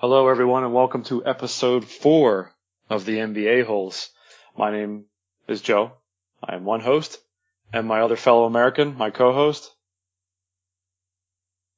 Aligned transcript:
Hello, 0.00 0.28
everyone, 0.28 0.62
and 0.64 0.72
welcome 0.72 1.02
to 1.04 1.24
episode 1.26 1.84
four 1.84 2.52
of 2.88 3.04
the 3.04 3.16
NBA 3.18 3.64
Holes. 3.66 4.10
My 4.56 4.70
name 4.70 5.06
is 5.48 5.60
Joe. 5.60 5.92
I 6.42 6.54
am 6.54 6.64
one 6.64 6.80
host, 6.80 7.18
and 7.72 7.86
my 7.86 8.00
other 8.00 8.14
fellow 8.16 8.44
American, 8.44 8.96
my 8.96 9.10
co-host. 9.10 9.70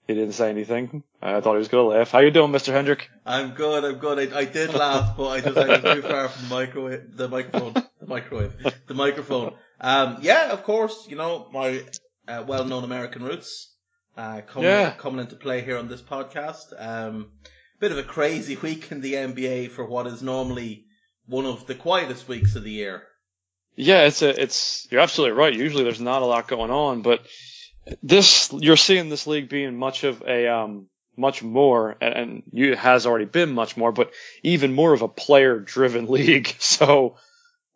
He 0.07 0.15
didn't 0.15 0.33
say 0.33 0.51
anything. 0.51 1.03
I 1.23 1.41
thought 1.41 1.53
he 1.53 1.59
was 1.59 1.69
going 1.69 1.91
to 1.91 1.97
laugh. 1.99 2.11
How 2.11 2.19
you 2.19 2.31
doing, 2.31 2.53
Mr. 2.53 2.73
Hendrick? 2.73 3.09
I'm 3.25 3.53
good. 3.53 3.85
I'm 3.85 3.99
good. 3.99 4.33
I, 4.33 4.41
I 4.41 4.45
did 4.45 4.75
laugh, 4.75 5.17
but 5.17 5.29
I 5.29 5.41
just 5.41 5.57
I 5.57 5.69
was 5.81 5.83
too 5.95 6.03
far 6.03 6.29
from 6.29 6.49
the 6.49 6.55
microwave, 6.55 7.17
the 7.17 7.29
microphone, 7.29 7.73
the 7.75 8.07
microwave, 8.07 8.53
the 8.87 8.95
microphone. 8.95 9.55
Um, 9.81 10.19
yeah, 10.21 10.51
of 10.51 10.65
course. 10.65 11.07
You 11.09 11.17
know 11.17 11.49
my 11.53 11.83
uh, 12.29 12.45
well-known 12.47 12.85
American 12.85 13.23
roots 13.23 13.73
uh, 14.17 14.43
coming 14.43 14.69
Yeah. 14.69 14.91
coming 14.99 15.21
into 15.21 15.37
play 15.37 15.63
here 15.63 15.79
on 15.79 15.89
this 15.89 16.03
podcast. 16.03 16.75
Um, 16.77 17.31
bit 17.81 17.93
of 17.93 17.99
a 17.99 18.03
crazy 18.03 18.57
week 18.57 18.93
in 18.93 19.01
the 19.01 19.15
NBA 19.15 19.71
for 19.71 19.85
what 19.87 20.07
is 20.07 20.23
normally 20.23 20.85
one 21.27 21.47
of 21.47 21.67
the 21.67 21.75
quietest 21.75 22.29
weeks 22.29 22.55
of 22.55 22.63
the 22.63 22.71
year. 22.71 23.03
Yeah, 23.75 24.03
it's 24.03 24.21
a, 24.21 24.43
it's, 24.43 24.87
you're 24.91 25.01
absolutely 25.01 25.39
right. 25.39 25.55
Usually 25.55 25.83
there's 25.83 26.01
not 26.01 26.21
a 26.21 26.27
lot 26.27 26.47
going 26.47 26.71
on, 26.71 27.01
but 27.01 27.25
this, 28.03 28.53
you're 28.53 28.77
seeing 28.77 29.09
this 29.09 29.27
league 29.27 29.49
being 29.49 29.77
much 29.77 30.05
of 30.05 30.23
a, 30.27 30.47
um, 30.49 30.89
much 31.17 31.43
more, 31.43 31.97
and, 32.03 32.43
you, 32.53 32.73
it 32.73 32.79
has 32.79 33.07
already 33.07 33.25
been 33.25 33.53
much 33.53 33.79
more, 33.79 33.93
but 33.93 34.13
even 34.43 34.75
more 34.75 34.93
of 34.93 35.01
a 35.01 35.09
player 35.09 35.59
driven 35.59 36.07
league. 36.11 36.55
So 36.59 37.17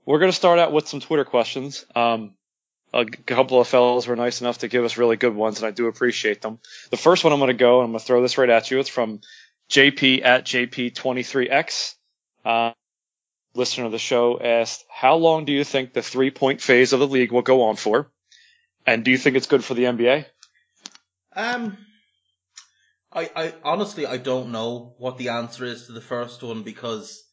we're 0.04 0.18
going 0.18 0.30
to 0.30 0.36
start 0.36 0.58
out 0.58 0.72
with 0.72 0.86
some 0.86 1.00
Twitter 1.00 1.24
questions. 1.24 1.86
Um, 1.94 2.34
a 2.92 3.06
couple 3.06 3.60
of 3.60 3.66
fellows 3.66 4.06
were 4.06 4.16
nice 4.16 4.40
enough 4.40 4.58
to 4.58 4.68
give 4.68 4.84
us 4.84 4.98
really 4.98 5.16
good 5.16 5.34
ones, 5.34 5.58
and 5.58 5.66
I 5.66 5.70
do 5.70 5.86
appreciate 5.86 6.42
them. 6.42 6.58
The 6.90 6.96
first 6.96 7.24
one 7.24 7.32
I'm 7.32 7.40
going 7.40 7.48
to 7.48 7.54
go, 7.54 7.80
and 7.80 7.86
I'm 7.86 7.92
going 7.92 8.00
to 8.00 8.04
throw 8.04 8.22
this 8.22 8.38
right 8.38 8.50
at 8.50 8.70
you. 8.70 8.78
It's 8.78 8.88
from 8.88 9.20
JP 9.70 10.24
at 10.24 10.44
JP23X. 10.44 11.94
Uh, 12.44 12.72
listener 13.54 13.86
of 13.86 13.92
the 13.92 13.98
show 13.98 14.38
asked, 14.40 14.84
how 14.88 15.16
long 15.16 15.44
do 15.44 15.52
you 15.52 15.64
think 15.64 15.92
the 15.92 16.02
three 16.02 16.30
point 16.30 16.60
phase 16.60 16.92
of 16.92 17.00
the 17.00 17.06
league 17.06 17.32
will 17.32 17.42
go 17.42 17.62
on 17.62 17.76
for? 17.76 18.10
And 18.86 19.04
do 19.04 19.10
you 19.10 19.18
think 19.18 19.36
it's 19.36 19.46
good 19.46 19.64
for 19.64 19.74
the 19.74 19.84
NBA? 19.84 20.26
Um, 21.34 21.78
I, 23.12 23.30
I 23.34 23.54
honestly 23.62 24.06
I 24.06 24.18
don't 24.18 24.52
know 24.52 24.94
what 24.98 25.18
the 25.18 25.30
answer 25.30 25.64
is 25.64 25.86
to 25.86 25.92
the 25.92 26.00
first 26.00 26.42
one 26.42 26.62
because 26.62 27.24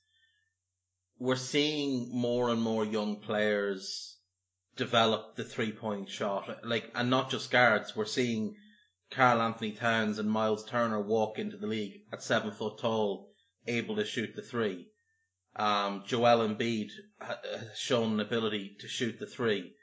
we're 1.20 1.36
seeing 1.36 2.10
more 2.12 2.50
and 2.50 2.62
more 2.62 2.86
young 2.86 3.18
players 3.18 4.18
develop 4.76 5.36
the 5.36 5.44
three 5.44 5.72
point 5.72 6.10
shot. 6.10 6.66
Like, 6.66 6.90
and 6.96 7.10
not 7.10 7.30
just 7.30 7.52
guards. 7.52 7.96
We're 7.96 8.06
seeing 8.06 8.56
Karl 9.12 9.42
Anthony 9.42 9.74
Towns 9.74 10.20
and 10.20 10.32
Miles 10.32 10.66
Turner 10.66 11.02
walk 11.02 11.38
into 11.38 11.58
the 11.58 11.68
league 11.68 12.02
at 12.14 12.24
seven 12.24 12.52
foot 12.52 12.80
tall, 12.80 13.30
able 13.68 13.98
to 13.98 14.06
shoot 14.06 14.36
the 14.36 14.42
three. 14.42 14.88
Um, 15.56 16.04
Joel 16.08 16.48
Embiid 16.48 16.92
ha- 17.20 17.42
has 17.44 17.78
shown 17.78 18.14
an 18.14 18.20
ability 18.22 18.78
to 18.80 18.88
shoot 18.88 19.20
the 19.20 19.26
three. 19.26 19.74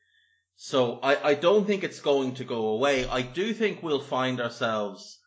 So 0.56 0.98
I, 1.02 1.30
I 1.30 1.34
don't 1.34 1.66
think 1.66 1.84
it's 1.84 2.00
going 2.00 2.34
to 2.36 2.44
go 2.44 2.68
away. 2.68 3.06
I 3.06 3.22
do 3.22 3.52
think 3.52 3.82
we'll 3.82 4.00
find 4.00 4.40
ourselves 4.40 5.20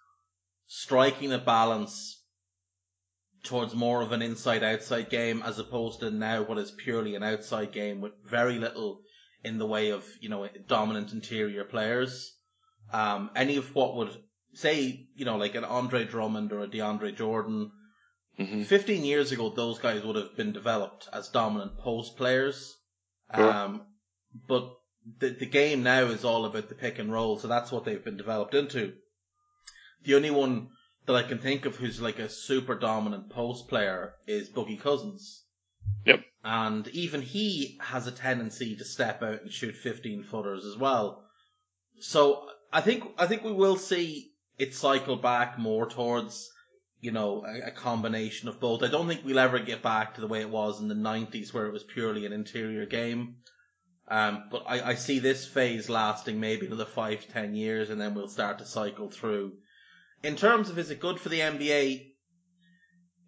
striking 0.66 1.31
a 1.31 1.38
balance 1.38 2.23
towards 3.44 3.75
more 3.75 4.01
of 4.01 4.12
an 4.12 4.22
inside 4.22 4.63
outside 4.63 5.09
game 5.09 5.44
as 5.45 5.59
opposed 5.59 6.00
to 6.00 6.09
now 6.09 6.44
what 6.44 6.57
is 6.57 6.72
purely 6.72 7.16
an 7.16 7.23
outside 7.23 7.72
game 7.72 8.01
with 8.01 8.13
very 8.25 8.57
little 8.57 9.01
in 9.44 9.57
the 9.57 9.66
way 9.66 9.89
of, 9.89 10.06
you 10.19 10.29
know, 10.29 10.47
dominant 10.68 11.13
interior 11.13 11.63
players. 11.63 12.35
Um, 12.91 13.31
any 13.35 13.57
of 13.57 13.74
what 13.74 13.96
would 13.96 14.16
say, 14.53 15.07
you 15.16 15.25
know, 15.25 15.38
like 15.38 15.56
an 15.56 15.63
Andre 15.63 16.06
Drummond 16.06 16.52
or 16.52 16.63
a 16.63 16.68
DeAndre 16.68 17.16
Jordan, 17.16 17.72
Mm-hmm. 18.40 18.63
15 18.63 19.03
years 19.03 19.31
ago, 19.31 19.50
those 19.50 19.79
guys 19.79 20.03
would 20.03 20.16
have 20.16 20.35
been 20.35 20.52
developed 20.52 21.07
as 21.13 21.30
dominant 21.30 21.78
post 21.78 22.18
players. 22.18 22.75
Sure. 23.35 23.51
Um, 23.51 23.81
but 24.47 24.74
the, 25.19 25.30
the 25.30 25.46
game 25.46 25.84
now 25.84 26.06
is 26.06 26.25
all 26.25 26.46
about 26.46 26.69
the 26.69 26.75
pick 26.75 26.97
and 26.97 27.12
roll, 27.12 27.38
so 27.38 27.47
that's 27.47 27.72
what 27.72 27.85
they've 27.85 28.03
been 28.03 28.18
developed 28.18 28.53
into. 28.53 28.94
The 30.03 30.16
only 30.16 30.31
one 30.31 30.69
that 31.06 31.16
I 31.16 31.24
can 31.24 31.40
think 31.40 31.66
of 31.66 31.75
who's 31.75 32.01
like 32.01 32.19
a 32.19 32.30
super 32.30 32.75
dominant 32.75 33.30
post 33.30 33.68
player 33.68 34.13
is 34.28 34.50
Boogie 34.50 34.80
Cousins. 34.80 35.44
Yep. 36.06 36.22
And 36.44 36.88
even 36.90 37.22
he 37.22 37.78
has 37.81 38.07
a 38.07 38.12
tendency 38.12 38.75
to 38.75 38.85
step 38.85 39.22
out 39.22 39.41
and 39.41 39.51
shoot 39.51 39.75
15 39.75 40.24
footers 40.24 40.66
as 40.66 40.78
well. 40.78 41.24
So 42.00 42.47
I 42.72 42.82
think, 42.82 43.04
I 43.18 43.28
think 43.28 43.44
we 43.44 43.52
will 43.52 43.78
see 43.78 44.32
it 44.58 44.74
cycle 44.74 45.16
back 45.16 45.58
more 45.58 45.90
towards 45.90 46.52
you 47.02 47.12
know, 47.12 47.44
a, 47.46 47.68
a 47.68 47.72
combination 47.72 48.48
of 48.48 48.59
both. 48.59 48.84
I 48.84 48.88
don't 48.88 49.08
think 49.08 49.26
we'll 49.26 49.40
ever 49.40 49.59
get 49.59 49.82
back 49.82 50.14
to 50.16 50.22
the 50.22 50.28
way 50.28 50.42
it 50.42 50.50
was 50.50 50.80
in 50.80 50.88
the 50.88 50.96
90s 50.96 51.52
where 51.52 51.66
it 51.66 51.74
was 51.74 51.84
purely 51.84 52.26
an 52.26 52.31
interior 52.31 52.86
game. 52.86 53.38
Um, 54.08 54.46
but 54.52 54.64
I, 54.68 54.90
I 54.90 54.94
see 54.96 55.20
this 55.20 55.46
phase 55.46 55.90
lasting 55.90 56.40
maybe 56.40 56.68
another 56.68 56.86
five, 56.86 57.28
ten 57.28 57.56
years 57.56 57.90
and 57.90 58.00
then 58.00 58.13
we'll 58.13 58.28
start 58.28 58.60
to 58.60 58.66
cycle 58.66 59.10
through. 59.10 59.54
In 60.24 60.36
terms 60.36 60.69
of 60.69 60.78
is 60.78 60.92
it 60.92 61.00
good 61.00 61.19
for 61.19 61.30
the 61.30 61.40
NBA? 61.40 62.07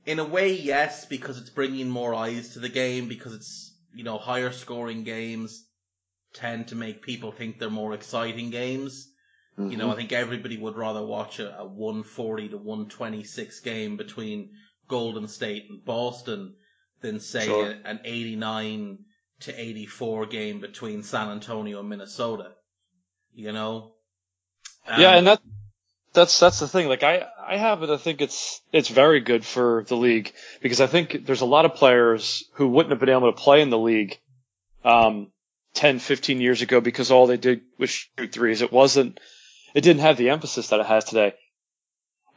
In 0.06 0.20
a 0.20 0.26
way, 0.26 0.54
yes, 0.54 1.06
because 1.06 1.40
it's 1.40 1.50
bringing 1.50 1.90
more 1.90 2.14
eyes 2.14 2.50
to 2.50 2.60
the 2.60 2.70
game 2.70 3.08
because 3.08 3.34
it's, 3.34 3.74
you 3.96 4.04
know, 4.04 4.18
higher 4.18 4.52
scoring 4.52 5.04
games 5.04 5.66
tend 6.34 6.68
to 6.68 6.76
make 6.76 7.02
people 7.02 7.32
think 7.32 7.58
they're 7.58 7.70
more 7.70 7.94
exciting 7.94 8.50
games. 8.50 9.13
You 9.56 9.78
know, 9.78 9.92
I 9.92 9.96
think 9.96 10.12
everybody 10.12 10.58
would 10.58 10.76
rather 10.76 11.06
watch 11.06 11.40
a, 11.40 11.60
a 11.60 11.66
140 11.66 12.50
to 12.50 12.58
126 12.58 13.60
game 13.60 13.98
between 13.98 14.50
Golden 14.88 15.28
State 15.28 15.66
and 15.70 15.86
Boston 15.86 16.56
than 17.02 17.20
say 17.20 17.46
Sure. 17.46 17.70
a- 17.70 17.88
an 17.88 18.00
89 18.04 18.98
to 19.42 19.60
84 19.62 20.26
game 20.26 20.60
between 20.60 21.04
San 21.04 21.30
Antonio 21.30 21.82
and 21.82 21.90
Minnesota. 21.90 22.54
You 23.36 23.52
know? 23.52 23.94
Um, 24.88 25.00
yeah, 25.02 25.18
and 25.18 25.28
that 25.28 25.40
that's 26.14 26.40
that's 26.40 26.60
the 26.60 26.68
thing. 26.68 26.88
Like 26.88 27.04
I 27.04 27.26
I 27.40 27.58
have 27.58 27.84
it. 27.84 27.90
I 27.90 27.98
think 27.98 28.22
it's 28.22 28.62
it's 28.72 28.90
very 28.90 29.20
good 29.20 29.46
for 29.46 29.84
the 29.88 29.96
league 29.96 30.34
because 30.62 30.82
I 30.82 30.88
think 30.88 31.26
there's 31.26 31.42
a 31.42 31.46
lot 31.46 31.66
of 31.66 31.76
players 31.76 32.44
who 32.54 32.68
wouldn't 32.70 32.92
have 32.92 33.00
been 33.00 33.10
able 33.10 33.32
to 33.32 33.38
play 33.40 33.62
in 33.62 33.70
the 33.70 33.78
league, 33.80 34.20
um, 34.84 35.32
10, 35.76 36.00
15 36.00 36.42
years 36.42 36.62
ago 36.62 36.82
because 36.82 37.12
all 37.12 37.28
they 37.28 37.38
did 37.38 37.62
was 37.78 37.90
shoot 37.90 38.32
threes. 38.32 38.62
It 38.62 38.72
wasn't, 38.72 39.20
it 39.74 39.82
didn't 39.82 40.02
have 40.02 40.18
the 40.18 40.30
emphasis 40.30 40.70
that 40.70 40.80
it 40.80 40.86
has 40.86 41.06
today. 41.06 41.34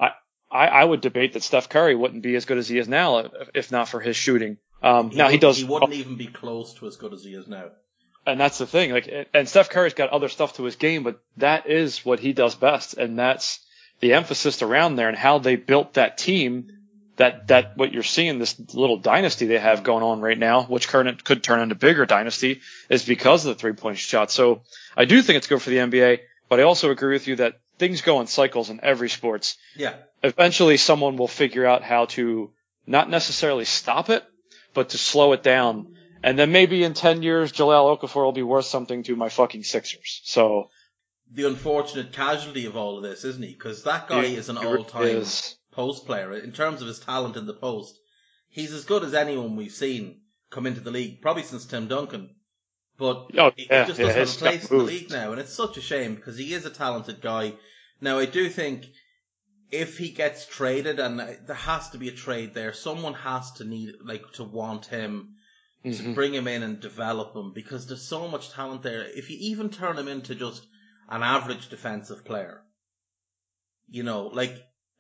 I, 0.00 0.10
I, 0.50 0.66
I 0.68 0.84
would 0.84 1.00
debate 1.00 1.32
that 1.34 1.42
Steph 1.42 1.68
Curry 1.68 1.94
wouldn't 1.94 2.22
be 2.22 2.34
as 2.36 2.44
good 2.44 2.58
as 2.58 2.68
he 2.68 2.78
is 2.78 2.88
now 2.88 3.30
if 3.54 3.70
not 3.72 3.88
for 3.88 4.00
his 4.00 4.16
shooting. 4.16 4.58
Um, 4.82 5.10
He 5.10 5.16
now 5.16 5.28
he 5.28 5.34
would- 5.36 5.40
does, 5.40 5.56
He 5.58 5.64
wouldn't 5.64 5.92
even 5.94 6.16
be 6.16 6.26
close 6.26 6.74
to 6.74 6.86
as 6.86 6.96
good 6.96 7.12
as 7.12 7.24
he 7.24 7.34
is 7.34 7.46
now. 7.48 7.70
and 8.26 8.40
that's 8.40 8.58
the 8.58 8.66
thing. 8.66 8.90
Like, 8.92 9.28
and 9.34 9.48
Steph 9.48 9.70
Curry's 9.70 9.94
got 9.94 10.10
other 10.10 10.28
stuff 10.28 10.54
to 10.56 10.64
his 10.64 10.76
game, 10.76 11.02
but 11.04 11.20
that 11.36 11.68
is 11.68 12.04
what 12.04 12.18
he 12.20 12.32
does 12.32 12.54
best, 12.56 12.94
and 12.94 13.18
that's 13.18 13.60
the 14.00 14.12
emphasis 14.14 14.62
around 14.62 14.96
there 14.96 15.08
and 15.08 15.16
how 15.16 15.38
they 15.38 15.56
built 15.56 15.94
that 15.94 16.18
team. 16.18 16.70
That 17.18 17.46
that 17.48 17.78
what 17.78 17.94
you're 17.94 18.02
seeing 18.02 18.38
this 18.38 18.60
little 18.74 18.98
dynasty 18.98 19.46
they 19.46 19.58
have 19.58 19.82
going 19.82 20.02
on 20.02 20.20
right 20.20 20.36
now, 20.36 20.64
which 20.64 20.86
current 20.86 21.24
could 21.24 21.42
turn 21.42 21.60
into 21.60 21.74
bigger 21.74 22.04
dynasty, 22.04 22.60
is 22.90 23.06
because 23.06 23.46
of 23.46 23.54
the 23.56 23.58
three 23.58 23.72
point 23.72 23.96
shot. 23.96 24.30
So 24.30 24.60
I 24.94 25.06
do 25.06 25.22
think 25.22 25.38
it's 25.38 25.46
good 25.46 25.62
for 25.62 25.70
the 25.70 25.78
NBA, 25.78 26.18
but 26.48 26.60
I 26.60 26.64
also 26.64 26.90
agree 26.90 27.14
with 27.14 27.26
you 27.26 27.37
that 27.37 27.60
things 27.78 28.02
go 28.02 28.20
in 28.20 28.26
cycles 28.26 28.70
in 28.70 28.81
every 28.82 29.08
sports. 29.08 29.56
Yeah. 29.76 29.94
Eventually, 30.22 30.76
someone 30.76 31.16
will 31.16 31.28
figure 31.28 31.66
out 31.66 31.82
how 31.82 32.06
to 32.06 32.50
not 32.87 33.10
necessarily 33.10 33.64
stop 33.64 34.10
it, 34.10 34.25
but 34.75 34.90
to 34.90 34.98
slow 34.98 35.32
it 35.32 35.43
down. 35.43 35.96
And 36.22 36.38
then 36.38 36.52
maybe 36.52 36.82
in 36.82 36.94
10 36.94 37.22
years, 37.22 37.52
Jahlil 37.52 37.98
Okafor 37.98 38.25
will 38.25 38.32
be 38.32 38.43
worth 38.43 38.64
something 38.64 39.02
to 39.04 39.16
my 39.16 39.28
fucking 39.28 39.64
Sixers. 39.64 40.20
So 40.25 40.70
The 41.32 41.46
unfortunate 41.46 42.12
casualty 42.12 42.66
of 42.66 42.76
all 42.76 42.96
of 42.96 43.02
this, 43.02 43.25
isn't 43.25 43.42
he? 43.42 43.52
Because 43.52 43.82
that 43.84 44.08
guy 44.08 44.25
is 44.25 44.49
an 44.49 44.56
all-time 44.56 45.04
is. 45.04 45.56
post 45.72 46.06
player. 46.06 46.32
In 46.32 46.52
terms 46.52 46.81
of 46.81 46.88
his 46.88 47.00
talent 47.00 47.37
in 47.37 47.46
the 47.46 47.54
post, 47.54 47.99
he's 48.49 48.72
as 48.72 48.84
good 48.84 49.04
as 49.04 49.14
anyone 49.14 49.56
we've 49.56 49.72
seen 49.72 50.20
come 50.50 50.66
into 50.66 50.81
the 50.81 50.90
league, 50.90 51.20
probably 51.20 51.42
since 51.42 51.66
Tim 51.66 51.88
Duncan. 51.88 52.35
But 52.98 53.31
Oh, 53.37 53.52
he 53.56 53.66
yeah, 53.70 53.84
just 53.84 54.00
doesn't 54.00 54.16
have 54.16 54.28
a 54.28 54.38
place 54.38 54.70
in 54.70 54.78
the 54.78 54.84
league 54.84 55.10
now, 55.10 55.32
and 55.32 55.40
it's 55.40 55.52
such 55.52 55.76
a 55.76 55.82
shame 55.82 56.14
because 56.14 56.38
he 56.38 56.54
is 56.54 56.64
a 56.64 56.70
talented 56.70 57.20
guy. 57.20 57.54
Now, 58.00 58.19
I 58.19 58.26
do 58.26 58.48
think 58.48 58.87
if 59.70 59.98
he 59.98 60.10
gets 60.10 60.46
traded, 60.46 60.98
and 60.98 61.19
there 61.20 61.56
has 61.56 61.90
to 61.90 61.98
be 61.98 62.08
a 62.08 62.12
trade 62.12 62.54
there, 62.54 62.72
someone 62.72 63.14
has 63.14 63.52
to 63.52 63.64
need, 63.64 63.96
like, 64.02 64.32
to 64.34 64.44
want 64.44 64.87
him 64.87 65.34
to 65.84 65.90
Mhm. 65.90 66.14
bring 66.14 66.34
him 66.34 66.48
in 66.48 66.62
and 66.62 66.81
develop 66.81 67.34
him 67.37 67.52
because 67.52 67.87
there's 67.87 68.08
so 68.08 68.26
much 68.28 68.50
talent 68.50 68.82
there. 68.82 69.04
If 69.04 69.31
you 69.31 69.37
even 69.40 69.70
turn 69.70 69.99
him 69.99 70.08
into 70.08 70.34
just 70.34 70.66
an 71.08 71.22
average 71.22 71.69
defensive 71.69 72.25
player, 72.25 72.62
you 73.88 74.02
know, 74.02 74.26
like 74.28 74.54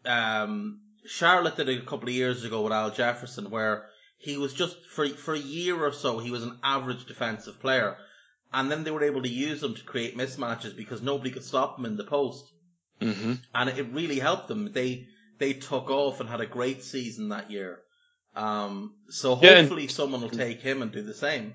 um, 0.04 0.80
Charlotte 1.06 1.56
did 1.56 1.68
it 1.68 1.82
a 1.82 1.86
couple 1.86 2.08
of 2.08 2.14
years 2.14 2.44
ago 2.44 2.62
with 2.62 2.72
Al 2.72 2.90
Jefferson, 2.90 3.50
where 3.50 3.88
he 4.18 4.36
was 4.36 4.52
just 4.54 4.76
for 4.86 5.08
for 5.08 5.34
a 5.34 5.38
year 5.38 5.76
or 5.84 5.92
so 5.92 6.18
he 6.18 6.30
was 6.30 6.42
an 6.42 6.58
average 6.62 7.06
defensive 7.06 7.60
player, 7.60 7.96
and 8.52 8.70
then 8.70 8.84
they 8.84 8.90
were 8.90 9.04
able 9.04 9.22
to 9.22 9.28
use 9.28 9.62
him 9.62 9.74
to 9.74 9.82
create 9.84 10.16
mismatches 10.16 10.76
because 10.76 11.02
nobody 11.02 11.30
could 11.30 11.44
stop 11.44 11.78
him 11.78 11.86
in 11.86 11.96
the 11.96 12.04
post, 12.04 12.44
Mhm. 13.00 13.40
and 13.54 13.70
it 13.70 13.86
really 13.92 14.18
helped 14.18 14.48
them. 14.48 14.72
They 14.72 15.08
they 15.38 15.52
took 15.52 15.90
off 15.90 16.20
and 16.20 16.28
had 16.28 16.40
a 16.40 16.46
great 16.46 16.82
season 16.82 17.28
that 17.28 17.50
year. 17.50 17.80
Um, 18.34 18.94
so 19.10 19.38
Yeah, 19.40 19.60
hopefully 19.60 19.88
someone 19.88 20.20
will 20.22 20.30
take 20.30 20.60
him 20.60 20.82
and 20.82 20.92
do 20.92 21.02
the 21.02 21.14
same. 21.14 21.54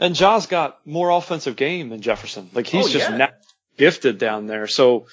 And 0.00 0.14
Ja's 0.16 0.46
got 0.46 0.84
more 0.86 1.10
offensive 1.10 1.54
game 1.56 1.90
than 1.90 2.00
Jefferson. 2.02 2.50
Like 2.52 2.66
he's 2.66 2.86
Oh, 2.86 2.88
just 2.88 3.08
yeah. 3.08 3.30
gifted 3.76 4.18
down 4.18 4.46
there. 4.46 4.66
So 4.66 5.06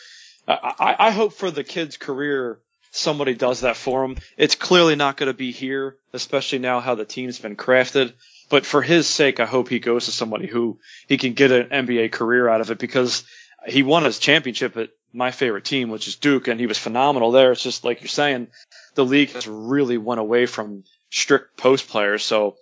I, 0.48 0.74
I, 0.80 0.96
I 1.07 1.12
hope 1.12 1.34
for 1.34 1.51
the 1.51 1.63
kid's 1.63 1.98
career 1.98 2.60
somebody 2.91 3.33
does 3.33 3.62
that 3.62 3.77
for 3.77 4.03
him. 4.03 4.18
It's 4.38 4.56
clearly 4.56 4.95
not 4.95 5.18
going 5.18 5.27
to 5.27 5.38
be 5.38 5.51
here, 5.51 5.97
especially 6.13 6.59
now 6.59 6.80
how 6.80 6.95
the 6.95 7.06
team's 7.06 7.39
been 7.39 7.56
crafted. 7.56 8.13
But 8.50 8.65
for 8.65 8.81
his 8.81 9.07
sake, 9.07 9.39
I 9.39 9.45
hope 9.45 9.69
he 9.69 9.80
goes 9.80 10.06
to 10.06 10.12
somebody 10.12 10.47
who 10.47 10.80
he 11.07 11.18
can 11.18 11.33
get 11.33 11.51
an 11.51 11.69
NBA 11.86 12.12
career 12.12 12.50
out 12.50 12.62
of 12.62 12.71
it 12.71 12.80
because 12.80 13.24
he 13.68 13.83
won 13.83 14.03
his 14.03 14.19
championship 14.19 14.75
at 14.77 14.89
my 15.13 15.31
favorite 15.31 15.65
team, 15.65 15.89
which 15.89 16.07
is 16.07 16.15
Duke, 16.15 16.47
and 16.47 16.59
he 16.59 16.68
was 16.68 16.77
phenomenal 16.77 17.31
there. 17.31 17.51
It's 17.51 17.63
just 17.63 17.83
like 17.83 18.01
you're 18.01 18.07
saying, 18.07 18.47
the 18.95 19.06
league 19.06 19.31
has 19.31 19.47
really 19.47 19.97
went 19.97 20.19
away 20.19 20.45
from 20.45 20.83
strict 21.12 21.57
post 21.57 21.88
players. 21.88 22.24
So 22.24 22.56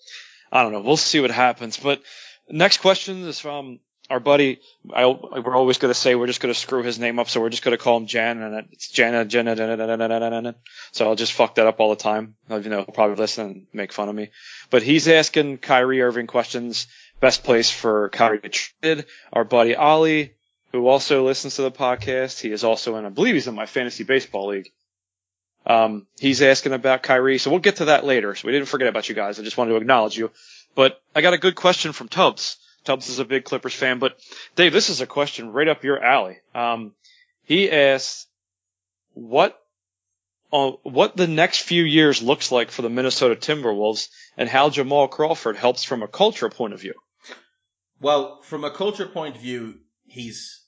I 0.51 0.63
don't 0.63 0.71
know. 0.71 0.81
We'll 0.81 0.97
see 0.97 1.19
what 1.19 1.31
happens. 1.31 1.77
But 1.77 2.01
next 2.49 2.77
question 2.77 3.23
is 3.23 3.39
from 3.39 3.79
our 4.09 4.19
buddy. 4.19 4.59
I, 4.93 5.05
we're 5.05 5.55
always 5.55 5.77
going 5.77 5.93
to 5.93 5.99
say 5.99 6.15
we're 6.15 6.27
just 6.27 6.39
going 6.39 6.53
to 6.53 6.59
screw 6.59 6.83
his 6.83 6.99
name 6.99 7.19
up, 7.19 7.29
so 7.29 7.41
we're 7.41 7.49
just 7.49 7.63
going 7.63 7.77
to 7.77 7.83
call 7.83 7.97
him 7.97 8.07
Jan, 8.07 8.41
and 8.41 8.67
it's 8.71 8.89
Jana, 8.89 9.25
Jana, 9.25 9.55
Jana, 9.55 9.77
Jana, 9.77 9.97
Jana. 10.07 10.55
So 10.91 11.07
I'll 11.07 11.15
just 11.15 11.33
fuck 11.33 11.55
that 11.55 11.67
up 11.67 11.79
all 11.79 11.89
the 11.89 11.95
time. 11.95 12.35
You 12.49 12.59
know, 12.59 12.77
he'll 12.77 12.85
probably 12.85 13.17
listen 13.17 13.45
and 13.45 13.67
make 13.73 13.93
fun 13.93 14.09
of 14.09 14.15
me. 14.15 14.29
But 14.69 14.83
he's 14.83 15.07
asking 15.07 15.57
Kyrie 15.59 16.01
Irving 16.01 16.27
questions. 16.27 16.87
Best 17.19 17.43
place 17.43 17.69
for 17.69 18.09
Kyrie 18.09 18.39
to 18.39 18.49
trade. 18.49 19.05
Our 19.33 19.43
buddy 19.43 19.75
Ollie, 19.75 20.35
who 20.71 20.87
also 20.87 21.25
listens 21.25 21.55
to 21.55 21.63
the 21.63 21.71
podcast. 21.71 22.39
He 22.39 22.51
is 22.51 22.63
also 22.63 22.95
in, 22.97 23.05
I 23.05 23.09
believe 23.09 23.33
he's 23.33 23.47
in 23.47 23.55
my 23.55 23.65
fantasy 23.65 24.03
baseball 24.03 24.49
league. 24.49 24.69
Um, 25.65 26.07
he's 26.17 26.41
asking 26.41 26.71
about 26.73 27.03
Kyrie, 27.03 27.39
so 27.39 27.49
we'll 27.49 27.59
get 27.59 27.77
to 27.77 27.85
that 27.85 28.05
later. 28.05 28.35
So 28.35 28.45
we 28.45 28.53
didn't 28.53 28.69
forget 28.69 28.87
about 28.87 29.09
you 29.09 29.15
guys. 29.15 29.39
I 29.39 29.43
just 29.43 29.57
wanted 29.57 29.71
to 29.71 29.77
acknowledge 29.77 30.17
you. 30.17 30.31
But 30.75 31.01
I 31.13 31.21
got 31.21 31.33
a 31.33 31.37
good 31.37 31.55
question 31.55 31.91
from 31.91 32.07
Tubbs. 32.07 32.57
Tubbs 32.87 33.09
is 33.09 33.19
a 33.19 33.25
big 33.25 33.43
Clippers 33.43 33.73
fan, 33.73 33.99
but 33.99 34.17
Dave, 34.55 34.71
this 34.71 34.89
is 34.89 35.01
a 35.01 35.05
question 35.05 35.51
right 35.51 35.67
up 35.67 35.83
your 35.83 36.01
alley. 36.01 36.37
Um, 36.55 36.93
he 37.43 37.69
asked 37.69 38.27
what 39.13 39.59
uh, 40.53 40.71
what 40.83 41.17
the 41.17 41.27
next 41.27 41.63
few 41.63 41.83
years 41.83 42.21
looks 42.21 42.49
like 42.49 42.71
for 42.71 42.83
the 42.83 42.89
Minnesota 42.89 43.35
Timberwolves 43.35 44.07
and 44.37 44.47
how 44.47 44.69
Jamal 44.69 45.09
Crawford 45.09 45.57
helps 45.57 45.83
from 45.83 46.01
a 46.01 46.07
culture 46.07 46.49
point 46.49 46.73
of 46.73 46.79
view. 46.79 46.93
Well, 47.99 48.41
from 48.43 48.63
a 48.63 48.71
culture 48.71 49.07
point 49.07 49.35
of 49.35 49.41
view, 49.41 49.79
he's 50.05 50.63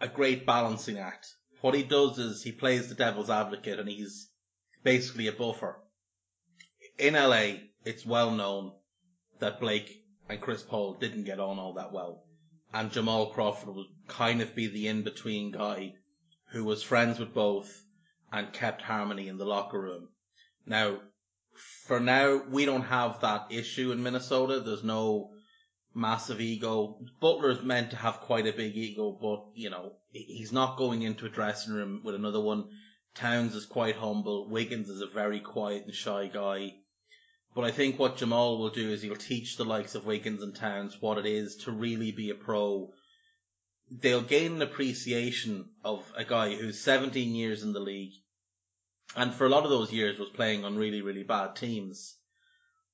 a 0.00 0.08
great 0.08 0.46
balancing 0.46 0.96
act. 0.96 1.26
What 1.60 1.74
he 1.74 1.82
does 1.82 2.18
is 2.18 2.42
he 2.42 2.52
plays 2.52 2.88
the 2.88 2.94
devil's 2.94 3.28
advocate 3.28 3.78
and 3.78 3.90
he's 3.90 4.30
basically 4.82 5.26
a 5.26 5.32
buffer. 5.32 5.82
In 6.98 7.12
LA, 7.12 7.56
it's 7.84 8.06
well 8.06 8.30
known 8.30 8.72
that 9.40 9.60
Blake 9.60 9.99
and 10.30 10.40
Chris 10.40 10.62
Paul 10.62 10.94
didn't 10.94 11.24
get 11.24 11.40
on 11.40 11.58
all 11.58 11.74
that 11.74 11.92
well. 11.92 12.22
And 12.72 12.92
Jamal 12.92 13.32
Crawford 13.32 13.74
would 13.74 13.88
kind 14.06 14.40
of 14.40 14.54
be 14.54 14.68
the 14.68 14.86
in-between 14.86 15.50
guy 15.50 15.94
who 16.52 16.64
was 16.64 16.84
friends 16.84 17.18
with 17.18 17.34
both 17.34 17.82
and 18.32 18.52
kept 18.52 18.80
harmony 18.80 19.26
in 19.26 19.38
the 19.38 19.44
locker 19.44 19.80
room. 19.80 20.08
Now, 20.66 21.00
for 21.86 21.98
now, 21.98 22.42
we 22.48 22.64
don't 22.64 22.82
have 22.82 23.20
that 23.20 23.48
issue 23.50 23.90
in 23.90 24.04
Minnesota. 24.04 24.60
There's 24.60 24.84
no 24.84 25.30
massive 25.94 26.40
ego. 26.40 27.00
Butler's 27.20 27.62
meant 27.62 27.90
to 27.90 27.96
have 27.96 28.20
quite 28.20 28.46
a 28.46 28.52
big 28.52 28.76
ego, 28.76 29.18
but 29.20 29.46
you 29.54 29.68
know 29.70 29.94
he's 30.12 30.52
not 30.52 30.78
going 30.78 31.02
into 31.02 31.26
a 31.26 31.30
dressing 31.30 31.74
room 31.74 32.02
with 32.04 32.14
another 32.14 32.40
one. 32.40 32.68
Towns 33.16 33.56
is 33.56 33.66
quite 33.66 33.96
humble. 33.96 34.48
Wiggins 34.48 34.88
is 34.88 35.00
a 35.00 35.08
very 35.08 35.40
quiet 35.40 35.84
and 35.86 35.94
shy 35.94 36.28
guy. 36.32 36.74
But 37.52 37.64
I 37.64 37.72
think 37.72 37.98
what 37.98 38.16
Jamal 38.16 38.58
will 38.58 38.70
do 38.70 38.90
is 38.90 39.02
he'll 39.02 39.16
teach 39.16 39.56
the 39.56 39.64
likes 39.64 39.96
of 39.96 40.06
Wiggins 40.06 40.40
and 40.40 40.54
Towns 40.54 41.02
what 41.02 41.18
it 41.18 41.26
is 41.26 41.56
to 41.64 41.72
really 41.72 42.12
be 42.12 42.30
a 42.30 42.34
pro. 42.34 42.92
They'll 43.90 44.22
gain 44.22 44.52
an 44.52 44.62
appreciation 44.62 45.70
of 45.82 46.12
a 46.16 46.24
guy 46.24 46.54
who's 46.54 46.80
17 46.80 47.34
years 47.34 47.64
in 47.64 47.72
the 47.72 47.80
league, 47.80 48.12
and 49.16 49.34
for 49.34 49.46
a 49.46 49.48
lot 49.48 49.64
of 49.64 49.70
those 49.70 49.92
years 49.92 50.16
was 50.16 50.28
playing 50.28 50.64
on 50.64 50.76
really, 50.76 51.02
really 51.02 51.24
bad 51.24 51.56
teams. 51.56 52.16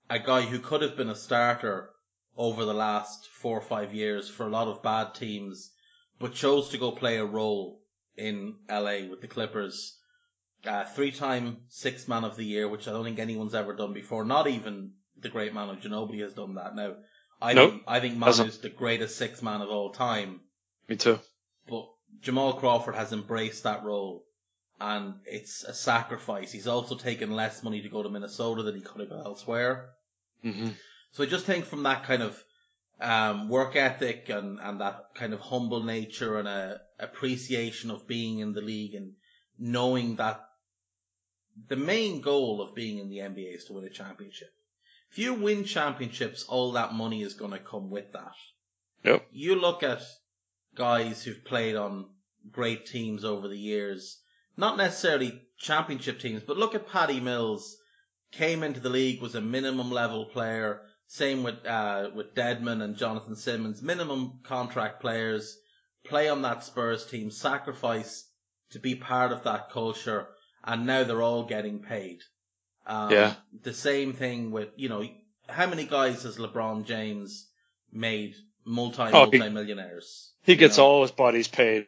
A 0.08 0.18
guy 0.18 0.42
who 0.42 0.58
could 0.58 0.80
have 0.80 0.96
been 0.96 1.10
a 1.10 1.14
starter 1.16 1.90
over 2.34 2.64
the 2.64 2.72
last 2.72 3.28
four 3.28 3.58
or 3.58 3.62
five 3.62 3.92
years 3.92 4.30
for 4.30 4.46
a 4.46 4.50
lot 4.50 4.68
of 4.68 4.82
bad 4.82 5.14
teams, 5.14 5.70
but 6.18 6.32
chose 6.32 6.70
to 6.70 6.78
go 6.78 6.92
play 6.92 7.18
a 7.18 7.26
role 7.26 7.82
in 8.16 8.56
LA 8.70 9.06
with 9.10 9.20
the 9.20 9.28
Clippers. 9.28 9.98
Uh, 10.64 10.84
three-time 10.84 11.58
six 11.68 12.08
man 12.08 12.24
of 12.24 12.36
the 12.36 12.44
year, 12.44 12.68
which 12.68 12.88
I 12.88 12.92
don't 12.92 13.04
think 13.04 13.18
anyone's 13.18 13.54
ever 13.54 13.74
done 13.74 13.92
before. 13.92 14.24
Not 14.24 14.46
even 14.48 14.92
the 15.20 15.28
great 15.28 15.52
Manu 15.54 15.78
Ginobili 15.80 16.22
has 16.22 16.34
done 16.34 16.54
that. 16.56 16.74
Now, 16.74 16.96
I 17.40 17.52
Nope. 17.52 17.70
think 17.70 17.82
I 17.86 18.00
think. 18.00 18.16
Manu's 18.16 18.58
the 18.58 18.68
greatest 18.70 19.16
six 19.16 19.42
man 19.42 19.60
of 19.62 19.68
all 19.68 19.92
time, 19.92 20.40
Me 20.88 20.96
too. 20.96 21.20
but 21.68 21.86
Jamal 22.20 22.54
Crawford 22.54 22.94
has 22.96 23.12
embraced 23.12 23.62
that 23.64 23.84
role, 23.84 24.24
and 24.80 25.14
it's 25.26 25.62
a 25.62 25.74
sacrifice. 25.74 26.50
He's 26.50 26.66
also 26.66 26.96
taken 26.96 27.30
less 27.36 27.62
money 27.62 27.82
to 27.82 27.88
go 27.88 28.02
to 28.02 28.08
Minnesota 28.08 28.62
than 28.62 28.74
he 28.74 28.80
could 28.80 29.02
have 29.02 29.12
elsewhere. 29.24 29.90
hmm 30.42 30.70
So 31.12 31.22
I 31.22 31.26
just 31.26 31.44
think 31.46 31.64
from 31.66 31.82
that 31.84 32.04
kind 32.04 32.22
of 32.22 32.42
um, 33.00 33.48
work 33.48 33.76
ethic 33.76 34.30
and, 34.30 34.58
and 34.60 34.80
that 34.80 35.10
kind 35.14 35.32
of 35.32 35.40
humble 35.40 35.82
nature 35.84 36.38
and 36.38 36.48
a 36.48 36.80
appreciation 36.98 37.90
of 37.90 38.08
being 38.08 38.38
in 38.40 38.52
the 38.54 38.62
league 38.62 38.94
and 38.94 39.12
knowing 39.58 40.16
that 40.16 40.40
the 41.68 41.76
main 41.76 42.20
goal 42.20 42.60
of 42.60 42.74
being 42.74 42.98
in 42.98 43.08
the 43.08 43.18
NBA 43.18 43.56
is 43.56 43.64
to 43.66 43.72
win 43.72 43.84
a 43.84 43.90
championship. 43.90 44.52
If 45.10 45.18
you 45.18 45.34
win 45.34 45.64
championships, 45.64 46.44
all 46.44 46.72
that 46.72 46.92
money 46.92 47.22
is 47.22 47.34
going 47.34 47.52
to 47.52 47.58
come 47.58 47.90
with 47.90 48.12
that. 48.12 48.34
Yep. 49.04 49.26
You 49.32 49.54
look 49.54 49.82
at 49.82 50.02
guys 50.74 51.22
who've 51.22 51.44
played 51.44 51.76
on 51.76 52.10
great 52.50 52.86
teams 52.86 53.24
over 53.24 53.48
the 53.48 53.58
years, 53.58 54.20
not 54.56 54.76
necessarily 54.76 55.42
championship 55.58 56.20
teams, 56.20 56.42
but 56.42 56.56
look 56.56 56.74
at 56.74 56.88
Patty 56.88 57.20
Mills, 57.20 57.76
came 58.32 58.62
into 58.62 58.80
the 58.80 58.90
league, 58.90 59.22
was 59.22 59.34
a 59.34 59.40
minimum 59.40 59.90
level 59.90 60.26
player, 60.26 60.82
Same 61.06 61.42
with 61.42 61.64
uh, 61.64 62.10
with 62.14 62.34
Dedmon 62.34 62.82
and 62.82 62.96
Jonathan 62.96 63.36
Simmons. 63.36 63.80
Minimum 63.80 64.40
contract 64.42 65.00
players 65.00 65.56
play 66.04 66.28
on 66.28 66.42
that 66.42 66.64
Spurs 66.64 67.06
team, 67.06 67.30
sacrifice 67.30 68.28
to 68.70 68.78
be 68.78 68.96
part 68.96 69.32
of 69.32 69.44
that 69.44 69.70
culture, 69.70 70.28
and 70.66 70.86
now 70.86 71.04
they're 71.04 71.22
all 71.22 71.44
getting 71.44 71.80
paid. 71.80 72.18
Um, 72.86 73.10
Yeah. 73.10 73.34
The 73.62 73.72
same 73.74 74.12
thing 74.12 74.50
with 74.50 74.68
you 74.76 74.88
know 74.88 75.04
how 75.48 75.66
many 75.66 75.84
guys 75.84 76.22
has 76.24 76.36
LeBron 76.38 76.84
James 76.86 77.48
made 77.92 78.34
multi 78.64 79.02
Oh, 79.02 79.30
he- 79.30 79.38
multi 79.38 79.48
millionaires? 79.54 80.32
He 80.42 80.56
gets 80.56 80.78
all 80.78 81.02
his 81.02 81.10
buddies 81.10 81.48
paid. 81.48 81.86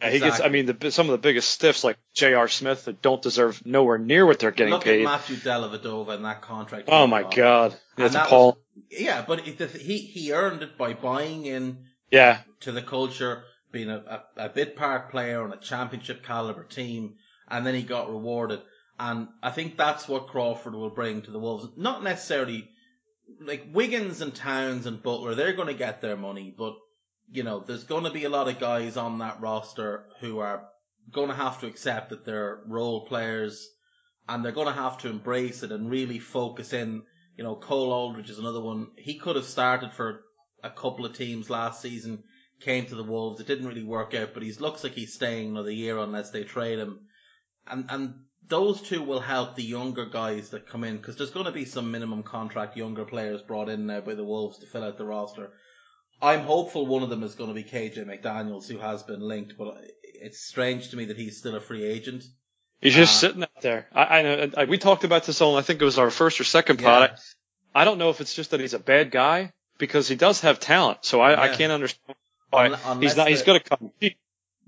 Yeah, 0.00 0.10
he 0.10 0.18
gets. 0.20 0.40
I 0.40 0.48
mean, 0.48 0.66
the, 0.66 0.90
some 0.90 1.06
of 1.06 1.12
the 1.12 1.18
biggest 1.18 1.48
stiffs 1.48 1.82
like 1.82 1.96
J.R. 2.14 2.48
Smith 2.48 2.84
that 2.84 3.00
don't 3.00 3.20
deserve 3.22 3.64
nowhere 3.64 3.96
near 3.98 4.26
what 4.26 4.38
they're 4.38 4.50
getting 4.50 4.74
Look 4.74 4.84
paid. 4.84 5.00
at 5.00 5.04
Matthew 5.04 5.36
Dellavedova 5.36 6.10
and 6.10 6.24
that 6.26 6.42
contract. 6.42 6.88
oh 6.92 7.06
my. 7.06 7.22
God, 7.22 7.74
that's 7.96 8.12
that 8.12 8.30
was- 8.30 8.56
yeah, 8.90 9.24
but 9.26 9.48
it, 9.48 9.58
he 9.70 9.98
he 9.98 10.32
earned 10.32 10.62
it 10.62 10.76
by 10.76 10.92
buying 10.92 11.46
in 11.46 11.86
Yeah, 12.10 12.40
to 12.60 12.72
the 12.72 12.82
culture, 12.82 13.42
being 13.72 13.88
a, 13.88 14.22
a, 14.36 14.44
a 14.44 14.48
bit 14.50 14.76
part 14.76 15.10
player 15.10 15.42
on 15.42 15.52
a 15.52 15.56
championship 15.56 16.22
caliber 16.22 16.64
team, 16.64 17.14
and 17.48 17.66
then 17.66 17.74
he 17.74 17.82
got 17.82 18.10
rewarded. 18.10 18.60
And 18.98 19.28
I 19.42 19.50
think 19.50 19.76
that's 19.76 20.08
what 20.08 20.28
Crawford 20.28 20.74
will 20.74 20.90
bring 20.90 21.22
to 21.22 21.30
the 21.30 21.38
Wolves. 21.38 21.68
Not 21.76 22.02
necessarily 22.02 22.68
like 23.40 23.66
Wiggins 23.72 24.20
and 24.20 24.34
Towns 24.34 24.86
and 24.86 25.02
Butler, 25.02 25.34
they're 25.34 25.52
going 25.52 25.68
to 25.68 25.74
get 25.74 26.00
their 26.00 26.16
money, 26.16 26.54
but 26.56 26.74
you 27.30 27.42
know, 27.42 27.60
there's 27.60 27.84
going 27.84 28.04
to 28.04 28.10
be 28.10 28.24
a 28.24 28.30
lot 28.30 28.48
of 28.48 28.60
guys 28.60 28.96
on 28.96 29.18
that 29.18 29.40
roster 29.40 30.06
who 30.20 30.38
are 30.38 30.68
going 31.10 31.28
to 31.28 31.34
have 31.34 31.60
to 31.60 31.66
accept 31.66 32.10
that 32.10 32.24
they're 32.24 32.60
role 32.66 33.06
players 33.06 33.68
and 34.28 34.44
they're 34.44 34.52
going 34.52 34.68
to 34.68 34.72
have 34.72 34.98
to 34.98 35.08
embrace 35.08 35.62
it 35.62 35.72
and 35.72 35.90
really 35.90 36.18
focus 36.18 36.72
in. 36.72 37.02
You 37.36 37.44
know, 37.44 37.56
Cole 37.56 37.92
Aldrich 37.92 38.30
is 38.30 38.38
another 38.38 38.60
one. 38.60 38.88
He 38.96 39.18
could 39.18 39.36
have 39.36 39.44
started 39.44 39.92
for 39.92 40.20
a 40.62 40.70
couple 40.70 41.04
of 41.04 41.16
teams 41.16 41.50
last 41.50 41.82
season, 41.82 42.22
came 42.60 42.86
to 42.86 42.94
the 42.94 43.04
Wolves. 43.04 43.40
It 43.40 43.46
didn't 43.46 43.66
really 43.66 43.84
work 43.84 44.14
out, 44.14 44.30
but 44.32 44.42
he 44.42 44.52
looks 44.52 44.82
like 44.82 44.92
he's 44.92 45.14
staying 45.14 45.50
another 45.50 45.70
year 45.70 45.98
unless 45.98 46.30
they 46.30 46.44
trade 46.44 46.78
him. 46.78 47.00
And, 47.68 47.86
and 47.88 48.14
those 48.48 48.80
two 48.82 49.02
will 49.02 49.20
help 49.20 49.56
the 49.56 49.62
younger 49.64 50.06
guys 50.06 50.50
that 50.50 50.68
come 50.68 50.84
in 50.84 50.96
because 50.96 51.16
there's 51.16 51.30
going 51.30 51.46
to 51.46 51.52
be 51.52 51.64
some 51.64 51.90
minimum 51.90 52.22
contract 52.22 52.76
younger 52.76 53.04
players 53.04 53.42
brought 53.42 53.68
in 53.68 53.86
now 53.86 54.00
by 54.00 54.14
the 54.14 54.24
Wolves 54.24 54.58
to 54.58 54.66
fill 54.66 54.84
out 54.84 54.98
the 54.98 55.04
roster. 55.04 55.50
I'm 56.22 56.40
hopeful 56.40 56.86
one 56.86 57.02
of 57.02 57.10
them 57.10 57.22
is 57.22 57.34
going 57.34 57.48
to 57.50 57.54
be 57.54 57.64
KJ 57.64 57.98
McDaniels, 58.06 58.68
who 58.68 58.78
has 58.78 59.02
been 59.02 59.20
linked, 59.20 59.54
but 59.58 59.76
it's 60.02 60.40
strange 60.46 60.90
to 60.90 60.96
me 60.96 61.06
that 61.06 61.16
he's 61.18 61.38
still 61.38 61.56
a 61.56 61.60
free 61.60 61.84
agent. 61.84 62.24
he's 62.80 62.94
just 62.94 63.16
Uh, 63.22 63.28
sitting 63.28 63.42
out 63.42 63.60
there. 63.60 63.86
I, 63.92 64.18
I 64.18 64.22
know. 64.22 64.50
I, 64.56 64.64
we 64.64 64.78
talked 64.78 65.04
about 65.04 65.24
this 65.24 65.40
on. 65.42 65.58
I 65.58 65.62
think 65.62 65.82
it 65.82 65.84
was 65.84 65.98
our 65.98 66.10
first 66.10 66.40
or 66.40 66.44
second 66.44 66.78
pod. 66.78 67.10
Yeah. 67.10 67.16
I, 67.74 67.82
I 67.82 67.84
don't 67.84 67.98
know 67.98 68.08
if 68.10 68.20
it's 68.22 68.34
just 68.34 68.52
that 68.52 68.60
he's 68.60 68.72
a 68.74 68.78
bad 68.78 69.10
guy 69.10 69.52
because 69.76 70.08
he 70.08 70.14
does 70.16 70.40
have 70.40 70.58
talent. 70.58 70.98
So 71.04 71.20
I, 71.20 71.50
I 71.50 71.54
can't 71.54 71.72
understand 71.72 72.16
why 72.50 72.66
unless 72.66 73.00
he's 73.02 73.16
not. 73.16 73.28
He's 73.28 73.40
the- 73.40 73.46
going 73.46 73.60
to 73.60 73.68
come. 73.68 73.90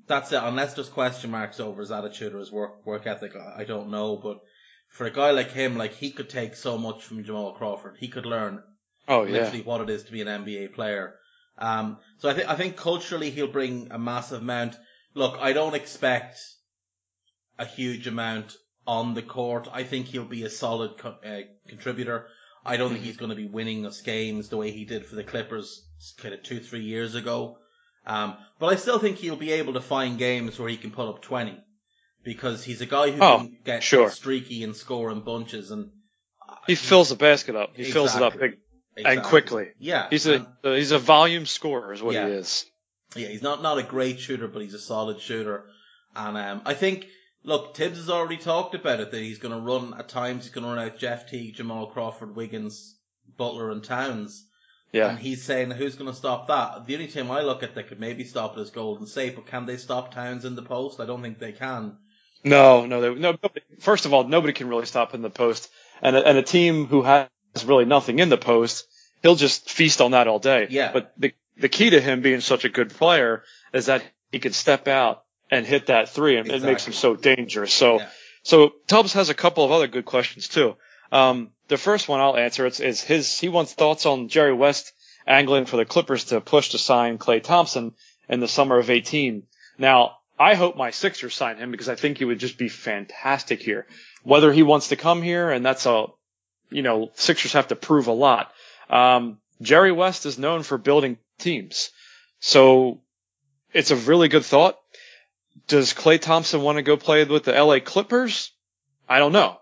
That's 0.08 0.32
it. 0.32 0.40
Unless 0.42 0.74
there's 0.74 0.88
question 0.88 1.30
marks 1.30 1.60
over 1.60 1.80
his 1.80 1.92
attitude 1.92 2.34
or 2.34 2.38
his 2.38 2.50
work 2.50 2.84
work 2.86 3.06
ethic, 3.06 3.34
I 3.36 3.64
don't 3.64 3.90
know. 3.90 4.16
But 4.16 4.38
for 4.88 5.06
a 5.06 5.10
guy 5.10 5.30
like 5.30 5.52
him, 5.52 5.76
like 5.76 5.92
he 5.94 6.10
could 6.10 6.28
take 6.30 6.56
so 6.56 6.78
much 6.78 7.04
from 7.04 7.24
Jamal 7.24 7.52
Crawford. 7.54 7.96
He 7.98 8.08
could 8.08 8.26
learn 8.26 8.62
Oh 9.06 9.24
yeah. 9.24 9.32
literally 9.32 9.62
what 9.62 9.82
it 9.82 9.90
is 9.90 10.04
to 10.04 10.12
be 10.12 10.22
an 10.22 10.28
NBA 10.28 10.74
player. 10.74 11.14
Um, 11.58 11.98
so 12.18 12.28
I 12.28 12.34
think 12.34 12.48
I 12.48 12.54
think 12.56 12.76
culturally 12.76 13.30
he'll 13.30 13.46
bring 13.48 13.88
a 13.90 13.98
massive 13.98 14.42
amount. 14.42 14.76
Look, 15.14 15.38
I 15.40 15.52
don't 15.52 15.74
expect 15.74 16.38
a 17.58 17.64
huge 17.64 18.06
amount 18.06 18.56
on 18.86 19.14
the 19.14 19.22
court. 19.22 19.68
I 19.72 19.82
think 19.82 20.06
he'll 20.06 20.24
be 20.24 20.44
a 20.44 20.50
solid 20.50 20.96
co- 20.98 21.18
uh, 21.24 21.40
contributor. 21.68 22.28
I 22.64 22.76
don't 22.76 22.92
think 22.92 23.04
he's 23.04 23.16
going 23.16 23.30
to 23.30 23.36
be 23.36 23.48
winning 23.48 23.86
us 23.86 24.00
games 24.02 24.48
the 24.48 24.56
way 24.56 24.70
he 24.70 24.84
did 24.84 25.06
for 25.06 25.16
the 25.16 25.24
Clippers 25.24 25.84
kind 26.18 26.34
of 26.34 26.42
two, 26.42 26.60
three 26.60 26.84
years 26.84 27.14
ago. 27.14 27.58
Um, 28.08 28.36
but 28.58 28.66
I 28.66 28.76
still 28.76 28.98
think 28.98 29.18
he'll 29.18 29.36
be 29.36 29.52
able 29.52 29.74
to 29.74 29.80
find 29.80 30.18
games 30.18 30.58
where 30.58 30.68
he 30.68 30.76
can 30.76 30.90
put 30.90 31.08
up 31.08 31.22
20 31.22 31.56
because 32.24 32.64
he's 32.64 32.80
a 32.80 32.86
guy 32.86 33.10
who 33.10 33.22
Oh, 33.22 33.38
can 33.38 33.58
get 33.64 33.82
sure. 33.82 34.10
streaky 34.10 34.62
and 34.64 34.74
score 34.74 35.10
in 35.12 35.20
bunches 35.20 35.70
and 35.70 35.90
He 36.66 36.74
fills 36.74 37.10
the 37.10 37.16
basket 37.16 37.54
up. 37.54 37.76
He 37.76 37.84
fills 37.84 38.16
it 38.16 38.22
up 38.22 38.34
Exactly. 38.34 38.58
and 39.04 39.22
quickly. 39.22 39.68
Yeah. 39.78 40.08
He's 40.10 40.26
and- 40.26 40.46
a 40.64 40.74
he's 40.74 40.90
a 40.92 40.98
volume 40.98 41.44
scorer, 41.46 41.92
is 41.92 42.02
what 42.02 42.14
Yeah. 42.14 42.26
he 42.26 42.32
is. 42.32 42.64
Yeah, 43.14 43.28
he's 43.28 43.42
not 43.42 43.62
not 43.62 43.78
a 43.78 43.82
great 43.82 44.18
shooter, 44.18 44.48
but 44.48 44.62
he's 44.62 44.74
a 44.74 44.78
solid 44.78 45.20
shooter. 45.20 45.66
And 46.16 46.36
um, 46.36 46.62
I 46.64 46.74
think, 46.74 47.06
look, 47.44 47.76
Thibs 47.76 47.98
has 47.98 48.10
already 48.10 48.38
talked 48.38 48.74
about 48.74 49.00
it 49.00 49.10
that 49.10 49.20
he's 49.20 49.38
going 49.38 49.54
to 49.54 49.60
run 49.60 49.94
at 49.98 50.08
times. 50.08 50.44
He's 50.44 50.52
going 50.52 50.64
to 50.64 50.70
run 50.70 50.78
out 50.78 50.98
Jeff 50.98 51.28
Teague, 51.30 51.54
Jamal 51.54 51.86
Crawford, 51.88 52.34
Wiggins, 52.34 52.96
Butler, 53.36 53.70
and 53.70 53.84
Towns. 53.84 54.46
Yeah. 54.92 55.09
And 55.11 55.18
he's 55.18 55.42
saying, 55.42 55.71
who's 55.71 55.97
going 55.97 56.11
to 56.11 56.16
stop 56.16 56.49
that? 56.49 56.87
The 56.87 56.95
only 56.95 57.09
team 57.09 57.30
I 57.30 57.42
look 57.42 57.62
at 57.62 57.75
that 57.75 57.88
could 57.88 58.00
maybe 58.00 58.25
stop 58.25 58.57
it 58.57 58.61
is 58.61 58.71
Golden 58.71 59.07
State, 59.07 59.35
but 59.35 59.47
can 59.47 59.66
they 59.66 59.76
stop 59.76 60.14
Towns 60.14 60.45
in 60.45 60.54
the 60.54 60.62
post? 60.62 60.99
I 61.00 61.07
don't 61.07 61.21
think 61.23 61.38
they 61.38 61.52
can. 61.52 61.97
No, 62.45 62.87
no, 62.87 63.00
they, 63.00 63.09
no. 63.14 63.33
nobody- 63.33 63.61
First 63.80 64.07
of 64.07 64.14
all, 64.14 64.25
nobody 64.25 64.52
can 64.52 64.68
really 64.68 64.87
stop 64.87 65.14
in 65.14 65.23
the 65.23 65.30
post, 65.30 65.71
and 66.00 66.16
a, 66.16 66.26
and 66.26 66.38
a 66.38 66.42
team 66.42 66.87
who 66.87 67.02
has 67.02 67.28
really 67.66 67.85
nothing 67.85 68.18
in 68.18 68.28
the 68.28 68.38
post, 68.38 68.87
he'll 69.23 69.35
just 69.37 69.68
feast 69.71 70.00
on 70.00 70.12
that 70.12 70.28
all 70.28 70.38
day. 70.38 70.66
Yeah. 70.71 70.92
But 70.92 71.12
the 71.18 71.33
the 71.57 71.68
key 71.68 71.90
to 71.90 72.00
him 72.00 72.21
being 72.23 72.40
such 72.40 72.64
a 72.64 72.68
good 72.68 72.90
player 72.90 73.42
is 73.73 73.87
that 73.87 74.04
he 74.30 74.38
can 74.38 74.52
step 74.52 74.87
out 74.87 75.25
and 75.50 75.66
hit 75.66 75.87
that 75.87 76.09
three, 76.11 76.37
and 76.37 76.49
it 76.49 76.62
makes 76.62 76.87
him 76.87 76.92
so 76.92 77.16
dangerous. 77.16 77.73
So, 77.75 77.99
Yeah. 77.99 78.09
so 78.45 78.73
Tubbs 78.87 79.14
has 79.14 79.28
a 79.28 79.35
couple 79.35 79.64
of 79.64 79.73
other 79.73 79.88
good 79.88 80.04
questions 80.04 80.47
too. 80.47 80.76
Um, 81.11 81.50
the 81.68 81.76
first 81.78 82.08
one 82.08 82.20
I'll 82.20 82.37
answer 82.37 82.66
is 82.66 83.00
his. 83.00 83.38
He 83.38 83.48
wants 83.48 83.72
thoughts 83.72 84.06
on 84.06 84.28
Jerry 84.28 84.54
West 84.54 84.92
angling 85.26 85.66
for 85.66 85.76
the 85.76 85.84
Clippers 85.84 86.25
to 86.25 86.40
push 86.40 86.70
to 86.70 86.78
sign 86.78 87.18
Klay 87.18 87.42
Thompson 87.42 87.94
in 88.28 88.40
the 88.40 88.48
summer 88.48 88.78
of 88.78 88.90
18. 88.90 89.44
Now, 89.78 90.16
I 90.38 90.54
hope 90.54 90.76
my 90.76 90.90
Sixers 90.90 91.34
sign 91.34 91.58
him 91.58 91.70
because 91.70 91.88
I 91.88 91.94
think 91.94 92.18
he 92.18 92.25
would 92.25 92.38
just 92.38 92.58
be 92.58 92.68
fantastic 92.68 93.60
here. 93.60 93.87
Whether 94.22 94.52
he 94.52 94.62
wants 94.62 94.88
to 94.88 94.96
come 94.96 95.22
here, 95.22 95.50
and 95.50 95.64
that's 95.64 95.87
a, 95.87 96.06
you 96.70 96.82
know, 96.82 97.10
Sixers 97.14 97.52
have 97.52 97.68
to 97.68 97.76
prove 97.76 98.06
a 98.06 98.12
lot. 98.12 98.52
Um, 98.88 99.38
Jerry 99.60 99.92
West 99.92 100.26
is 100.26 100.38
known 100.38 100.62
for 100.62 100.78
building 100.78 101.18
teams. 101.38 101.90
So 102.40 103.02
it's 103.72 103.90
a 103.90 103.96
really 103.96 104.28
good 104.28 104.44
thought. 104.44 104.78
Does 105.66 105.92
Klay 105.92 106.20
Thompson 106.20 106.62
want 106.62 106.76
to 106.76 106.82
go 106.82 106.96
play 106.96 107.25
with 107.25 107.44
the 107.44 107.52
LA 107.52 107.80
Clippers? 107.80 108.52
I 109.08 109.18
don't 109.18 109.32
know. 109.32 109.58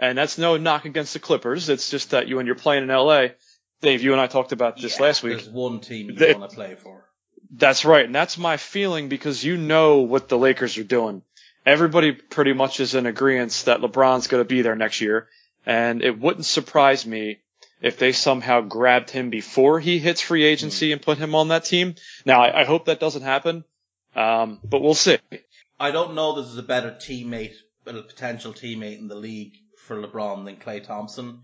And 0.00 0.16
that's 0.16 0.38
no 0.38 0.56
knock 0.56 0.86
against 0.86 1.12
the 1.12 1.18
Clippers. 1.18 1.68
It's 1.68 1.90
just 1.90 2.10
that 2.12 2.26
you, 2.26 2.36
when 2.36 2.46
you're 2.46 2.54
playing 2.54 2.82
in 2.84 2.88
LA, 2.88 3.28
Dave, 3.82 4.02
you 4.02 4.12
and 4.12 4.20
I 4.20 4.26
talked 4.28 4.52
about 4.52 4.80
this 4.80 4.98
Yeah, 4.98 5.04
last 5.06 5.22
week. 5.22 5.36
There's 5.36 5.48
one 5.50 5.80
team 5.80 6.08
you 6.08 6.16
They- 6.16 6.32
want 6.32 6.50
to 6.50 6.56
play 6.56 6.74
for. 6.74 7.04
That's 7.52 7.84
right. 7.84 8.06
And 8.06 8.14
that's 8.14 8.38
my 8.38 8.56
feeling 8.56 9.08
because 9.10 9.44
you 9.44 9.56
know 9.58 9.98
what 9.98 10.28
the 10.28 10.38
Lakers 10.38 10.78
are 10.78 10.84
doing. 10.84 11.22
Everybody 11.66 12.12
pretty 12.12 12.54
much 12.54 12.80
is 12.80 12.94
in 12.94 13.04
agreement 13.06 13.62
that 13.66 13.80
LeBron's 13.80 14.26
going 14.28 14.40
to 14.40 14.48
be 14.48 14.62
there 14.62 14.74
next 14.76 15.00
year. 15.02 15.28
And 15.66 16.02
it 16.02 16.18
wouldn't 16.18 16.46
surprise 16.46 17.04
me 17.04 17.40
if 17.82 17.98
they 17.98 18.12
somehow 18.12 18.62
grabbed 18.62 19.10
him 19.10 19.28
before 19.28 19.80
he 19.80 19.98
hits 19.98 20.20
free 20.22 20.44
agency 20.44 20.92
and 20.92 21.02
put 21.02 21.18
him 21.18 21.34
on 21.34 21.48
that 21.48 21.64
team. 21.64 21.96
Now, 22.24 22.40
I, 22.42 22.62
I 22.62 22.64
hope 22.64 22.86
that 22.86 23.00
doesn't 23.00 23.22
happen. 23.22 23.64
Um, 24.16 24.60
but 24.64 24.80
we'll 24.80 24.94
see. 24.94 25.18
I 25.78 25.90
don't 25.90 26.14
know 26.14 26.36
there's 26.40 26.56
a 26.56 26.62
better 26.62 26.92
teammate, 26.92 27.54
a 27.86 27.92
potential 28.02 28.52
teammate 28.52 28.98
in 28.98 29.08
the 29.08 29.14
league 29.16 29.56
for 29.90 30.00
LeBron 30.00 30.44
than 30.44 30.56
Klay 30.56 30.84
Thompson. 30.84 31.40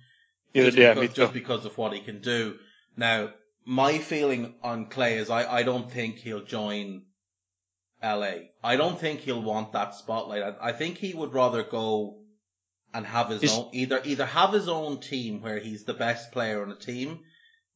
Yeah, 0.53 0.67
just, 0.67 0.79
yeah, 0.79 0.95
because, 0.95 1.17
just 1.17 1.33
because 1.33 1.65
of 1.65 1.77
what 1.77 1.93
he 1.93 1.99
can 1.99 2.21
do. 2.21 2.55
Now, 2.97 3.31
my 3.65 3.99
feeling 3.99 4.55
on 4.63 4.87
Klay 4.87 5.17
is 5.17 5.31
I, 5.31 5.53
I 5.53 5.63
don't 5.65 5.91
think 5.91 6.19
he'll 6.19 6.45
join 6.45 7.03
LA. 8.01 8.35
I 8.63 8.77
don't 8.77 9.01
think 9.01 9.19
he'll 9.19 9.43
want 9.43 9.73
that 9.73 9.97
spotlight. 9.97 10.45
I, 10.45 10.69
I 10.69 10.73
think 10.73 10.97
he 10.99 11.13
would 11.13 11.35
rather 11.35 11.65
go 11.65 12.21
and 12.95 13.05
have 13.05 13.31
his 13.31 13.53
own 13.53 13.71
either 13.73 14.01
either 14.05 14.25
have 14.25 14.53
his 14.53 14.69
own 14.69 15.01
team 15.01 15.43
where 15.43 15.59
he's 15.59 15.83
the 15.83 15.93
best 15.93 16.31
player 16.31 16.63
on 16.63 16.71
a 16.71 16.77
team, 16.77 17.19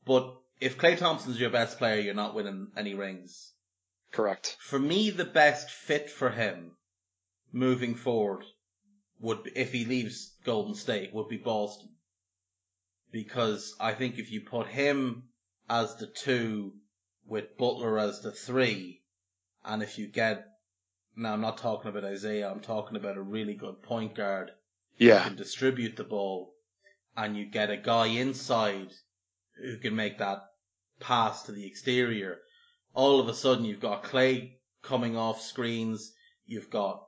but 0.06 0.36
if 0.60 0.78
Klay 0.78 0.96
Thompson's 0.96 1.40
your 1.40 1.50
best 1.50 1.78
player, 1.78 2.00
you're 2.00 2.14
not 2.14 2.36
winning 2.36 2.68
any 2.76 2.94
rings. 2.94 3.52
Correct. 4.12 4.56
For 4.60 4.78
me, 4.78 5.10
the 5.10 5.24
best 5.24 5.68
fit 5.68 6.10
for 6.10 6.30
him 6.30 6.76
moving 7.52 7.96
forward 7.96 8.44
would 9.20 9.50
if 9.54 9.72
he 9.72 9.84
leaves 9.84 10.32
Golden 10.44 10.74
State 10.74 11.12
would 11.14 11.28
be 11.28 11.36
Boston. 11.36 11.88
Because 13.12 13.74
I 13.80 13.92
think 13.92 14.18
if 14.18 14.30
you 14.30 14.40
put 14.40 14.66
him 14.66 15.24
as 15.68 15.96
the 15.96 16.06
two 16.06 16.74
with 17.26 17.56
Butler 17.58 17.98
as 17.98 18.20
the 18.20 18.32
three, 18.32 19.02
and 19.64 19.82
if 19.82 19.98
you 19.98 20.06
get, 20.06 20.46
now 21.16 21.32
I'm 21.32 21.40
not 21.40 21.58
talking 21.58 21.90
about 21.90 22.04
Isaiah, 22.04 22.50
I'm 22.50 22.60
talking 22.60 22.96
about 22.96 23.16
a 23.16 23.22
really 23.22 23.54
good 23.54 23.82
point 23.82 24.14
guard 24.14 24.52
who 24.98 25.06
Yeah. 25.06 25.24
can 25.24 25.36
distribute 25.36 25.96
the 25.96 26.04
ball, 26.04 26.54
and 27.16 27.36
you 27.36 27.44
get 27.46 27.70
a 27.70 27.76
guy 27.76 28.06
inside 28.06 28.92
who 29.56 29.76
can 29.78 29.94
make 29.94 30.18
that 30.18 30.42
pass 31.00 31.42
to 31.44 31.52
the 31.52 31.66
exterior. 31.66 32.40
All 32.94 33.20
of 33.20 33.28
a 33.28 33.34
sudden, 33.34 33.64
you've 33.64 33.80
got 33.80 34.04
Klay 34.04 34.58
coming 34.82 35.16
off 35.16 35.40
screens. 35.40 36.14
You've 36.46 36.70
got 36.70 37.06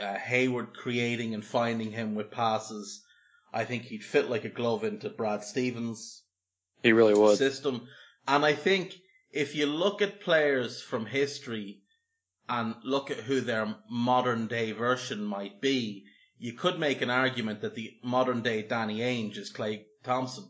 uh, 0.00 0.14
Hayward 0.14 0.74
creating 0.74 1.34
and 1.34 1.44
finding 1.44 1.90
him 1.92 2.14
with 2.14 2.30
passes. 2.30 3.02
I 3.52 3.64
think 3.64 3.84
he'd 3.84 4.04
fit 4.04 4.30
like 4.30 4.44
a 4.44 4.48
glove 4.48 4.84
into 4.84 5.08
Brad 5.10 5.42
Stevens. 5.44 6.22
He 6.82 6.92
really 6.92 7.14
would. 7.14 7.36
system. 7.38 7.86
And 8.26 8.44
I 8.44 8.54
think 8.54 8.94
if 9.32 9.54
you 9.54 9.66
look 9.66 10.02
at 10.02 10.20
players 10.20 10.80
from 10.80 11.06
history 11.06 11.80
and 12.48 12.74
look 12.84 13.10
at 13.10 13.18
who 13.18 13.40
their 13.40 13.74
modern 13.90 14.46
day 14.46 14.72
version 14.72 15.24
might 15.24 15.60
be, 15.60 16.04
you 16.38 16.52
could 16.54 16.78
make 16.78 17.02
an 17.02 17.10
argument 17.10 17.60
that 17.62 17.74
the 17.74 17.92
modern 18.02 18.40
day 18.42 18.62
Danny 18.62 19.00
Ainge 19.00 19.36
is 19.36 19.52
Klay 19.52 19.84
Thompson. 20.04 20.44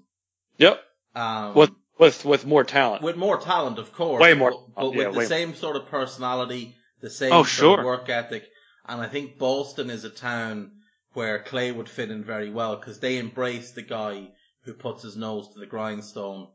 Yep. 0.58 0.80
Um, 1.14 1.54
With 1.54 1.70
with 1.98 2.24
with 2.24 2.46
more 2.46 2.64
talent. 2.64 3.02
with 3.02 3.16
more 3.16 3.38
talent, 3.38 3.78
of 3.78 3.92
course. 3.92 4.20
Way 4.22 4.34
more- 4.34 4.52
But, 4.52 4.90
but 4.90 4.94
yeah, 4.94 5.06
with 5.08 5.14
the 5.16 5.26
same 5.26 5.54
sort 5.54 5.76
of 5.76 5.86
personality, 5.88 6.76
the 7.00 7.10
same 7.10 7.32
Oh, 7.32 7.42
sure. 7.44 7.84
work 7.84 8.08
ethic. 8.08 8.44
And 8.86 9.00
I 9.00 9.08
think 9.08 9.38
Boston 9.38 9.90
is 9.90 10.04
a 10.04 10.10
town 10.10 10.72
where 11.12 11.42
Klay 11.42 11.74
would 11.74 11.88
fit 11.88 12.10
in 12.10 12.24
very 12.24 12.50
well 12.50 12.76
because 12.76 13.00
they 13.00 13.18
embrace 13.18 13.72
the 13.72 13.82
guy 13.82 14.28
who 14.62 14.74
puts 14.74 15.02
his 15.02 15.16
nose 15.16 15.48
to 15.52 15.58
the 15.58 15.66
grindstone. 15.66 16.48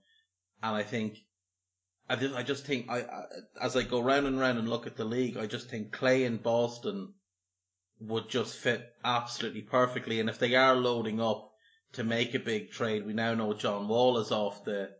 And 0.63 0.75
I 0.75 0.83
think, 0.83 1.17
I 2.09 2.15
just, 2.15 2.35
I 2.35 2.43
just 2.43 2.65
think, 2.65 2.89
I, 2.89 3.01
I 3.01 3.23
as 3.61 3.75
I 3.75 3.83
go 3.83 4.01
round 4.01 4.27
and 4.27 4.39
round 4.39 4.57
and 4.59 4.69
look 4.69 4.87
at 4.87 4.95
the 4.95 5.05
league, 5.05 5.37
I 5.37 5.45
just 5.45 5.69
think 5.69 5.91
Klay 5.93 6.25
and 6.25 6.41
Boston 6.41 7.13
would 7.99 8.29
just 8.29 8.55
fit 8.57 8.93
absolutely 9.03 9.61
perfectly. 9.61 10.19
And 10.19 10.29
if 10.29 10.39
they 10.39 10.55
are 10.55 10.75
loading 10.75 11.21
up 11.21 11.51
to 11.93 12.03
make 12.03 12.33
a 12.33 12.39
big 12.39 12.71
trade, 12.71 13.05
we 13.05 13.13
now 13.13 13.33
know 13.33 13.53
John 13.53 13.87
Wall 13.87 14.17
is 14.19 14.31
off 14.31 14.63
the 14.63 14.91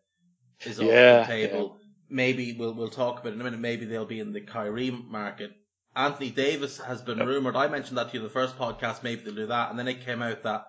is 0.65 0.79
off 0.79 0.85
Yeah, 0.89 1.19
the 1.21 1.27
table. 1.27 1.77
Maybe 2.09 2.53
we'll 2.53 2.73
we'll 2.73 2.89
talk 2.89 3.19
about 3.19 3.31
it 3.31 3.35
in 3.35 3.41
a 3.41 3.43
minute. 3.43 3.59
Maybe 3.59 3.85
they'll 3.85 4.05
be 4.05 4.19
in 4.19 4.33
the 4.33 4.41
Kyrie 4.41 4.91
market. 4.91 5.51
Anthony 5.95 6.29
Davis 6.29 6.77
has 6.79 7.01
been 7.01 7.19
rumored. 7.19 7.55
I 7.55 7.67
mentioned 7.67 7.97
that 7.97 8.09
to 8.11 8.17
you 8.17 8.23
the 8.23 8.29
first 8.29 8.57
podcast. 8.57 9.03
Maybe 9.03 9.21
they'll 9.23 9.35
do 9.35 9.47
that, 9.47 9.69
and 9.69 9.79
then 9.79 9.87
it 9.87 10.05
came 10.05 10.21
out 10.21 10.43
that 10.43 10.67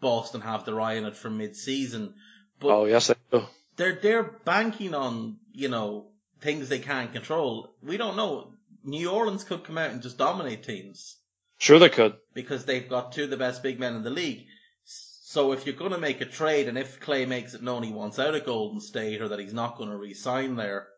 Boston 0.00 0.40
have 0.40 0.64
their 0.64 0.80
eye 0.80 0.96
on 0.98 1.04
it 1.04 1.16
from 1.16 1.38
mid-season. 1.38 2.14
But 2.58 2.68
Oh 2.68 2.84
yes, 2.86 3.08
they 3.08 3.14
do. 3.30 3.44
they're 3.76 3.98
they're 4.00 4.22
banking 4.44 4.94
on 4.94 5.36
you 5.52 5.68
know 5.68 6.06
things 6.40 6.68
they 6.68 6.78
can't 6.78 7.12
control. 7.12 7.74
We 7.82 7.96
don't 7.96 8.16
know. 8.16 8.52
New 8.84 9.10
Orleans 9.10 9.44
could 9.44 9.62
come 9.64 9.78
out 9.78 9.90
and 9.90 10.02
just 10.02 10.18
dominate 10.18 10.64
teams 10.64 11.16
Sure 11.58 11.78
they 11.78 11.88
could. 11.88 12.14
because 12.34 12.64
they've 12.64 12.88
got 12.88 13.12
two 13.12 13.24
of 13.24 13.30
the 13.30 13.36
best 13.36 13.62
big 13.62 13.78
men 13.78 13.94
in 13.94 14.02
the 14.02 14.10
league. 14.10 14.46
So 14.84 15.52
if 15.52 15.64
you're 15.66 15.76
going 15.76 15.92
to 15.92 15.98
make 15.98 16.20
a 16.20 16.24
trade, 16.26 16.66
and 16.68 16.76
if 16.76 16.98
Klay 17.00 17.26
makes 17.28 17.54
it 17.54 17.62
known 17.62 17.84
he 17.84 17.92
wants 17.92 18.18
out 18.18 18.34
of 18.34 18.44
Golden 18.44 18.80
State 18.80 19.22
or 19.22 19.28
that 19.28 19.38
he's 19.38 19.54
not 19.54 19.76
going 19.78 19.88
to 19.88 19.96
re-sign 19.96 20.56
there, 20.56 20.88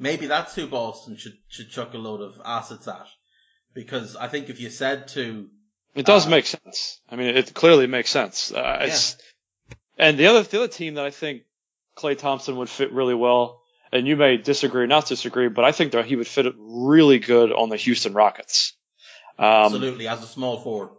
maybe 0.00 0.26
that's 0.26 0.54
who 0.56 0.66
Boston 0.66 1.16
should 1.16 1.36
should 1.48 1.70
chuck 1.70 1.94
a 1.94 1.98
load 1.98 2.20
of 2.20 2.40
assets 2.44 2.88
at. 2.88 3.06
Because 3.72 4.16
I 4.16 4.26
think 4.26 4.48
if 4.48 4.58
you 4.58 4.70
said 4.70 5.06
to 5.08 5.48
It 5.94 6.06
does 6.06 6.26
Uh, 6.26 6.30
make 6.30 6.46
sense. 6.46 7.00
I 7.08 7.14
mean, 7.14 7.36
it 7.36 7.54
clearly 7.54 7.86
makes 7.86 8.10
sense. 8.10 8.52
Uh, 8.52 8.78
it's, 8.80 9.16
and 9.96 10.18
the 10.18 10.26
other 10.26 10.42
the 10.42 10.58
other 10.58 10.68
team 10.68 10.94
that 10.94 11.04
I 11.04 11.10
think 11.10 11.42
Klay 11.96 12.18
Thompson 12.18 12.56
would 12.56 12.68
fit 12.68 12.90
really 12.92 13.14
well, 13.14 13.60
and 13.92 14.08
you 14.08 14.16
may 14.16 14.38
disagree, 14.38 14.86
not 14.86 15.06
disagree, 15.06 15.48
but 15.48 15.64
I 15.64 15.72
think 15.72 15.92
that 15.92 16.06
he 16.06 16.16
would 16.16 16.26
fit 16.26 16.46
really 16.58 17.18
good 17.20 17.52
on 17.52 17.68
the 17.68 17.76
Houston 17.76 18.12
Rockets. 18.14 18.72
Um, 19.38 19.46
absolutely 19.46 20.08
as 20.08 20.22
a 20.22 20.26
small 20.26 20.60
forward, 20.60 20.90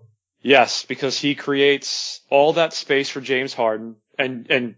Yes, 0.41 0.86
because 0.86 1.20
he 1.20 1.36
creates 1.36 2.22
all 2.29 2.53
that 2.53 2.74
space 2.74 3.10
for 3.10 3.22
James 3.22 3.53
Harden, 3.53 3.98
and 4.17 4.50
and 4.50 4.75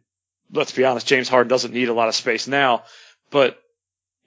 let's 0.51 0.71
be 0.71 0.83
honest, 0.85 1.07
James 1.07 1.29
Harden 1.29 1.47
doesn't 1.49 1.73
need 1.73 1.89
a 1.89 1.93
lot 1.93 2.07
of 2.09 2.15
space 2.15 2.47
now, 2.47 2.83
but 3.29 3.57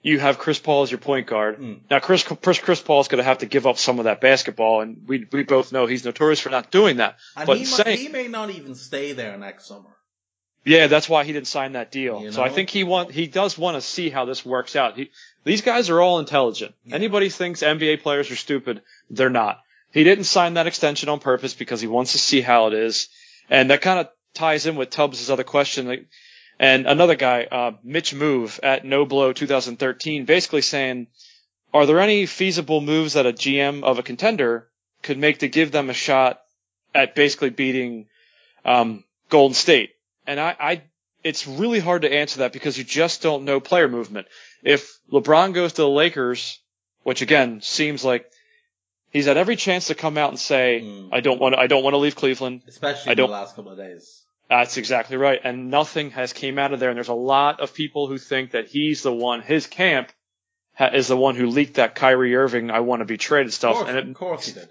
you 0.01 0.19
have 0.19 0.37
Chris 0.37 0.59
Paul 0.59 0.83
as 0.83 0.91
your 0.91 0.99
point 0.99 1.27
guard. 1.27 1.59
Mm. 1.59 1.79
Now, 1.89 1.99
Chris 1.99 2.23
Chris 2.23 2.59
Chris 2.59 2.79
is 2.79 2.85
going 2.85 3.17
to 3.17 3.23
have 3.23 3.39
to 3.39 3.45
give 3.45 3.67
up 3.67 3.77
some 3.77 3.99
of 3.99 4.05
that 4.05 4.21
basketball, 4.21 4.81
and 4.81 5.03
we 5.07 5.27
we 5.31 5.43
both 5.43 5.71
know 5.71 5.85
he's 5.85 6.05
notorious 6.05 6.39
for 6.39 6.49
not 6.49 6.71
doing 6.71 6.97
that. 6.97 7.17
and 7.35 7.47
but 7.47 7.57
he, 7.57 7.63
might, 7.63 7.69
saying, 7.69 7.97
he 7.97 8.07
may 8.09 8.27
not 8.27 8.49
even 8.49 8.75
stay 8.75 9.13
there 9.13 9.37
next 9.37 9.65
summer. 9.65 9.89
yeah, 10.65 10.87
that's 10.87 11.09
why 11.09 11.23
he 11.23 11.33
didn't 11.33 11.47
sign 11.47 11.73
that 11.73 11.91
deal. 11.91 12.21
You 12.21 12.31
So 12.31 12.43
I 12.43 12.49
think 12.49 12.69
he 12.69 12.83
want 12.83 13.11
he 13.11 13.27
does 13.27 13.57
want 13.57 13.75
to 13.75 13.81
see 13.81 14.09
how 14.09 14.25
this 14.25 14.45
works 14.45 14.75
out. 14.75 14.97
He, 14.97 15.11
these 15.43 15.61
guys 15.61 15.89
are 15.89 15.99
all 15.99 16.19
intelligent. 16.19 16.75
Yeah. 16.85 16.95
Anybody 16.95 17.29
thinks 17.29 17.61
NBA 17.61 18.01
players 18.01 18.29
are 18.31 18.35
stupid, 18.35 18.81
they're 19.09 19.29
not. 19.29 19.61
He 19.91 20.03
didn't 20.03 20.25
sign 20.25 20.55
that 20.55 20.67
extension 20.67 21.09
on 21.09 21.19
purpose 21.19 21.53
because 21.53 21.81
he 21.81 21.87
wants 21.87 22.11
to 22.11 22.17
see 22.17 22.41
how 22.41 22.67
it 22.67 22.73
is, 22.73 23.09
and 23.49 23.71
that 23.71 23.81
kind 23.81 23.99
of 23.99 24.09
ties 24.33 24.65
in 24.67 24.75
with 24.75 24.89
Tubbs' 24.89 25.29
other 25.29 25.43
question. 25.43 25.87
Like, 25.87 26.05
and 26.59 26.87
another 26.87 27.15
guy, 27.15 27.43
uh, 27.43 27.71
Mitch 27.83 28.13
Move 28.13 28.59
at 28.63 28.85
No 28.85 29.05
Blow 29.05 29.33
2013, 29.33 30.25
basically 30.25 30.61
saying, 30.61 31.07
are 31.73 31.85
there 31.85 31.99
any 31.99 32.25
feasible 32.25 32.81
moves 32.81 33.13
that 33.13 33.25
a 33.25 33.33
GM 33.33 33.83
of 33.83 33.99
a 33.99 34.03
contender 34.03 34.67
could 35.03 35.17
make 35.17 35.39
to 35.39 35.47
give 35.47 35.71
them 35.71 35.89
a 35.89 35.93
shot 35.93 36.41
at 36.95 37.13
basically 37.13 37.49
beating 37.49 38.07
um, 38.65 39.03
Golden 39.29 39.53
State? 39.53 39.91
And 40.25 40.39
I, 40.39 40.55
I, 40.59 40.81
it's 41.23 41.47
really 41.47 41.79
hard 41.79 42.01
to 42.01 42.11
answer 42.13 42.39
that 42.39 42.53
because 42.53 42.77
you 42.77 42.83
just 42.83 43.21
don't 43.21 43.45
know 43.45 43.59
player 43.59 43.87
movement. 43.87 44.27
If 44.63 44.97
LeBron 45.11 45.53
goes 45.53 45.73
to 45.73 45.83
the 45.83 45.89
Lakers, 45.89 46.59
which 47.03 47.21
again 47.21 47.61
seems 47.61 48.03
like 48.03 48.29
he's 49.11 49.25
had 49.25 49.37
every 49.37 49.55
chance 49.55 49.87
to 49.87 49.95
come 49.95 50.17
out 50.17 50.29
and 50.29 50.39
say, 50.39 50.81
Mm. 50.83 51.09
I 51.11 51.21
don't 51.21 51.39
want 51.39 51.53
to, 51.53 51.59
I 51.59 51.67
don't 51.67 51.83
want 51.83 51.93
to 51.93 51.97
leave 51.97 52.15
Cleveland. 52.15 52.63
Especially 52.67 53.09
I 53.09 53.11
in 53.11 53.17
the 53.17 53.27
last 53.27 53.55
couple 53.55 53.71
of 53.71 53.77
days. 53.77 54.23
That's 54.49 54.77
exactly 54.77 55.17
right. 55.17 55.39
And 55.43 55.69
nothing 55.69 56.11
has 56.11 56.31
came 56.33 56.57
out 56.57 56.71
of 56.73 56.79
there. 56.79 56.89
And 56.89 56.95
there's 56.97 57.07
a 57.09 57.13
lot 57.13 57.59
of 57.59 57.73
people 57.73 58.07
who 58.07 58.17
think 58.17 58.51
that 58.51 58.67
he's 58.67 59.01
the 59.03 59.11
one, 59.13 59.41
his 59.41 59.67
camp 59.67 60.11
ha- 60.73 60.91
is 60.93 61.07
the 61.07 61.17
one 61.17 61.35
who 61.35 61.47
leaked 61.47 61.75
that 61.75 61.95
Kyrie 61.95 62.35
Irving, 62.35 62.71
I 62.71 62.79
want 62.79 63.01
to 63.01 63.05
be 63.05 63.17
traded 63.17 63.51
stuff. 63.53 63.75
course, 63.75 63.89
and 63.89 63.97
it, 63.97 64.07
of 64.07 64.13
course 64.15 64.45
he 64.47 64.53
did. 64.53 64.69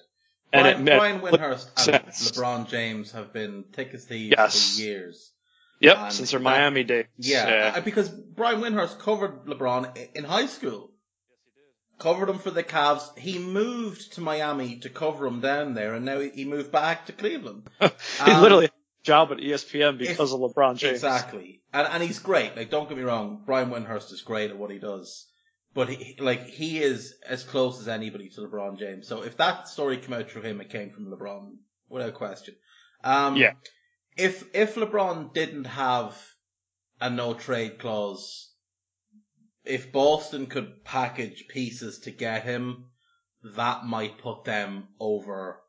and 0.53 0.87
Brian, 0.87 1.17
it 1.17 1.21
Brian 1.21 1.21
Windhorst 1.21 1.69
and. 1.77 2.07
LeBron 2.33 2.69
James 2.69 3.13
have 3.13 3.33
been 3.35 3.65
thick 3.73 3.91
as 3.93 4.05
thieves 4.07 4.35
Yes. 4.39 4.77
for 4.77 4.83
years. 4.83 5.33
yep, 5.81 5.99
and 5.99 6.13
since 6.13 6.31
their 6.31 6.41
Miami 6.41 6.83
days. 6.85 7.05
Yeah, 7.19 7.75
uh, 7.77 7.81
because 7.83 8.09
Brian 8.09 8.63
Windhorst 8.63 8.99
covered 8.99 9.45
LeBron 9.45 9.95
in 10.15 10.25
high 10.25 10.47
school. 10.47 10.91
Yes 11.29 11.37
he 11.45 11.51
did. 11.61 12.03
Covered 12.03 12.31
him 12.31 12.39
for 12.39 12.51
the 12.51 12.63
Cavs. 12.63 13.19
He 13.19 13.39
moved 13.39 14.15
to 14.15 14.23
Miami 14.23 14.77
to 14.79 14.89
cover 14.89 15.27
him 15.27 15.41
down 15.43 15.75
there, 15.75 15.93
and 15.93 16.07
now 16.07 16.21
he- 16.21 16.31
he 16.31 16.45
moved 16.47 16.73
back 16.73 17.05
to 17.07 17.13
Cleveland. 17.13 17.69
he 17.81 17.87
Um, 18.21 18.41
literally 18.41 18.71
job 19.07 19.31
at 19.33 19.39
ESPN 19.39 19.99
because 19.99 20.33
if- 20.33 20.41
of 20.41 20.41
LeBron 20.41 20.77
James. 20.77 20.95
Exactly, 20.95 21.63
and 21.73 21.87
and 21.89 22.03
he's 22.03 22.19
great. 22.19 22.57
Like, 22.57 22.71
don't 22.71 22.89
get 22.89 22.99
me 22.99 23.05
wrong, 23.05 23.43
Brian 23.47 23.71
Windhorst 23.71 24.13
is 24.13 24.23
great 24.23 24.51
at 24.51 24.59
what 24.59 24.71
he 24.71 24.79
does, 24.79 25.27
but 25.75 25.89
he 25.89 26.17
like 26.19 26.45
he 26.47 26.79
is 26.83 27.15
as 27.27 27.45
close 27.45 27.81
as 27.81 27.89
anybody 27.89 28.29
to 28.31 28.41
LeBron 28.43 28.79
James. 28.79 29.07
So 29.09 29.23
if 29.23 29.37
that 29.39 29.69
story 29.69 29.97
came 29.97 30.13
out 30.13 30.31
through 30.31 30.43
him, 30.43 30.61
it 30.61 30.71
came 30.71 30.91
from 30.91 31.07
LeBron 31.07 31.57
without 31.89 32.15
question. 32.15 32.57
Um, 33.05 33.37
Yeah. 33.37 33.53
If 34.17 34.55
if 34.55 34.75
LeBron 34.75 35.33
didn't 35.35 35.67
have 35.67 36.17
a 37.01 37.09
no 37.11 37.35
trade 37.35 37.79
clause, 37.79 38.51
if 39.65 39.93
Boston 39.93 40.47
could 40.47 40.85
package 40.85 41.47
pieces 41.49 42.01
to 42.01 42.11
get 42.11 42.43
him, 42.43 42.87
that 43.43 43.85
might 43.85 44.19
put 44.19 44.45
them 44.45 44.89
over 44.99 45.61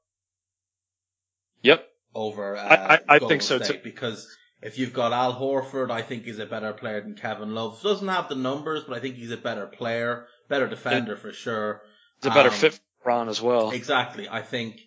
Yep. 1.63 1.86
Over. 2.15 2.55
Uh, 2.57 2.61
I- 2.61 2.95
I- 2.95 3.01
I 3.15 3.19
think 3.19 3.41
so, 3.41 3.59
too. 3.59 3.79
Because 3.83 4.27
if 4.61 4.77
you've 4.77 4.93
got 4.93 5.13
Al 5.13 5.33
Horford, 5.39 5.91
I 5.91 6.01
think 6.01 6.23
he's 6.25 6.39
a 6.39 6.45
better 6.45 6.73
player 6.73 7.01
than 7.01 7.15
Kevin 7.15 7.53
Love. 7.53 7.81
Doesn't 7.81 8.07
have 8.07 8.29
the 8.29 8.35
numbers, 8.35 8.83
but 8.87 8.97
I 8.97 8.99
think 8.99 9.15
he's 9.15 9.31
a 9.31 9.37
better 9.37 9.67
player, 9.67 10.27
better 10.49 10.67
defender 10.67 11.15
for 11.15 11.31
sure. 11.31 11.81
It's 12.17 12.27
a 12.27 12.31
better 12.31 12.49
Um, 12.49 12.55
fit 12.55 12.79
for 13.03 13.11
LeBron 13.11 13.29
as 13.29 13.41
well. 13.41 13.71
Exactly. 13.71 14.27
I 14.29 14.41
think. 14.41 14.81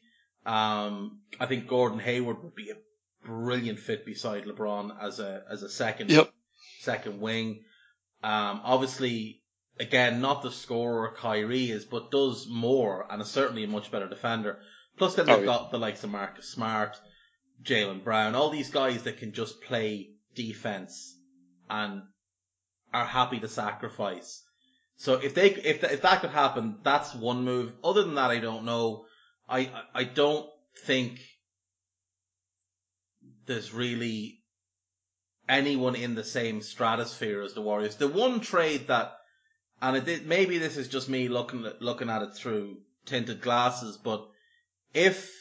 Um, 0.47 1.21
I 1.39 1.47
think 1.47 1.69
Gordon 1.69 1.99
Hayward 1.99 2.43
would 2.43 2.55
be 2.55 2.71
a 2.71 2.77
brilliant 3.27 3.79
fit 3.79 4.07
beside 4.07 4.45
LeBron 4.47 4.97
as 5.01 5.21
a 5.21 5.45
as 5.51 5.63
a 5.63 5.69
second 5.69 6.11
Yep. 6.11 6.33
second 6.81 7.21
wing. 7.21 7.63
Um, 8.23 8.63
obviously, 8.65 9.43
again, 9.79 10.21
not 10.23 10.43
the 10.43 10.51
scorer 10.51 11.13
Kyrie 11.17 11.71
is, 11.71 11.85
but 11.85 12.11
does 12.11 12.47
more 12.49 13.07
and 13.11 13.21
is 13.21 13.29
certainly 13.31 13.65
a 13.65 13.69
much 13.69 13.91
better 13.91 14.09
defender. 14.09 14.61
Plus, 14.97 15.15
then 15.15 15.29
Oh, 15.29 15.37
they've 15.37 15.45
yeah. 15.45 15.53
got 15.59 15.71
the 15.71 15.79
likes 15.79 16.05
of 16.05 16.11
Marcus 16.11 16.49
Smart, 16.49 16.99
Jaylen 17.63 18.03
Brown, 18.03 18.35
all 18.35 18.51
these 18.51 18.71
guys 18.71 19.03
that 19.03 19.19
can 19.19 19.33
just 19.33 19.61
play 19.63 20.11
defense 20.35 21.17
and 21.69 22.03
are 22.93 23.05
happy 23.05 23.41
to 23.41 23.49
sacrifice. 23.49 24.43
So 24.97 25.15
if 25.15 25.35
they 25.35 25.51
if 25.51 25.81
th- 25.81 25.93
if 25.93 26.03
that 26.03 26.21
could 26.21 26.31
happen, 26.31 26.79
that's 26.83 27.15
one 27.15 27.45
move. 27.45 27.73
Other 27.83 28.03
than 28.03 28.17
that, 28.17 28.31
I 28.31 28.39
don't 28.39 28.65
know. 28.65 29.07
I 29.49 29.71
I- 29.95 30.05
don't 30.05 30.49
think 30.85 31.21
there's 33.47 33.73
really 33.73 34.43
anyone 35.49 35.97
in 35.97 36.15
the 36.15 36.25
same 36.25 36.63
stratosphere 36.63 37.43
as 37.43 37.55
the 37.55 37.63
Warriors. 37.63 37.97
The 37.97 38.09
one 38.09 38.41
trade 38.41 38.89
that, 38.89 39.17
and 39.83 39.97
it 40.09 40.27
maybe 40.27 40.59
this 40.59 40.77
is 40.77 40.89
just 40.89 41.09
me 41.09 41.29
looking 41.29 41.63
looking 41.81 42.11
at 42.11 42.23
it 42.23 42.35
through 42.35 42.83
tinted 43.07 43.41
glasses, 43.41 43.97
but 43.97 44.29
if 44.95 45.33